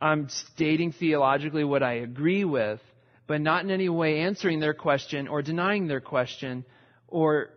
I'm 0.00 0.28
stating 0.28 0.92
theologically 0.92 1.64
what 1.64 1.82
I 1.82 1.94
agree 1.94 2.44
with, 2.44 2.80
but 3.26 3.40
not 3.40 3.64
in 3.64 3.70
any 3.70 3.88
way 3.88 4.20
answering 4.20 4.60
their 4.60 4.74
question 4.74 5.28
or 5.28 5.42
denying 5.42 5.86
their 5.88 6.00
question 6.00 6.64
or 7.08 7.50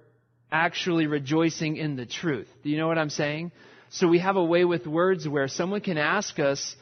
actually 0.51 1.07
rejoicing 1.07 1.77
in 1.77 1.95
the 1.95 2.05
truth. 2.05 2.47
Do 2.63 2.69
you 2.69 2.77
know 2.77 2.87
what 2.87 2.97
I'm 2.97 3.09
saying? 3.09 3.51
So 3.89 4.07
we 4.07 4.19
have 4.19 4.37
a 4.37 4.43
way 4.43 4.65
with 4.65 4.87
words 4.87 5.27
where 5.27 5.47
someone 5.47 5.81
can 5.81 5.97
ask 5.97 6.39
us 6.39 6.75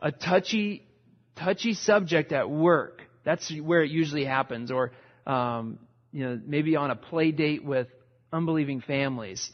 a 0.00 0.12
touchy, 0.12 0.84
touchy 1.36 1.74
subject 1.74 2.32
at 2.32 2.50
work. 2.50 3.02
That's 3.24 3.52
where 3.60 3.82
it 3.82 3.90
usually 3.90 4.24
happens, 4.24 4.70
or 4.70 4.92
um, 5.26 5.78
you 6.12 6.24
know, 6.24 6.40
maybe 6.44 6.76
on 6.76 6.90
a 6.90 6.96
play 6.96 7.32
date 7.32 7.64
with 7.64 7.88
unbelieving 8.32 8.80
families. 8.80 9.50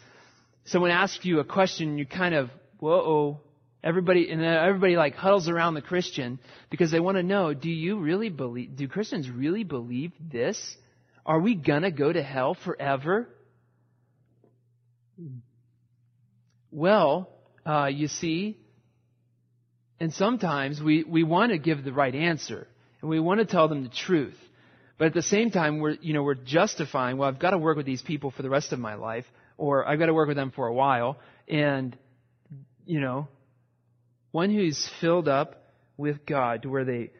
Someone 0.66 0.90
asks 0.90 1.24
you 1.24 1.40
a 1.40 1.44
question, 1.44 1.98
you 1.98 2.06
kind 2.06 2.34
of, 2.34 2.50
whoa, 2.78 3.40
Everybody 3.84 4.30
and 4.30 4.42
everybody 4.42 4.96
like 4.96 5.14
huddles 5.14 5.48
around 5.48 5.74
the 5.74 5.82
Christian 5.82 6.40
because 6.70 6.90
they 6.90 7.00
want 7.00 7.18
to 7.18 7.22
know, 7.22 7.52
do 7.52 7.68
you 7.68 7.98
really 7.98 8.30
believe 8.30 8.74
do 8.74 8.88
Christians 8.88 9.28
really 9.28 9.62
believe 9.62 10.12
this? 10.32 10.76
Are 11.26 11.38
we 11.38 11.54
gonna 11.54 11.90
go 11.90 12.10
to 12.10 12.22
hell 12.22 12.56
forever? 12.64 13.28
Well, 16.70 17.28
uh, 17.64 17.86
you 17.86 18.08
see, 18.08 18.58
and 20.00 20.12
sometimes 20.12 20.82
we, 20.82 21.04
we 21.04 21.22
want 21.22 21.52
to 21.52 21.58
give 21.58 21.84
the 21.84 21.92
right 21.92 22.14
answer 22.14 22.66
and 23.00 23.10
we 23.10 23.20
want 23.20 23.40
to 23.40 23.46
tell 23.46 23.68
them 23.68 23.82
the 23.82 23.90
truth. 23.90 24.36
But 24.98 25.06
at 25.06 25.14
the 25.14 25.22
same 25.22 25.50
time, 25.50 25.78
we're, 25.78 25.96
you 26.00 26.14
know, 26.14 26.22
we're 26.22 26.34
justifying, 26.34 27.16
well, 27.16 27.28
I've 27.28 27.38
got 27.38 27.50
to 27.50 27.58
work 27.58 27.76
with 27.76 27.86
these 27.86 28.02
people 28.02 28.30
for 28.30 28.42
the 28.42 28.50
rest 28.50 28.72
of 28.72 28.78
my 28.78 28.94
life, 28.94 29.24
or 29.56 29.86
I've 29.86 29.98
got 29.98 30.06
to 30.06 30.14
work 30.14 30.28
with 30.28 30.36
them 30.36 30.52
for 30.52 30.66
a 30.66 30.72
while, 30.72 31.18
and, 31.48 31.96
you 32.86 33.00
know, 33.00 33.28
one 34.34 34.50
who's 34.50 34.90
filled 35.00 35.28
up 35.28 35.62
with 35.96 36.26
God 36.26 36.62
to 36.62 36.68
where 36.68 36.84
they 36.84 37.12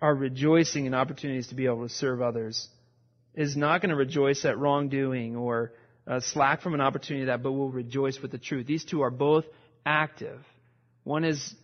are 0.00 0.12
rejoicing 0.12 0.86
in 0.86 0.94
opportunities 0.94 1.46
to 1.46 1.54
be 1.54 1.66
able 1.66 1.86
to 1.86 1.94
serve 1.94 2.20
others 2.20 2.68
is 3.36 3.56
not 3.56 3.80
going 3.80 3.90
to 3.90 3.94
rejoice 3.94 4.44
at 4.44 4.58
wrongdoing 4.58 5.36
or 5.36 5.74
uh, 6.08 6.18
slack 6.18 6.60
from 6.60 6.74
an 6.74 6.80
opportunity 6.80 7.26
that, 7.26 7.44
but 7.44 7.52
will 7.52 7.70
rejoice 7.70 8.18
with 8.20 8.32
the 8.32 8.38
truth. 8.38 8.66
These 8.66 8.84
two 8.84 9.02
are 9.02 9.12
both 9.12 9.44
active. 9.86 10.40
One 11.04 11.22
is, 11.22 11.54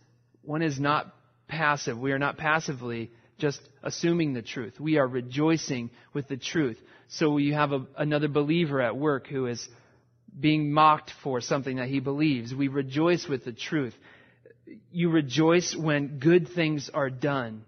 one 0.41 0.61
is 0.61 0.79
not 0.79 1.13
passive. 1.49 1.99
We 1.99 2.13
are 2.13 2.17
not 2.17 2.37
passively 2.37 3.11
just 3.39 3.59
assuming 3.83 4.35
the 4.35 4.41
truth. 4.41 4.79
We 4.79 4.99
are 4.99 5.07
rejoicing 5.07 5.89
with 6.13 6.29
the 6.29 6.37
truth. 6.37 6.77
So 7.09 7.35
you 7.39 7.55
have 7.55 7.73
a, 7.73 7.85
another 7.97 8.29
believer 8.29 8.79
at 8.79 8.95
work 8.95 9.27
who 9.27 9.47
is 9.47 9.67
being 10.39 10.71
mocked 10.71 11.11
for 11.23 11.41
something 11.41 11.75
that 11.75 11.89
he 11.89 11.99
believes. 11.99 12.55
We 12.55 12.69
rejoice 12.69 13.27
with 13.27 13.43
the 13.43 13.51
truth 13.51 13.95
you 14.91 15.09
rejoice 15.09 15.75
when 15.75 16.19
good 16.19 16.49
things 16.49 16.89
are 16.93 17.09
done. 17.09 17.63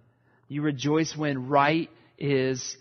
You 0.47 0.62
rejoice 0.62 1.16
when 1.16 1.47
right 1.47 1.89
is 2.18 2.78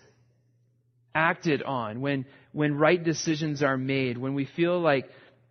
acted 1.14 1.62
on, 1.62 2.00
when, 2.00 2.26
when 2.52 2.76
right 2.76 3.02
decisions 3.02 3.62
are 3.62 3.76
made, 3.76 4.18
when 4.18 4.34
we 4.34 4.44
feel 4.44 4.80
like 4.80 5.08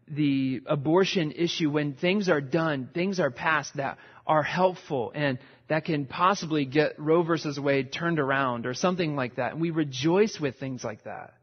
the 0.07 0.61
abortion 0.65 1.31
issue, 1.31 1.69
when 1.69 1.93
things 1.93 2.29
are 2.29 2.41
done, 2.41 2.89
things 2.93 3.19
are 3.19 3.31
passed 3.31 3.75
that 3.75 3.97
are 4.25 4.43
helpful 4.43 5.11
and 5.13 5.39
that 5.67 5.85
can 5.85 6.05
possibly 6.05 6.65
get 6.65 6.99
Roe 6.99 7.23
versus 7.23 7.59
Wade 7.59 7.91
turned 7.91 8.19
around 8.19 8.65
or 8.65 8.73
something 8.73 9.15
like 9.15 9.35
that. 9.35 9.53
And 9.53 9.61
we 9.61 9.69
rejoice 9.69 10.39
with 10.39 10.59
things 10.59 10.83
like 10.83 11.03
that. 11.03 11.33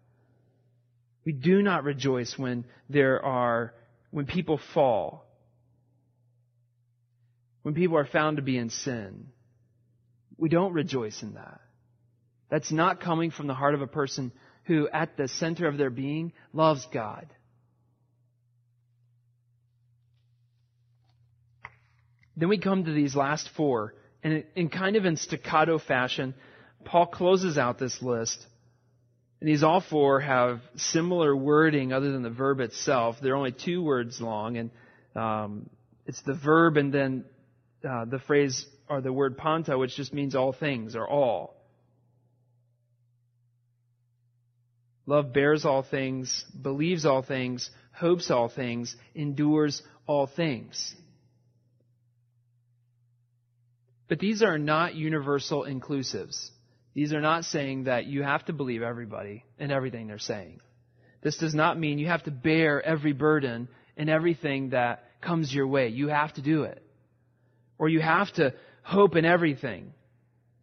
We 1.24 1.32
do 1.32 1.62
not 1.62 1.84
rejoice 1.84 2.36
when 2.36 2.64
there 2.88 3.24
are, 3.24 3.74
when 4.10 4.26
people 4.26 4.60
fall 4.74 5.25
when 7.66 7.74
people 7.74 7.96
are 7.96 8.06
found 8.06 8.36
to 8.36 8.44
be 8.44 8.56
in 8.56 8.70
sin. 8.70 9.26
We 10.38 10.48
don't 10.48 10.72
rejoice 10.72 11.20
in 11.24 11.34
that. 11.34 11.60
That's 12.48 12.70
not 12.70 13.00
coming 13.00 13.32
from 13.32 13.48
the 13.48 13.54
heart 13.54 13.74
of 13.74 13.82
a 13.82 13.88
person 13.88 14.30
who, 14.66 14.88
at 14.88 15.16
the 15.16 15.26
center 15.26 15.66
of 15.66 15.76
their 15.76 15.90
being, 15.90 16.32
loves 16.52 16.86
God. 16.94 17.26
Then 22.36 22.48
we 22.48 22.58
come 22.58 22.84
to 22.84 22.92
these 22.92 23.16
last 23.16 23.50
four, 23.56 23.96
and 24.22 24.44
in 24.54 24.68
kind 24.68 24.94
of 24.94 25.04
in 25.04 25.16
staccato 25.16 25.80
fashion, 25.80 26.34
Paul 26.84 27.06
closes 27.06 27.58
out 27.58 27.80
this 27.80 28.00
list. 28.00 28.46
And 29.40 29.48
these 29.48 29.64
all 29.64 29.80
four 29.80 30.20
have 30.20 30.60
similar 30.76 31.34
wording 31.34 31.92
other 31.92 32.12
than 32.12 32.22
the 32.22 32.30
verb 32.30 32.60
itself. 32.60 33.16
They're 33.20 33.34
only 33.34 33.50
two 33.50 33.82
words 33.82 34.20
long, 34.20 34.56
and 34.56 34.70
um, 35.16 35.68
it's 36.06 36.22
the 36.22 36.34
verb 36.34 36.76
and 36.76 36.94
then 36.94 37.24
uh, 37.84 38.04
the 38.04 38.18
phrase 38.18 38.66
or 38.88 39.00
the 39.00 39.12
word 39.12 39.36
panta, 39.36 39.76
which 39.76 39.96
just 39.96 40.12
means 40.12 40.34
all 40.34 40.52
things 40.52 40.94
or 40.96 41.08
all. 41.08 41.56
Love 45.06 45.32
bears 45.32 45.64
all 45.64 45.82
things, 45.82 46.44
believes 46.60 47.06
all 47.06 47.22
things, 47.22 47.70
hopes 47.92 48.30
all 48.30 48.48
things, 48.48 48.96
endures 49.14 49.82
all 50.06 50.26
things. 50.26 50.94
But 54.08 54.18
these 54.18 54.42
are 54.42 54.58
not 54.58 54.94
universal 54.94 55.64
inclusives. 55.64 56.50
These 56.94 57.12
are 57.12 57.20
not 57.20 57.44
saying 57.44 57.84
that 57.84 58.06
you 58.06 58.22
have 58.22 58.44
to 58.46 58.52
believe 58.52 58.82
everybody 58.82 59.44
and 59.58 59.70
everything 59.70 60.06
they're 60.06 60.18
saying. 60.18 60.60
This 61.22 61.36
does 61.36 61.54
not 61.54 61.78
mean 61.78 61.98
you 61.98 62.06
have 62.06 62.22
to 62.24 62.30
bear 62.30 62.82
every 62.82 63.12
burden 63.12 63.68
and 63.96 64.08
everything 64.08 64.70
that 64.70 65.04
comes 65.20 65.52
your 65.52 65.66
way. 65.66 65.88
You 65.88 66.08
have 66.08 66.32
to 66.34 66.42
do 66.42 66.62
it 66.64 66.85
or 67.78 67.88
you 67.88 68.00
have 68.00 68.32
to 68.34 68.54
hope 68.82 69.16
in 69.16 69.24
everything 69.24 69.92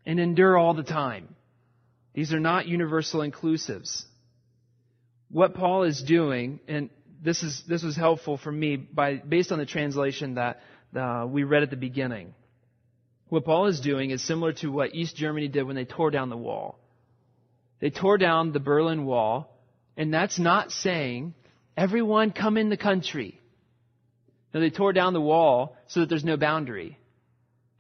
and 0.06 0.20
endure 0.20 0.58
all 0.58 0.74
the 0.74 0.84
time. 0.84 1.36
These 2.14 2.34
are 2.34 2.40
not 2.40 2.68
universal 2.68 3.22
inclusives. 3.22 4.04
What 5.30 5.56
Paul 5.56 5.84
is 5.84 6.02
doing, 6.04 6.60
and 6.68 6.90
this 7.24 7.42
is 7.42 7.64
this 7.68 7.84
was 7.84 7.96
helpful 7.96 8.38
for 8.38 8.52
me 8.52 8.76
by 8.76 9.16
based 9.16 9.52
on 9.52 9.58
the 9.58 9.66
translation 9.66 10.36
that 10.36 10.62
uh, 10.96 11.26
we 11.28 11.44
read 11.44 11.64
at 11.64 11.70
the 11.70 11.76
beginning. 11.76 12.34
What 13.30 13.46
Paul 13.46 13.66
is 13.66 13.80
doing 13.80 14.12
is 14.12 14.22
similar 14.22 14.54
to 14.54 14.68
what 14.72 14.94
East 14.94 15.16
Germany 15.16 15.48
did 15.48 15.64
when 15.64 15.76
they 15.76 15.86
tore 15.86 16.12
down 16.12 16.30
the 16.30 16.38
wall. 16.38 16.78
They 17.80 17.90
tore 17.90 18.20
down 18.20 18.52
the 18.52 18.60
Berlin 18.60 19.06
Wall, 19.06 19.60
and 19.98 20.14
that's 20.14 20.38
not 20.38 20.72
saying 20.72 21.34
everyone 21.76 22.32
come 22.32 22.58
in 22.58 22.70
the 22.70 22.78
country. 22.78 23.40
No, 24.54 24.60
they 24.60 24.70
tore 24.70 24.94
down 24.94 25.14
the 25.14 25.22
wall 25.22 25.76
so 25.88 26.02
that 26.02 26.10
there's 26.10 26.24
no 26.24 26.38
boundary. 26.38 27.00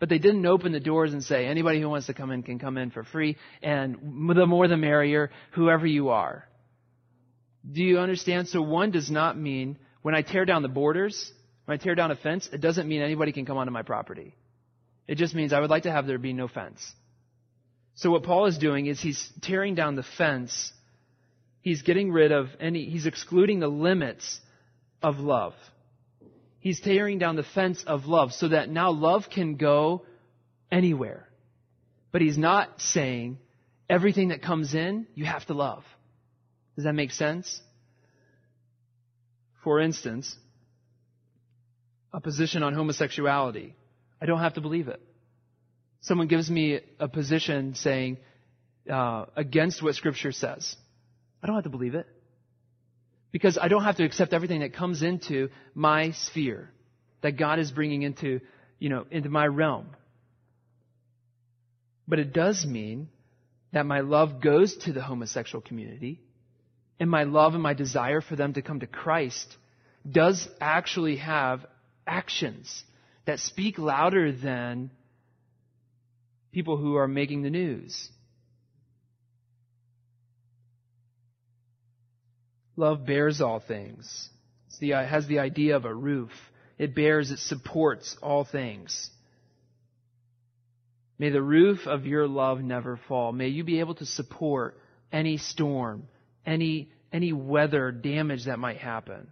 But 0.03 0.09
they 0.09 0.17
didn't 0.17 0.45
open 0.45 0.73
the 0.73 0.81
doors 0.81 1.13
and 1.13 1.23
say, 1.23 1.45
anybody 1.45 1.79
who 1.79 1.87
wants 1.87 2.07
to 2.07 2.13
come 2.13 2.29
in 2.29 2.43
can 2.43 2.59
come 2.59 2.77
in 2.77 2.91
for 2.91 3.05
free, 3.05 3.37
and 3.61 3.95
the 4.35 4.45
more 4.45 4.67
the 4.67 4.75
merrier, 4.75 5.31
whoever 5.51 5.87
you 5.87 6.09
are. 6.09 6.45
Do 7.71 7.81
you 7.81 7.99
understand? 7.99 8.49
So 8.49 8.61
one 8.61 8.91
does 8.91 9.09
not 9.09 9.37
mean, 9.37 9.77
when 10.01 10.13
I 10.13 10.21
tear 10.21 10.43
down 10.43 10.61
the 10.61 10.67
borders, 10.67 11.31
when 11.63 11.79
I 11.79 11.81
tear 11.81 11.95
down 11.95 12.11
a 12.11 12.17
fence, 12.17 12.49
it 12.51 12.59
doesn't 12.59 12.85
mean 12.85 13.01
anybody 13.01 13.31
can 13.31 13.45
come 13.45 13.55
onto 13.55 13.71
my 13.71 13.83
property. 13.83 14.35
It 15.07 15.15
just 15.15 15.35
means 15.35 15.53
I 15.53 15.61
would 15.61 15.69
like 15.69 15.83
to 15.83 15.91
have 15.91 16.05
there 16.05 16.17
be 16.17 16.33
no 16.33 16.49
fence. 16.49 16.85
So 17.95 18.11
what 18.11 18.23
Paul 18.23 18.47
is 18.47 18.57
doing 18.57 18.87
is 18.87 18.99
he's 18.99 19.31
tearing 19.41 19.73
down 19.73 19.95
the 19.95 20.03
fence 20.17 20.73
He's 21.63 21.81
getting 21.81 22.11
rid 22.11 22.33
of 22.33 22.49
any, 22.59 22.89
he's 22.89 23.05
excluding 23.05 23.61
the 23.61 23.69
limits 23.69 24.41
of 25.01 25.19
love. 25.19 25.53
He's 26.63 26.79
tearing 26.79 27.19
down 27.19 27.35
the 27.35 27.43
fence 27.43 27.83
of 27.85 28.05
love 28.05 28.31
so 28.31 28.47
that 28.47 28.69
now 28.69 28.91
love 28.91 29.25
can 29.29 29.57
go 29.57 30.05
anywhere. 30.71 31.27
But 32.13 32.21
he's 32.21 32.37
not 32.37 32.79
saying 32.79 33.37
everything 33.89 34.29
that 34.29 34.41
comes 34.41 34.73
in, 34.73 35.05
you 35.13 35.25
have 35.25 35.45
to 35.47 35.53
love. 35.53 35.83
Does 36.77 36.85
that 36.85 36.93
make 36.93 37.11
sense? 37.11 37.59
For 39.65 39.81
instance, 39.81 40.33
a 42.13 42.21
position 42.21 42.63
on 42.63 42.73
homosexuality. 42.73 43.75
I 44.21 44.25
don't 44.25 44.39
have 44.39 44.53
to 44.53 44.61
believe 44.61 44.87
it. 44.87 45.01
Someone 45.99 46.27
gives 46.27 46.49
me 46.49 46.79
a 46.97 47.09
position 47.09 47.75
saying 47.75 48.19
uh, 48.89 49.25
against 49.35 49.83
what 49.83 49.95
Scripture 49.95 50.31
says. 50.31 50.77
I 51.43 51.47
don't 51.47 51.55
have 51.55 51.65
to 51.65 51.69
believe 51.69 51.95
it. 51.95 52.07
Because 53.33 53.57
I 53.57 53.67
don't 53.67 53.83
have 53.83 53.97
to 53.97 54.05
accept 54.05 54.31
everything 54.31 54.61
that 54.61 54.73
comes 54.73 55.01
into 55.01 55.49
my 55.75 56.11
sphere 56.11 56.69
that 57.21 57.31
God 57.31 57.59
is 57.59 57.71
bringing 57.71 58.03
into, 58.03 58.39
you 58.79 58.89
know, 58.89 59.05
into 59.11 59.27
my 59.27 59.45
realm. 59.47 59.87
But 62.07 62.19
it 62.19 62.31
does 62.31 62.65
mean 62.65 63.09
that 63.71 63.85
my 63.85 64.01
love 64.01 64.39
goes 64.39 64.77
to 64.85 64.93
the 64.93 65.01
homosexual 65.01 65.61
community 65.61 66.21
and 66.99 67.09
my 67.09 67.23
love 67.23 67.55
and 67.55 67.63
my 67.63 67.73
desire 67.73 68.21
for 68.21 68.35
them 68.35 68.53
to 68.53 68.61
come 68.61 68.81
to 68.81 68.87
Christ 68.87 69.57
does 70.09 70.47
actually 70.61 71.17
have 71.17 71.65
actions 72.05 72.83
that 73.25 73.39
speak 73.39 73.79
louder 73.79 74.31
than 74.31 74.91
people 76.51 76.77
who 76.77 76.97
are 76.97 77.07
making 77.07 77.41
the 77.41 77.49
news. 77.49 78.09
Love 82.75 83.05
bears 83.05 83.41
all 83.41 83.59
things. 83.59 84.29
It 84.81 85.05
has 85.05 85.27
the 85.27 85.39
idea 85.39 85.75
of 85.75 85.85
a 85.85 85.93
roof. 85.93 86.31
It 86.77 86.95
bears, 86.95 87.31
it 87.31 87.39
supports 87.39 88.17
all 88.21 88.43
things. 88.43 89.09
May 91.19 91.29
the 91.29 91.41
roof 91.41 91.85
of 91.85 92.05
your 92.05 92.27
love 92.27 92.61
never 92.61 92.99
fall. 93.07 93.31
May 93.31 93.49
you 93.49 93.63
be 93.63 93.79
able 93.79 93.95
to 93.95 94.05
support 94.05 94.77
any 95.11 95.37
storm, 95.37 96.07
any, 96.45 96.89
any 97.11 97.31
weather 97.31 97.91
damage 97.91 98.45
that 98.45 98.57
might 98.57 98.77
happen. 98.77 99.27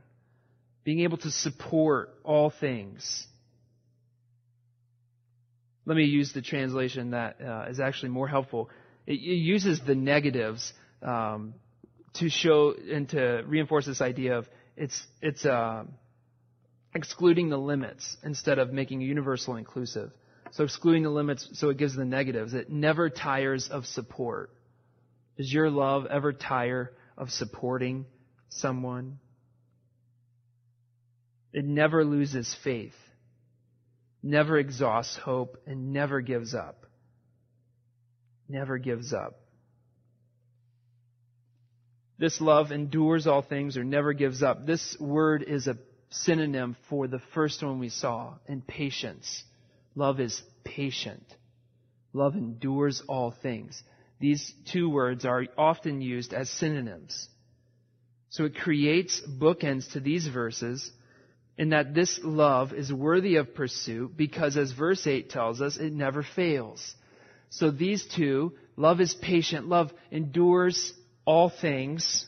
Being 0.84 1.02
able 1.02 1.18
to 1.18 1.32
support 1.32 2.14
all 2.24 2.52
things. 2.52 3.28
Let 5.86 5.98
me 5.98 6.04
use 6.06 6.32
the 6.34 6.42
translation 6.44 7.12
that 7.12 7.42
uh, 7.42 7.66
is 7.70 7.80
actually 7.80 8.10
more 8.10 8.28
helpful. 8.28 8.70
It, 9.08 9.14
it 9.14 9.16
uses 9.16 9.82
the 9.86 9.96
negatives 9.96 10.72
um, 11.02 11.56
to 12.16 12.30
show 12.30 12.74
and 12.74 13.08
to 13.10 13.44
reinforce 13.46 13.86
this 13.86 14.02
idea 14.02 14.38
of 14.38 14.48
it's 14.76 15.06
it's 15.22 15.46
uh, 15.46 15.84
excluding 16.94 17.50
the 17.50 17.58
limits 17.58 18.18
instead 18.24 18.60
of 18.60 18.72
making 18.72 19.02
universal 19.02 19.56
inclusive. 19.56 20.12
So 20.52 20.66
excluding 20.66 21.04
the 21.04 21.10
limits, 21.10 21.48
so 21.54 21.70
it 21.70 21.78
gives 21.78 21.96
the 21.96 22.04
negatives. 22.04 22.54
It 22.54 22.70
never 22.70 23.10
tires 23.10 23.70
of 23.70 23.86
support. 23.86 24.50
Does 25.38 25.52
your 25.52 25.70
love 25.70 26.06
ever 26.08 26.34
tire 26.34 26.92
of 27.18 27.30
supporting 27.30 28.06
someone? 28.50 29.20
It 31.54 31.66
never 31.66 32.04
loses 32.04 32.54
faith, 32.64 32.96
never 34.24 34.58
exhausts 34.58 35.18
hope, 35.18 35.58
and 35.66 35.94
never 35.94 36.22
gives 36.22 36.54
up. 36.54 36.86
Never 38.48 38.78
gives 38.78 39.14
up. 39.14 39.41
This 42.22 42.40
love 42.40 42.72
endures 42.72 43.26
all 43.26 43.42
things 43.42 43.78
or 43.78 43.84
never 43.84 44.14
gives 44.14 44.44
up. 44.44 44.68
This 44.68 44.96
word 45.00 45.42
is 45.42 45.66
a 45.66 45.80
synonym 46.12 46.78
for 46.88 47.08
the 47.08 47.22
first 47.34 47.64
one 47.64 47.80
we 47.80 47.90
saw 47.90 48.36
in 48.48 48.62
patience. 48.62 49.44
Love 49.96 50.20
is 50.20 50.40
patient. 50.64 51.24
Love 52.14 52.36
endures 52.36 53.02
all 53.08 53.32
things. 53.32 53.82
These 54.20 54.54
two 54.72 54.88
words 54.88 55.26
are 55.26 55.48
often 55.58 56.00
used 56.00 56.32
as 56.32 56.48
synonyms. 56.48 57.28
So 58.30 58.46
it 58.46 58.56
creates 58.56 59.20
bookends 59.28 59.92
to 59.94 60.00
these 60.00 60.28
verses 60.28 60.92
in 61.58 61.70
that 61.70 61.96
this 61.96 62.20
love 62.22 62.72
is 62.72 62.94
worthy 62.94 63.38
of 63.38 63.56
pursuit 63.56 64.16
because 64.16 64.58
as 64.58 64.72
verse 64.74 65.08
8 65.08 65.32
tells 65.32 65.60
us, 65.60 65.78
it 65.78 65.92
never 65.92 66.22
fails. 66.22 66.94
So 67.50 67.72
these 67.72 68.06
two, 68.06 68.54
love 68.78 69.02
is 69.02 69.16
patient, 69.16 69.68
love 69.68 69.92
endures 70.12 70.94
all 71.26 71.50
things. 71.50 72.26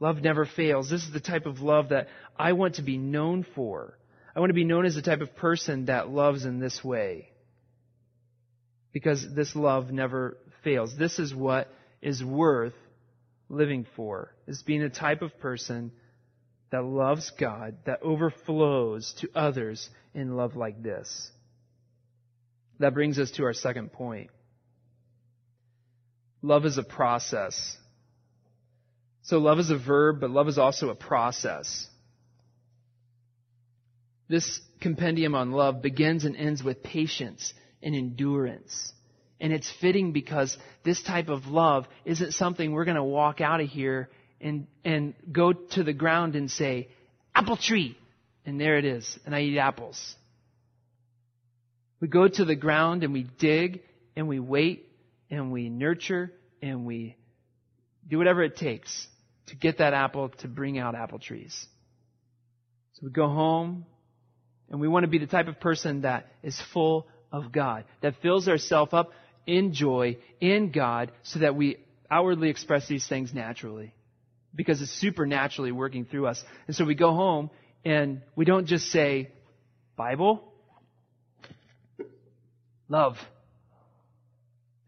Love 0.00 0.18
never 0.18 0.46
fails. 0.46 0.90
This 0.90 1.04
is 1.04 1.12
the 1.12 1.20
type 1.20 1.46
of 1.46 1.60
love 1.60 1.90
that 1.90 2.08
I 2.36 2.52
want 2.52 2.76
to 2.76 2.82
be 2.82 2.98
known 2.98 3.46
for. 3.54 3.98
I 4.34 4.40
want 4.40 4.50
to 4.50 4.54
be 4.54 4.64
known 4.64 4.86
as 4.86 4.94
the 4.94 5.02
type 5.02 5.20
of 5.20 5.36
person 5.36 5.86
that 5.86 6.08
loves 6.08 6.44
in 6.44 6.58
this 6.58 6.82
way. 6.82 7.28
Because 8.92 9.26
this 9.34 9.54
love 9.54 9.90
never 9.90 10.36
fails. 10.64 10.96
This 10.96 11.18
is 11.18 11.34
what 11.34 11.68
is 12.00 12.22
worth 12.24 12.74
living 13.48 13.86
for, 13.94 14.34
is 14.46 14.62
being 14.62 14.82
the 14.82 14.88
type 14.88 15.22
of 15.22 15.38
person 15.38 15.92
that 16.70 16.82
loves 16.82 17.30
God, 17.38 17.76
that 17.84 18.02
overflows 18.02 19.14
to 19.20 19.28
others 19.34 19.88
in 20.14 20.36
love 20.36 20.56
like 20.56 20.82
this. 20.82 21.30
That 22.78 22.94
brings 22.94 23.18
us 23.18 23.30
to 23.32 23.44
our 23.44 23.52
second 23.52 23.92
point. 23.92 24.30
Love 26.40 26.64
is 26.64 26.78
a 26.78 26.82
process. 26.82 27.76
So 29.22 29.38
love 29.38 29.58
is 29.58 29.70
a 29.70 29.78
verb, 29.78 30.20
but 30.20 30.30
love 30.30 30.48
is 30.48 30.58
also 30.58 30.90
a 30.90 30.94
process. 30.94 31.86
This 34.28 34.60
compendium 34.80 35.34
on 35.34 35.52
love 35.52 35.80
begins 35.80 36.24
and 36.24 36.36
ends 36.36 36.62
with 36.62 36.82
patience 36.82 37.54
and 37.82 37.94
endurance. 37.94 38.92
And 39.40 39.52
it's 39.52 39.70
fitting 39.80 40.12
because 40.12 40.56
this 40.84 41.02
type 41.02 41.28
of 41.28 41.46
love 41.46 41.86
isn't 42.04 42.32
something 42.32 42.72
we're 42.72 42.84
going 42.84 42.96
to 42.96 43.04
walk 43.04 43.40
out 43.40 43.60
of 43.60 43.68
here 43.68 44.08
and, 44.40 44.66
and 44.84 45.14
go 45.30 45.52
to 45.52 45.84
the 45.84 45.92
ground 45.92 46.34
and 46.34 46.50
say, 46.50 46.88
apple 47.34 47.56
tree. 47.56 47.96
And 48.44 48.60
there 48.60 48.78
it 48.78 48.84
is. 48.84 49.18
And 49.24 49.34
I 49.36 49.42
eat 49.42 49.58
apples. 49.58 50.16
We 52.00 52.08
go 52.08 52.26
to 52.26 52.44
the 52.44 52.56
ground 52.56 53.04
and 53.04 53.12
we 53.12 53.22
dig 53.22 53.82
and 54.16 54.26
we 54.26 54.40
wait 54.40 54.88
and 55.30 55.52
we 55.52 55.68
nurture 55.68 56.32
and 56.60 56.84
we 56.86 57.16
do 58.08 58.18
whatever 58.18 58.42
it 58.42 58.56
takes 58.56 59.06
to 59.52 59.56
get 59.58 59.78
that 59.78 59.92
apple 59.92 60.30
to 60.30 60.48
bring 60.48 60.78
out 60.78 60.94
apple 60.94 61.18
trees. 61.18 61.66
So 62.94 63.02
we 63.04 63.10
go 63.10 63.28
home 63.28 63.84
and 64.70 64.80
we 64.80 64.88
want 64.88 65.04
to 65.04 65.08
be 65.08 65.18
the 65.18 65.26
type 65.26 65.46
of 65.46 65.60
person 65.60 66.02
that 66.02 66.26
is 66.42 66.58
full 66.72 67.06
of 67.30 67.52
God, 67.52 67.84
that 68.00 68.14
fills 68.22 68.48
ourselves 68.48 68.94
up 68.94 69.12
in 69.46 69.74
joy 69.74 70.16
in 70.40 70.72
God 70.72 71.12
so 71.22 71.40
that 71.40 71.54
we 71.54 71.76
outwardly 72.10 72.48
express 72.48 72.88
these 72.88 73.06
things 73.06 73.34
naturally 73.34 73.92
because 74.54 74.80
it's 74.80 74.90
supernaturally 74.90 75.70
working 75.70 76.06
through 76.06 76.28
us. 76.28 76.42
And 76.66 76.74
so 76.74 76.86
we 76.86 76.94
go 76.94 77.12
home 77.12 77.50
and 77.84 78.22
we 78.34 78.46
don't 78.46 78.64
just 78.64 78.86
say, 78.86 79.32
Bible, 79.96 80.50
love, 82.88 83.18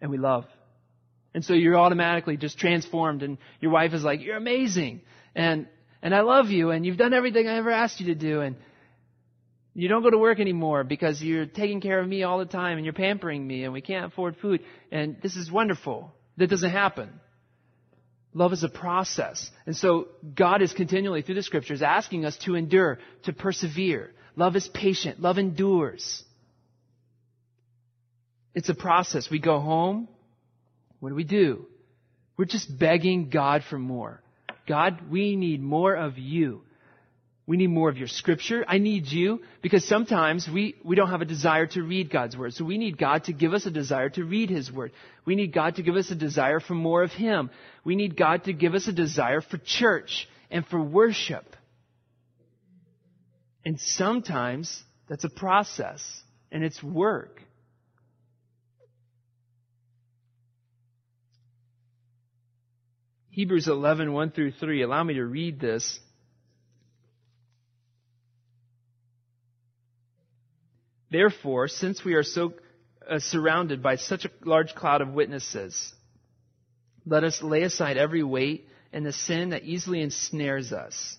and 0.00 0.10
we 0.10 0.16
love. 0.16 0.46
And 1.35 1.45
so 1.45 1.53
you're 1.53 1.76
automatically 1.76 2.37
just 2.37 2.59
transformed 2.59 3.22
and 3.24 3.39
your 3.61 3.72
wife 3.72 3.93
is 3.93 4.05
like, 4.05 4.22
you're 4.22 4.37
amazing. 4.37 5.03
And, 5.35 5.66
and 6.01 6.14
I 6.14 6.20
love 6.20 6.47
you 6.47 6.70
and 6.70 6.87
you've 6.87 6.97
done 6.97 7.12
everything 7.12 7.49
I 7.49 7.57
ever 7.57 7.70
asked 7.70 8.01
you 8.01 8.07
to 8.07 8.14
do. 8.14 8.41
And 8.41 8.57
you 9.74 9.89
don't 9.89 10.03
go 10.03 10.11
to 10.11 10.18
work 10.18 10.39
anymore 10.39 10.85
because 10.85 11.20
you're 11.20 11.47
taking 11.47 11.80
care 11.80 11.99
of 11.99 12.07
me 12.07 12.22
all 12.22 12.39
the 12.39 12.45
time 12.45 12.76
and 12.76 12.87
you're 12.87 12.95
pampering 12.95 13.45
me 13.45 13.64
and 13.64 13.72
we 13.72 13.80
can't 13.80 14.07
afford 14.07 14.37
food. 14.37 14.62
And 14.93 15.16
this 15.20 15.35
is 15.35 15.51
wonderful. 15.51 16.14
That 16.37 16.49
doesn't 16.49 16.70
happen. 16.70 17.11
Love 18.32 18.53
is 18.53 18.62
a 18.62 18.68
process. 18.68 19.51
And 19.66 19.76
so 19.76 20.09
God 20.35 20.62
is 20.62 20.72
continually 20.72 21.22
through 21.22 21.37
the 21.37 21.43
scriptures 21.43 21.82
asking 21.82 22.24
us 22.24 22.37
to 22.39 22.55
endure, 22.55 22.99
to 23.24 23.32
persevere. 23.32 24.12
Love 24.37 24.55
is 24.55 24.68
patient. 24.68 25.20
Love 25.20 25.39
endures. 25.39 26.22
It's 28.55 28.68
a 28.68 28.74
process. 28.74 29.28
We 29.30 29.41
go 29.41 29.59
home 29.59 30.09
what 31.05 31.11
do 31.11 31.16
we 31.16 31.24
do? 31.24 31.66
We're 32.38 32.46
just 32.46 32.78
begging 32.78 33.28
God 33.28 33.62
for 33.68 33.78
more. 33.78 34.22
God, 34.66 35.11
we 35.11 35.36
need 35.36 35.62
more 35.62 35.94
of 35.94 36.16
you. 36.16 36.62
We 37.46 37.59
need 37.59 37.66
more 37.66 37.90
of 37.90 37.98
your 37.98 38.09
scripture. 38.09 38.64
I 38.66 38.78
need 38.78 39.09
you 39.09 39.42
because 39.61 39.86
sometimes 39.86 40.48
we, 40.48 40.76
we 40.82 40.96
don't 40.96 41.11
have 41.11 41.20
a 41.20 41.26
desire 41.26 41.66
to 41.66 41.82
read 41.82 42.11
God's 42.11 42.38
word. 42.38 42.55
So 42.55 42.64
we 42.64 42.78
need 42.78 42.96
God 42.96 43.24
to 43.24 43.34
give 43.34 43.52
us 43.52 43.66
a 43.66 43.70
desire 43.70 44.09
to 44.09 44.24
read 44.24 44.48
his 44.48 44.72
word. 44.72 44.92
We 45.26 45.34
need 45.34 45.52
God 45.52 45.76
to 45.76 45.82
give 45.82 45.94
us 45.94 46.11
a 46.11 46.14
desire 46.14 46.59
for 46.59 46.72
more 46.72 47.02
of 47.02 47.12
him. 47.12 47.50
We 47.84 47.96
need 47.96 48.16
God 48.16 48.44
to 48.44 48.55
give 48.55 48.72
us 48.72 48.88
a 48.88 48.92
desire 48.92 49.42
for 49.42 49.59
church 49.59 50.26
and 50.50 50.64
for 50.68 50.80
worship. 50.80 51.55
And 53.62 53.78
sometimes 53.78 54.82
that's 55.07 55.24
a 55.24 55.28
process 55.28 56.02
and 56.50 56.64
it's 56.64 56.82
work. 56.82 57.42
Hebrews 63.35 63.66
11, 63.66 64.12
1 64.12 64.30
through 64.30 64.53
3. 64.53 64.82
Allow 64.82 65.03
me 65.03 65.14
to 65.14 65.24
read 65.24 65.59
this. 65.59 65.99
Therefore, 71.11 71.66
since 71.66 72.05
we 72.05 72.14
are 72.14 72.22
so 72.22 72.53
uh, 73.11 73.18
surrounded 73.18 73.82
by 73.82 73.97
such 73.97 74.24
a 74.24 74.30
large 74.45 74.76
cloud 74.76 75.01
of 75.01 75.09
witnesses, 75.09 75.93
let 77.05 77.24
us 77.24 77.43
lay 77.43 77.62
aside 77.62 77.97
every 77.97 78.22
weight 78.22 78.68
and 78.93 79.05
the 79.05 79.12
sin 79.12 79.51
that 79.51 79.64
easily 79.64 80.01
ensnares 80.01 80.72
us. 80.72 81.16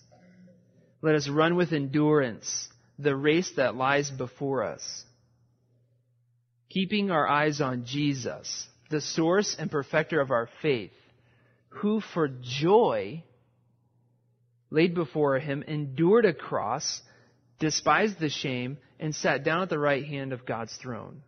Let 1.02 1.16
us 1.16 1.28
run 1.28 1.58
with 1.58 1.74
endurance 1.74 2.70
the 2.98 3.14
race 3.14 3.52
that 3.58 3.76
lies 3.76 4.10
before 4.10 4.64
us, 4.64 5.04
keeping 6.70 7.12
our 7.12 7.28
eyes 7.28 7.60
on 7.60 7.84
Jesus, 7.86 8.70
the 8.90 9.02
source 9.02 9.58
and 9.60 9.70
perfecter 9.70 10.22
of 10.22 10.32
our 10.32 10.48
faith, 10.62 10.94
who 11.76 12.02
for 12.02 12.28
joy 12.28 13.24
laid 14.70 14.96
before 14.96 15.40
him 15.40 15.64
endured 15.68 16.26
a 16.26 16.34
cross, 16.34 17.02
despised 17.60 18.20
the 18.20 18.30
shame, 18.30 18.78
and 19.00 19.14
sat 19.14 19.44
down 19.44 19.62
at 19.62 19.70
the 19.70 19.80
right 19.80 20.06
hand 20.06 20.34
of 20.34 20.46
God's 20.46 20.76
throne. 20.78 21.22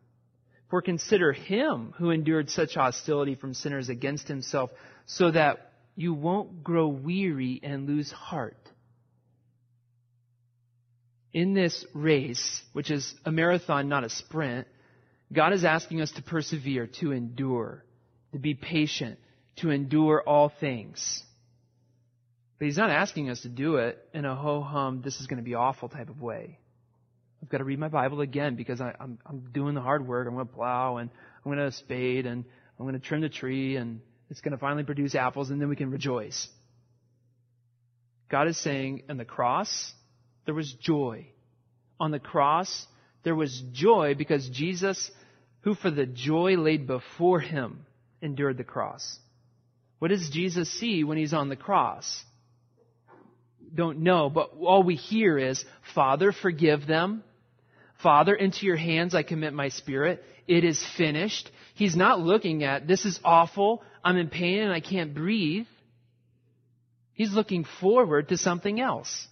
For 0.70 0.82
consider 0.82 1.32
him 1.32 1.93
who 1.98 2.12
endured 2.12 2.50
such 2.50 2.76
hostility 2.76 3.36
from 3.36 3.54
sinners 3.54 3.89
against 3.89 4.28
himself, 4.28 4.70
so 5.06 5.32
that 5.32 5.72
you 5.95 6.14
won't 6.14 6.64
grow 6.64 6.88
weary 6.88 7.60
and 7.64 7.88
lose 7.88 8.12
heart. 8.12 8.58
In 11.34 11.54
this 11.54 11.86
race, 11.93 12.62
which 12.74 12.91
is 12.91 13.16
a 13.26 13.32
marathon, 13.32 13.89
not 13.89 14.04
a 14.04 14.10
sprint, 14.10 14.68
God 15.32 15.54
is 15.54 15.64
asking 15.64 16.02
us 16.02 16.12
to 16.14 16.22
persevere, 16.22 16.88
to 17.00 17.12
endure, 17.12 17.84
to 18.34 18.39
be 18.39 18.54
patient, 18.54 19.20
to 19.58 19.70
endure 19.70 20.22
all 20.22 20.49
things. 20.49 21.24
But 22.60 22.66
He's 22.66 22.78
not 22.78 22.89
asking 22.89 23.30
us 23.30 23.41
to 23.41 23.49
do 23.49 23.78
it 23.78 23.97
in 24.14 24.26
a 24.26 24.36
ho 24.36 24.62
hum, 24.62 25.01
this 25.03 25.20
is 25.20 25.28
going 25.28 25.38
to 25.38 25.43
be 25.43 25.55
awful 25.55 25.89
type 25.89 26.10
of 26.10 26.22
way. 26.22 26.60
I've 27.41 27.49
got 27.49 27.60
to 27.60 27.64
read 27.64 27.80
my 27.80 27.88
Bible 27.88 28.22
again 28.22 28.55
because 28.55 28.82
I, 28.82 28.93
am 28.99 29.49
doing 29.53 29.76
the 29.76 29.82
hard 29.82 30.08
work. 30.08 30.28
I'm 30.28 30.34
going 30.34 30.47
to 30.47 30.53
plow 30.53 30.97
and 30.97 31.10
I'm 31.45 31.51
going 31.51 31.64
to 31.64 31.72
spade 31.72 32.26
and 32.26 32.43
I'm 32.80 32.86
going 32.86 32.99
to 32.99 33.05
trim 33.05 33.22
the 33.22 33.30
tree 33.30 33.76
and 33.76 34.01
it's 34.30 34.41
going 34.41 34.53
to 34.53 34.58
finally 34.58 34.84
produce 34.84 35.14
apples 35.16 35.49
and 35.49 35.62
then 35.62 35.70
we 35.70 35.76
can 35.76 35.91
rejoice. 35.91 36.47
God 38.30 38.47
is 38.47 38.58
saying 38.58 39.03
on 39.10 39.18
the 39.18 39.26
cross, 39.26 39.93
there 40.45 40.55
was 40.55 40.74
joy. 40.74 41.28
On 41.99 42.12
the 42.12 42.20
cross, 42.20 42.88
there 43.24 43.36
was 43.36 43.64
joy 43.72 44.16
because 44.18 44.49
Jesus, 44.49 45.12
who 45.62 45.76
for 45.76 45.91
the 45.91 46.05
joy 46.05 46.58
laid 46.58 46.88
before 46.88 47.39
him, 47.39 47.86
endured 48.22 48.58
the 48.58 48.64
cross. 48.64 49.20
What 50.00 50.10
does 50.10 50.30
Jesus 50.30 50.70
see 50.80 51.04
when 51.04 51.18
he's 51.18 51.34
on 51.34 51.50
the 51.50 51.56
cross? 51.56 52.24
Don't 53.74 54.00
know, 54.00 54.30
but 54.30 54.52
all 54.62 54.84
we 54.84 54.95
hear 54.95 55.38
is, 55.38 55.64
Father, 55.93 56.32
forgive 56.32 56.88
them. 56.88 57.24
Father, 58.02 58.36
into 58.36 58.66
your 58.66 58.76
hands 58.76 59.16
I 59.16 59.24
commit 59.24 59.54
my 59.54 59.70
spirit. 59.70 60.24
It 60.48 60.64
is 60.64 60.84
finished. 60.98 61.50
He's 61.74 61.95
not 61.95 62.20
looking 62.20 62.64
at, 62.64 62.88
this 62.88 63.06
is 63.06 63.20
awful. 63.24 63.84
I'm 64.04 64.18
in 64.18 64.30
pain 64.30 64.60
and 64.60 64.72
I 64.72 64.80
can't 64.80 65.14
breathe. 65.14 65.66
He's 67.14 67.34
looking 67.34 67.66
forward 67.82 68.30
to 68.30 68.38
something 68.38 68.80
else. 68.80 69.28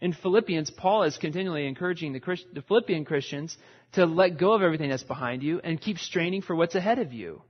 In 0.00 0.12
Philippians, 0.12 0.70
Paul 0.70 1.04
is 1.04 1.16
continually 1.16 1.66
encouraging 1.66 2.12
the, 2.12 2.20
Christ, 2.20 2.44
the 2.52 2.60
Philippian 2.60 3.06
Christians 3.06 3.56
to 3.92 4.04
let 4.04 4.38
go 4.38 4.52
of 4.52 4.60
everything 4.60 4.90
that's 4.90 5.02
behind 5.02 5.42
you 5.42 5.60
and 5.64 5.80
keep 5.80 5.98
straining 5.98 6.42
for 6.42 6.54
what's 6.54 6.74
ahead 6.74 6.98
of 6.98 7.14
you. 7.14 7.40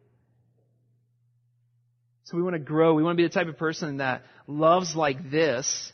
So 2.25 2.37
we 2.37 2.43
want 2.43 2.55
to 2.55 2.61
grow. 2.61 2.95
We 2.95 3.03
want 3.03 3.17
to 3.17 3.23
be 3.23 3.29
the 3.29 3.35
type 3.35 3.49
of 3.49 3.59
person 3.59 3.99
that 3.99 4.23
loves 4.47 4.97
like 4.97 5.31
this. 5.31 5.93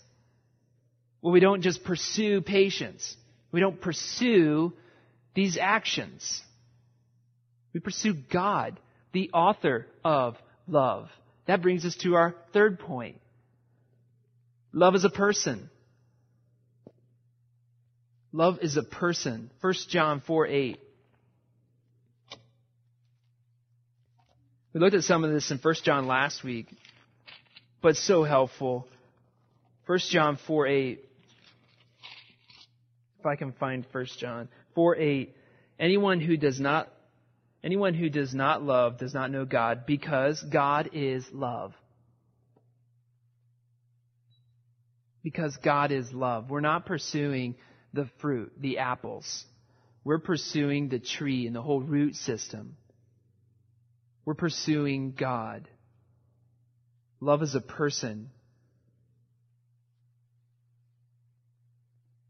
Well, 1.23 1.33
we 1.33 1.41
don't 1.41 1.63
just 1.63 1.85
pursue 1.85 2.41
patience. 2.41 3.17
We 3.53 3.61
don't 3.61 3.81
pursue 3.81 4.73
these 5.35 5.59
actions. 5.59 6.43
We 7.75 7.81
pursue 7.81 8.15
God, 8.15 8.79
the 9.13 9.31
author 9.33 9.87
of 10.05 10.37
love. 10.67 11.09
That 11.47 11.63
brings 11.63 11.85
us 11.85 11.97
to 11.97 12.15
our 12.15 12.35
third 12.53 12.79
point. 12.79 13.21
Love 14.73 14.95
is 14.95 15.05
a 15.05 15.11
person. 15.11 15.69
Love 18.33 18.59
is 18.63 18.77
a 18.77 18.85
person. 18.85 19.51
1 19.61 19.75
John 19.89 20.21
4 20.21 20.47
8. 20.47 20.81
We 24.73 24.79
looked 24.79 24.95
at 24.95 25.03
some 25.03 25.25
of 25.25 25.33
this 25.33 25.51
in 25.51 25.59
1 25.59 25.75
John 25.83 26.07
last 26.07 26.45
week, 26.45 26.69
but 27.83 27.97
so 27.97 28.23
helpful. 28.23 28.87
1 29.87 29.99
John 30.11 30.39
4 30.47 30.67
8. 30.69 31.05
If 33.19 33.27
I 33.27 33.35
can 33.35 33.53
find 33.53 33.85
1 33.91 34.07
John 34.19 34.49
4 34.77 34.97
8. 34.97 35.37
Anyone 35.81 36.21
who 36.21 36.37
does 36.37 36.61
not 36.61 36.89
anyone 37.65 37.95
who 37.95 38.09
does 38.09 38.33
not 38.33 38.63
love 38.63 38.99
does 38.99 39.13
not 39.13 39.33
know 39.33 39.45
God, 39.45 39.87
because 39.87 40.41
God 40.43 40.91
is 40.93 41.27
love. 41.33 41.75
Because 45.25 45.57
God 45.57 45.91
is 45.91 46.13
love. 46.13 46.49
We're 46.49 46.61
not 46.61 46.87
pursuing 46.87 47.57
the 47.93 48.09
fruit, 48.21 48.53
the 48.59 48.79
apples. 48.79 49.45
We're 50.05 50.21
pursuing 50.21 50.89
the 50.89 51.01
tree 51.01 51.47
and 51.47 51.57
the 51.57 51.61
whole 51.61 51.81
root 51.81 52.15
system. 52.15 52.77
We're 54.31 54.35
pursuing 54.35 55.11
God. 55.19 55.67
Love 57.19 57.43
is 57.43 57.57
a 57.57 57.61
person. 57.61 58.31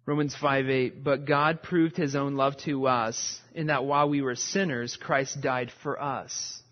Romans 0.07 0.35
5 0.35 0.71
8, 0.71 1.05
but 1.05 1.27
God 1.27 1.63
proved 1.63 1.99
his 1.99 2.17
own 2.17 2.37
love 2.37 2.57
to 2.65 2.87
us 2.87 3.39
in 3.55 3.67
that 3.67 3.85
while 3.85 4.09
we 4.09 4.23
were 4.23 4.35
sinners, 4.35 4.97
Christ 4.99 5.43
died 5.43 5.71
for 5.83 6.01
us. 6.01 6.63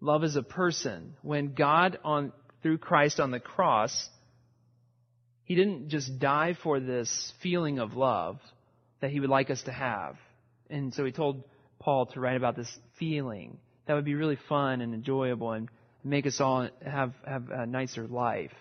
Love 0.00 0.24
is 0.24 0.34
a 0.34 0.42
person. 0.42 1.14
When 1.22 1.54
God 1.54 2.00
on, 2.02 2.32
through 2.64 2.78
Christ 2.78 3.20
on 3.20 3.30
the 3.30 3.38
cross, 3.38 4.08
he 5.44 5.54
didn't 5.54 5.88
just 5.88 6.18
die 6.18 6.56
for 6.60 6.80
this 6.80 7.32
feeling 7.44 7.78
of 7.78 7.94
love 7.94 8.40
that 9.00 9.12
he 9.12 9.20
would 9.20 9.30
like 9.30 9.50
us 9.50 9.62
to 9.62 9.72
have. 9.72 10.16
And 10.68 10.92
so 10.92 11.04
he 11.04 11.12
told 11.12 11.44
Paul 11.82 12.06
to 12.06 12.20
write 12.20 12.36
about 12.36 12.56
this 12.56 12.78
feeling. 12.98 13.58
That 13.86 13.94
would 13.94 14.04
be 14.04 14.14
really 14.14 14.38
fun 14.48 14.80
and 14.80 14.94
enjoyable 14.94 15.52
and 15.52 15.68
make 16.04 16.26
us 16.26 16.40
all 16.40 16.68
have, 16.84 17.12
have 17.26 17.50
a 17.50 17.66
nicer 17.66 18.06
life 18.06 18.52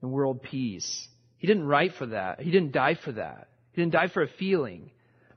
and 0.00 0.10
world 0.10 0.42
peace. 0.42 1.06
He 1.36 1.46
didn't 1.46 1.66
write 1.66 1.92
for 1.92 2.06
that. 2.06 2.40
He 2.40 2.50
didn't 2.50 2.72
die 2.72 2.94
for 2.94 3.12
that. 3.12 3.48
He 3.72 3.82
didn't 3.82 3.92
die 3.92 4.08
for 4.08 4.22
a 4.22 4.28
feeling. 4.28 4.90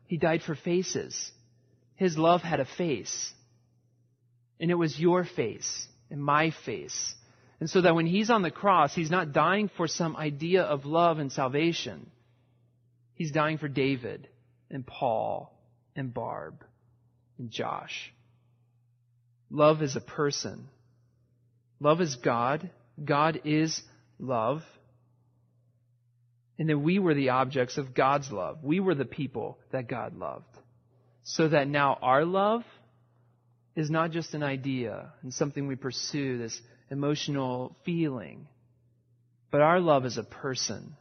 He 0.05 0.17
died 0.17 0.41
for 0.43 0.55
faces. 0.55 1.31
His 1.95 2.17
love 2.17 2.41
had 2.41 2.61
a 2.61 2.65
face. 2.65 3.33
And 4.59 4.71
it 4.71 4.75
was 4.75 4.97
your 4.97 5.25
face 5.25 5.87
and 6.09 6.23
my 6.23 6.51
face. 6.65 7.15
And 7.59 7.69
so 7.69 7.81
that 7.81 7.95
when 7.95 8.05
he's 8.05 8.29
on 8.29 8.43
the 8.43 8.51
cross, 8.51 8.95
he's 8.95 9.11
not 9.11 9.33
dying 9.33 9.69
for 9.75 9.87
some 9.87 10.15
idea 10.15 10.63
of 10.63 10.85
love 10.85 11.19
and 11.19 11.31
salvation. 11.31 12.09
He's 13.15 13.31
dying 13.31 13.57
for 13.57 13.67
David 13.67 14.29
and 14.71 14.85
Paul 14.85 15.53
and 15.95 16.13
Barb 16.13 16.63
and 17.37 17.51
Josh. 17.51 18.13
Love 19.49 19.81
is 19.81 19.95
a 19.95 20.01
person. 20.01 20.67
Love 21.79 22.01
is 22.01 22.15
God. 22.15 22.69
God 23.03 23.41
is 23.45 23.81
love. 24.19 24.63
And 26.59 26.69
that 26.69 26.79
we 26.79 26.99
were 26.99 27.13
the 27.13 27.29
objects 27.29 27.77
of 27.77 27.93
God's 27.93 28.31
love. 28.31 28.63
We 28.63 28.79
were 28.79 28.95
the 28.95 29.05
people 29.05 29.59
that 29.71 29.87
God 29.87 30.17
loved. 30.17 30.45
So 31.23 31.47
that 31.49 31.67
now 31.67 31.97
our 32.01 32.25
love 32.25 32.63
is 33.75 33.89
not 33.91 34.11
just 34.11 34.33
an 34.33 34.43
idea 34.43 35.13
and 35.21 35.33
something 35.33 35.67
we 35.67 35.75
pursue, 35.75 36.39
this 36.39 36.59
emotional 36.89 37.75
feeling. 37.85 38.47
But 39.51 39.61
our 39.61 39.79
love 39.79 40.05
is 40.05 40.17
a 40.17 40.23
person. 40.23 40.95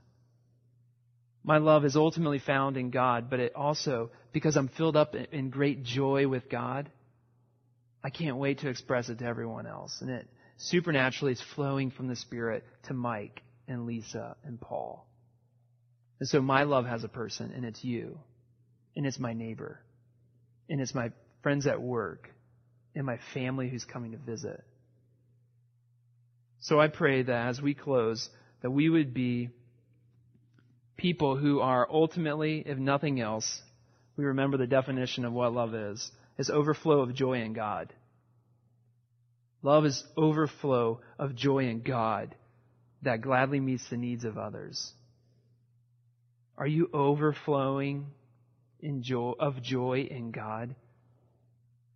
My 1.47 1.59
love 1.59 1.85
is 1.85 1.95
ultimately 1.95 2.41
found 2.41 2.77
in 2.77 2.91
God, 2.91 3.31
but 3.31 3.39
it 3.39 3.55
also, 3.55 4.11
because 4.33 4.57
I'm 4.57 4.67
filled 4.67 4.97
up 4.97 5.15
in 5.15 5.49
great 5.49 5.85
joy 5.85 6.27
with 6.27 6.51
God, 6.51 6.91
I 8.03 8.11
can't 8.11 8.39
wait 8.39 8.59
to 8.61 8.69
express 8.69 9.09
it 9.09 9.21
to 9.21 9.25
everyone 9.27 9.65
else. 9.65 9.97
And 10.01 10.11
it 10.11 10.29
supernaturally 10.57 11.35
is 11.35 11.43
flowing 11.55 11.93
from 11.93 12.09
the 12.09 12.17
Spirit 12.17 12.65
to 12.89 12.95
Mike 12.95 13.43
and 13.69 13.87
Lisa 13.87 14.35
and 14.43 14.61
Paul. 14.61 15.07
And 16.19 16.29
so 16.29 16.43
my 16.43 16.65
love 16.65 16.85
has 16.85 17.05
a 17.05 17.09
person, 17.09 17.53
and 17.55 17.65
it's 17.65 17.85
you. 17.85 18.19
And 18.97 19.07
it's 19.07 19.21
my 19.21 19.33
neighbor. 19.33 19.81
And 20.69 20.81
it's 20.81 20.97
my 20.97 21.13
friends 21.45 21.69
at 21.69 21.81
work. 21.81 22.29
And 22.97 23.07
my 23.07 23.21
family 23.35 23.69
who's 23.69 23.85
coming 23.85 24.13
to 24.13 24.19
visit. 24.19 24.65
So 26.59 26.81
I 26.81 26.89
pray 26.89 27.23
that 27.23 27.47
as 27.47 27.63
we 27.63 27.75
close, 27.75 28.29
that 28.63 28.71
we 28.73 28.89
would 28.89 29.15
be 29.15 29.51
people 30.97 31.37
who 31.37 31.61
are 31.61 31.87
ultimately, 31.91 32.63
if 32.65 32.79
nothing 32.79 33.21
else, 33.21 33.61
we 34.17 34.25
remember 34.25 34.57
the 34.57 34.67
definition 34.67 35.25
of 35.25 35.33
what 35.33 35.53
love 35.53 35.75
is, 35.75 36.11
is 36.39 36.51
overflow 36.51 37.01
of 37.01 37.15
joy 37.15 37.41
in 37.43 37.53
God. 37.53 37.93
Love 39.63 39.85
is 39.85 40.05
overflow 40.17 41.01
of 41.19 41.35
joy 41.35 41.69
in 41.69 41.81
God 41.81 42.35
that 43.03 43.21
gladly 43.21 43.61
meets 43.61 43.89
the 43.89 43.97
needs 43.97 44.25
of 44.25 44.39
others. 44.39 44.93
Are 46.57 46.67
you 46.67 46.89
overflowing 46.93 48.07
in 48.81 49.03
joy, 49.03 49.33
of 49.39 49.63
joy 49.63 50.09
in 50.11 50.31
God? 50.31 50.75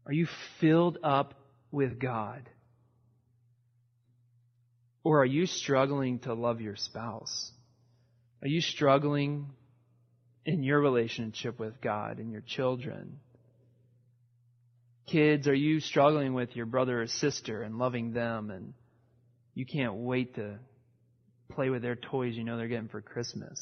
Are 0.07 0.13
you 0.13 0.27
filled 0.61 0.99
up 1.03 1.35
with 1.71 1.99
God? 1.99 2.49
Or 5.03 5.23
are 5.23 5.27
you 5.27 5.47
struggling 5.47 6.19
to 6.21 6.35
love 6.35 6.61
your 6.61 6.77
spouse? 6.77 7.53
Are 8.43 8.49
you 8.49 8.61
struggling 8.61 9.51
in 10.47 10.63
your 10.63 10.81
relationship 10.81 11.59
with 11.59 11.81
God 11.81 12.19
and 12.19 12.33
your 12.33 12.41
children? 12.41 13.19
Kids, 15.07 15.47
are 15.47 15.55
you 15.55 15.81
struggling 15.81 16.33
with 16.33 16.57
your 16.57 16.67
brother 16.67 17.03
or 17.03 17.07
sister 17.07 17.63
and 17.63 17.79
loving 17.79 18.13
them 18.13 18.51
and 18.51 18.73
you 19.55 19.67
can't 19.67 19.95
wait 19.95 20.37
to 20.37 20.59
play 21.51 21.69
with 21.69 21.83
their 21.83 21.97
toys 21.97 22.35
you 22.37 22.45
know 22.45 22.57
they're 22.57 22.69
getting 22.69 22.89
for 22.89 23.03
Christmas? 23.03 23.61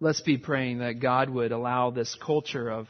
Let's 0.00 0.20
be 0.20 0.36
praying 0.36 0.80
that 0.80 1.00
God 1.00 1.30
would 1.30 1.52
allow 1.52 1.90
this 1.90 2.14
culture 2.22 2.68
of 2.68 2.88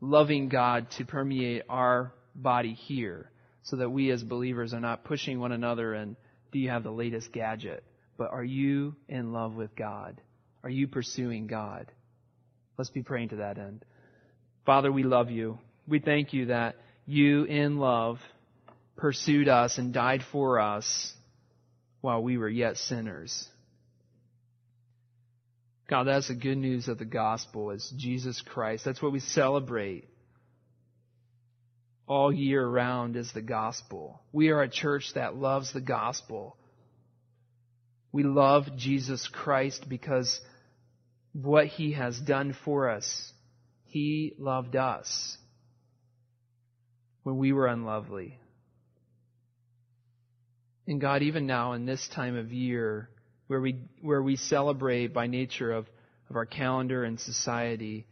loving 0.00 0.48
God 0.48 0.90
to 0.92 1.04
permeate 1.04 1.62
our 1.68 2.12
body 2.34 2.72
here 2.72 3.30
so 3.62 3.76
that 3.76 3.90
we 3.90 4.10
as 4.10 4.22
believers 4.22 4.74
are 4.74 4.80
not 4.80 5.04
pushing 5.04 5.38
one 5.38 5.52
another 5.52 5.94
and 5.94 6.16
do 6.50 6.58
you 6.58 6.70
have 6.70 6.82
the 6.82 6.90
latest 6.90 7.32
gadget? 7.32 7.84
But 8.18 8.32
are 8.32 8.44
you 8.44 8.96
in 9.08 9.32
love 9.32 9.54
with 9.54 9.74
God? 9.74 10.20
Are 10.62 10.68
you 10.68 10.88
pursuing 10.88 11.46
God? 11.46 11.90
Let's 12.76 12.90
be 12.90 13.02
praying 13.02 13.30
to 13.30 13.36
that 13.36 13.56
end. 13.56 13.84
Father, 14.66 14.92
we 14.92 15.04
love 15.04 15.30
you. 15.30 15.58
We 15.86 16.00
thank 16.00 16.34
you 16.34 16.46
that 16.46 16.76
you 17.06 17.44
in 17.44 17.78
love 17.78 18.18
pursued 18.96 19.48
us 19.48 19.78
and 19.78 19.94
died 19.94 20.22
for 20.30 20.60
us 20.60 21.14
while 22.02 22.22
we 22.22 22.36
were 22.36 22.48
yet 22.48 22.76
sinners. 22.76 23.48
God, 25.88 26.04
that's 26.04 26.28
the 26.28 26.34
good 26.34 26.58
news 26.58 26.88
of 26.88 26.98
the 26.98 27.06
gospel 27.06 27.70
is 27.70 27.90
Jesus 27.96 28.42
Christ. 28.42 28.84
That's 28.84 29.00
what 29.00 29.12
we 29.12 29.20
celebrate 29.20 30.06
all 32.06 32.30
year 32.32 32.66
round 32.66 33.16
is 33.16 33.32
the 33.32 33.42
gospel. 33.42 34.20
We 34.32 34.48
are 34.50 34.60
a 34.60 34.68
church 34.68 35.12
that 35.14 35.36
loves 35.36 35.72
the 35.72 35.80
gospel. 35.80 36.57
We 38.12 38.22
love 38.22 38.76
Jesus 38.76 39.28
Christ 39.28 39.88
because 39.88 40.40
what 41.32 41.66
he 41.66 41.92
has 41.92 42.18
done 42.18 42.56
for 42.64 42.88
us. 42.88 43.32
He 43.84 44.34
loved 44.38 44.76
us 44.76 45.36
when 47.22 47.38
we 47.38 47.52
were 47.52 47.66
unlovely. 47.66 48.38
And 50.86 51.00
God, 51.00 51.22
even 51.22 51.46
now 51.46 51.74
in 51.74 51.84
this 51.84 52.08
time 52.14 52.36
of 52.36 52.52
year, 52.52 53.10
where 53.46 53.60
we, 53.60 53.76
where 54.00 54.22
we 54.22 54.36
celebrate 54.36 55.12
by 55.12 55.26
nature 55.26 55.72
of, 55.72 55.86
of 56.30 56.36
our 56.36 56.46
calendar 56.46 57.04
and 57.04 57.20
society, 57.20 58.06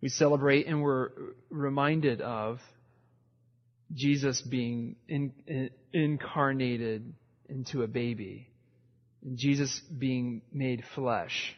we 0.00 0.08
celebrate 0.08 0.66
and 0.66 0.82
we're 0.82 1.10
reminded 1.50 2.20
of 2.20 2.58
Jesus 3.92 4.40
being 4.40 4.96
in, 5.08 5.32
in, 5.46 5.70
incarnated 5.92 7.12
into 7.48 7.82
a 7.82 7.88
baby, 7.88 8.49
Jesus 9.34 9.80
being 9.80 10.42
made 10.52 10.84
flesh. 10.94 11.54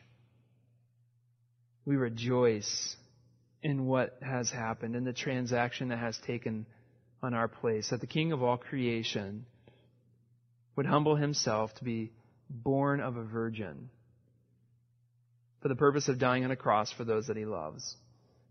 We 1.85 1.97
rejoice 1.97 2.97
in 3.63 3.87
what 3.87 4.19
has 4.21 4.51
happened, 4.51 4.97
in 4.97 5.05
the 5.05 5.13
transaction 5.13 5.89
that 5.89 5.99
has 5.99 6.19
taken 6.27 6.67
on 7.23 7.35
our 7.35 7.49
place, 7.49 7.91
that 7.91 8.01
the 8.01 8.07
King 8.07 8.33
of 8.33 8.43
all 8.43 8.57
creation 8.57 9.47
would 10.75 10.87
humble 10.87 11.17
himself 11.17 11.73
to 11.75 11.85
be 11.85 12.13
born 12.49 13.01
of 13.01 13.17
a 13.17 13.23
virgin 13.23 13.91
for 15.61 15.69
the 15.69 15.77
purpose 15.77 16.09
of 16.09 16.19
dying 16.19 16.45
on 16.45 16.51
a 16.51 16.57
cross 16.57 16.91
for 16.93 17.05
those 17.05 17.29
that 17.29 17.37
he 17.37 17.45
loves. 17.45 17.97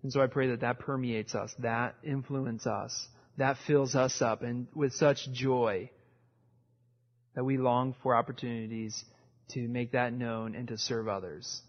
And 0.01 0.11
so 0.11 0.21
I 0.21 0.27
pray 0.27 0.49
that 0.49 0.61
that 0.61 0.79
permeates 0.79 1.35
us, 1.35 1.53
that 1.59 1.95
influences 2.03 2.65
us, 2.65 3.07
that 3.37 3.57
fills 3.67 3.95
us 3.95 4.21
up 4.21 4.41
and 4.41 4.67
with 4.73 4.93
such 4.93 5.29
joy 5.31 5.89
that 7.35 7.43
we 7.43 7.57
long 7.57 7.95
for 8.03 8.15
opportunities 8.15 9.03
to 9.49 9.67
make 9.67 9.91
that 9.91 10.13
known 10.13 10.55
and 10.55 10.67
to 10.67 10.77
serve 10.77 11.07
others. 11.07 11.61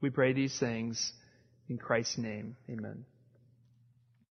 We 0.00 0.10
pray 0.10 0.32
these 0.32 0.58
things 0.58 1.12
in 1.68 1.78
Christ's 1.78 2.18
name. 2.18 2.56
Amen. 2.68 3.04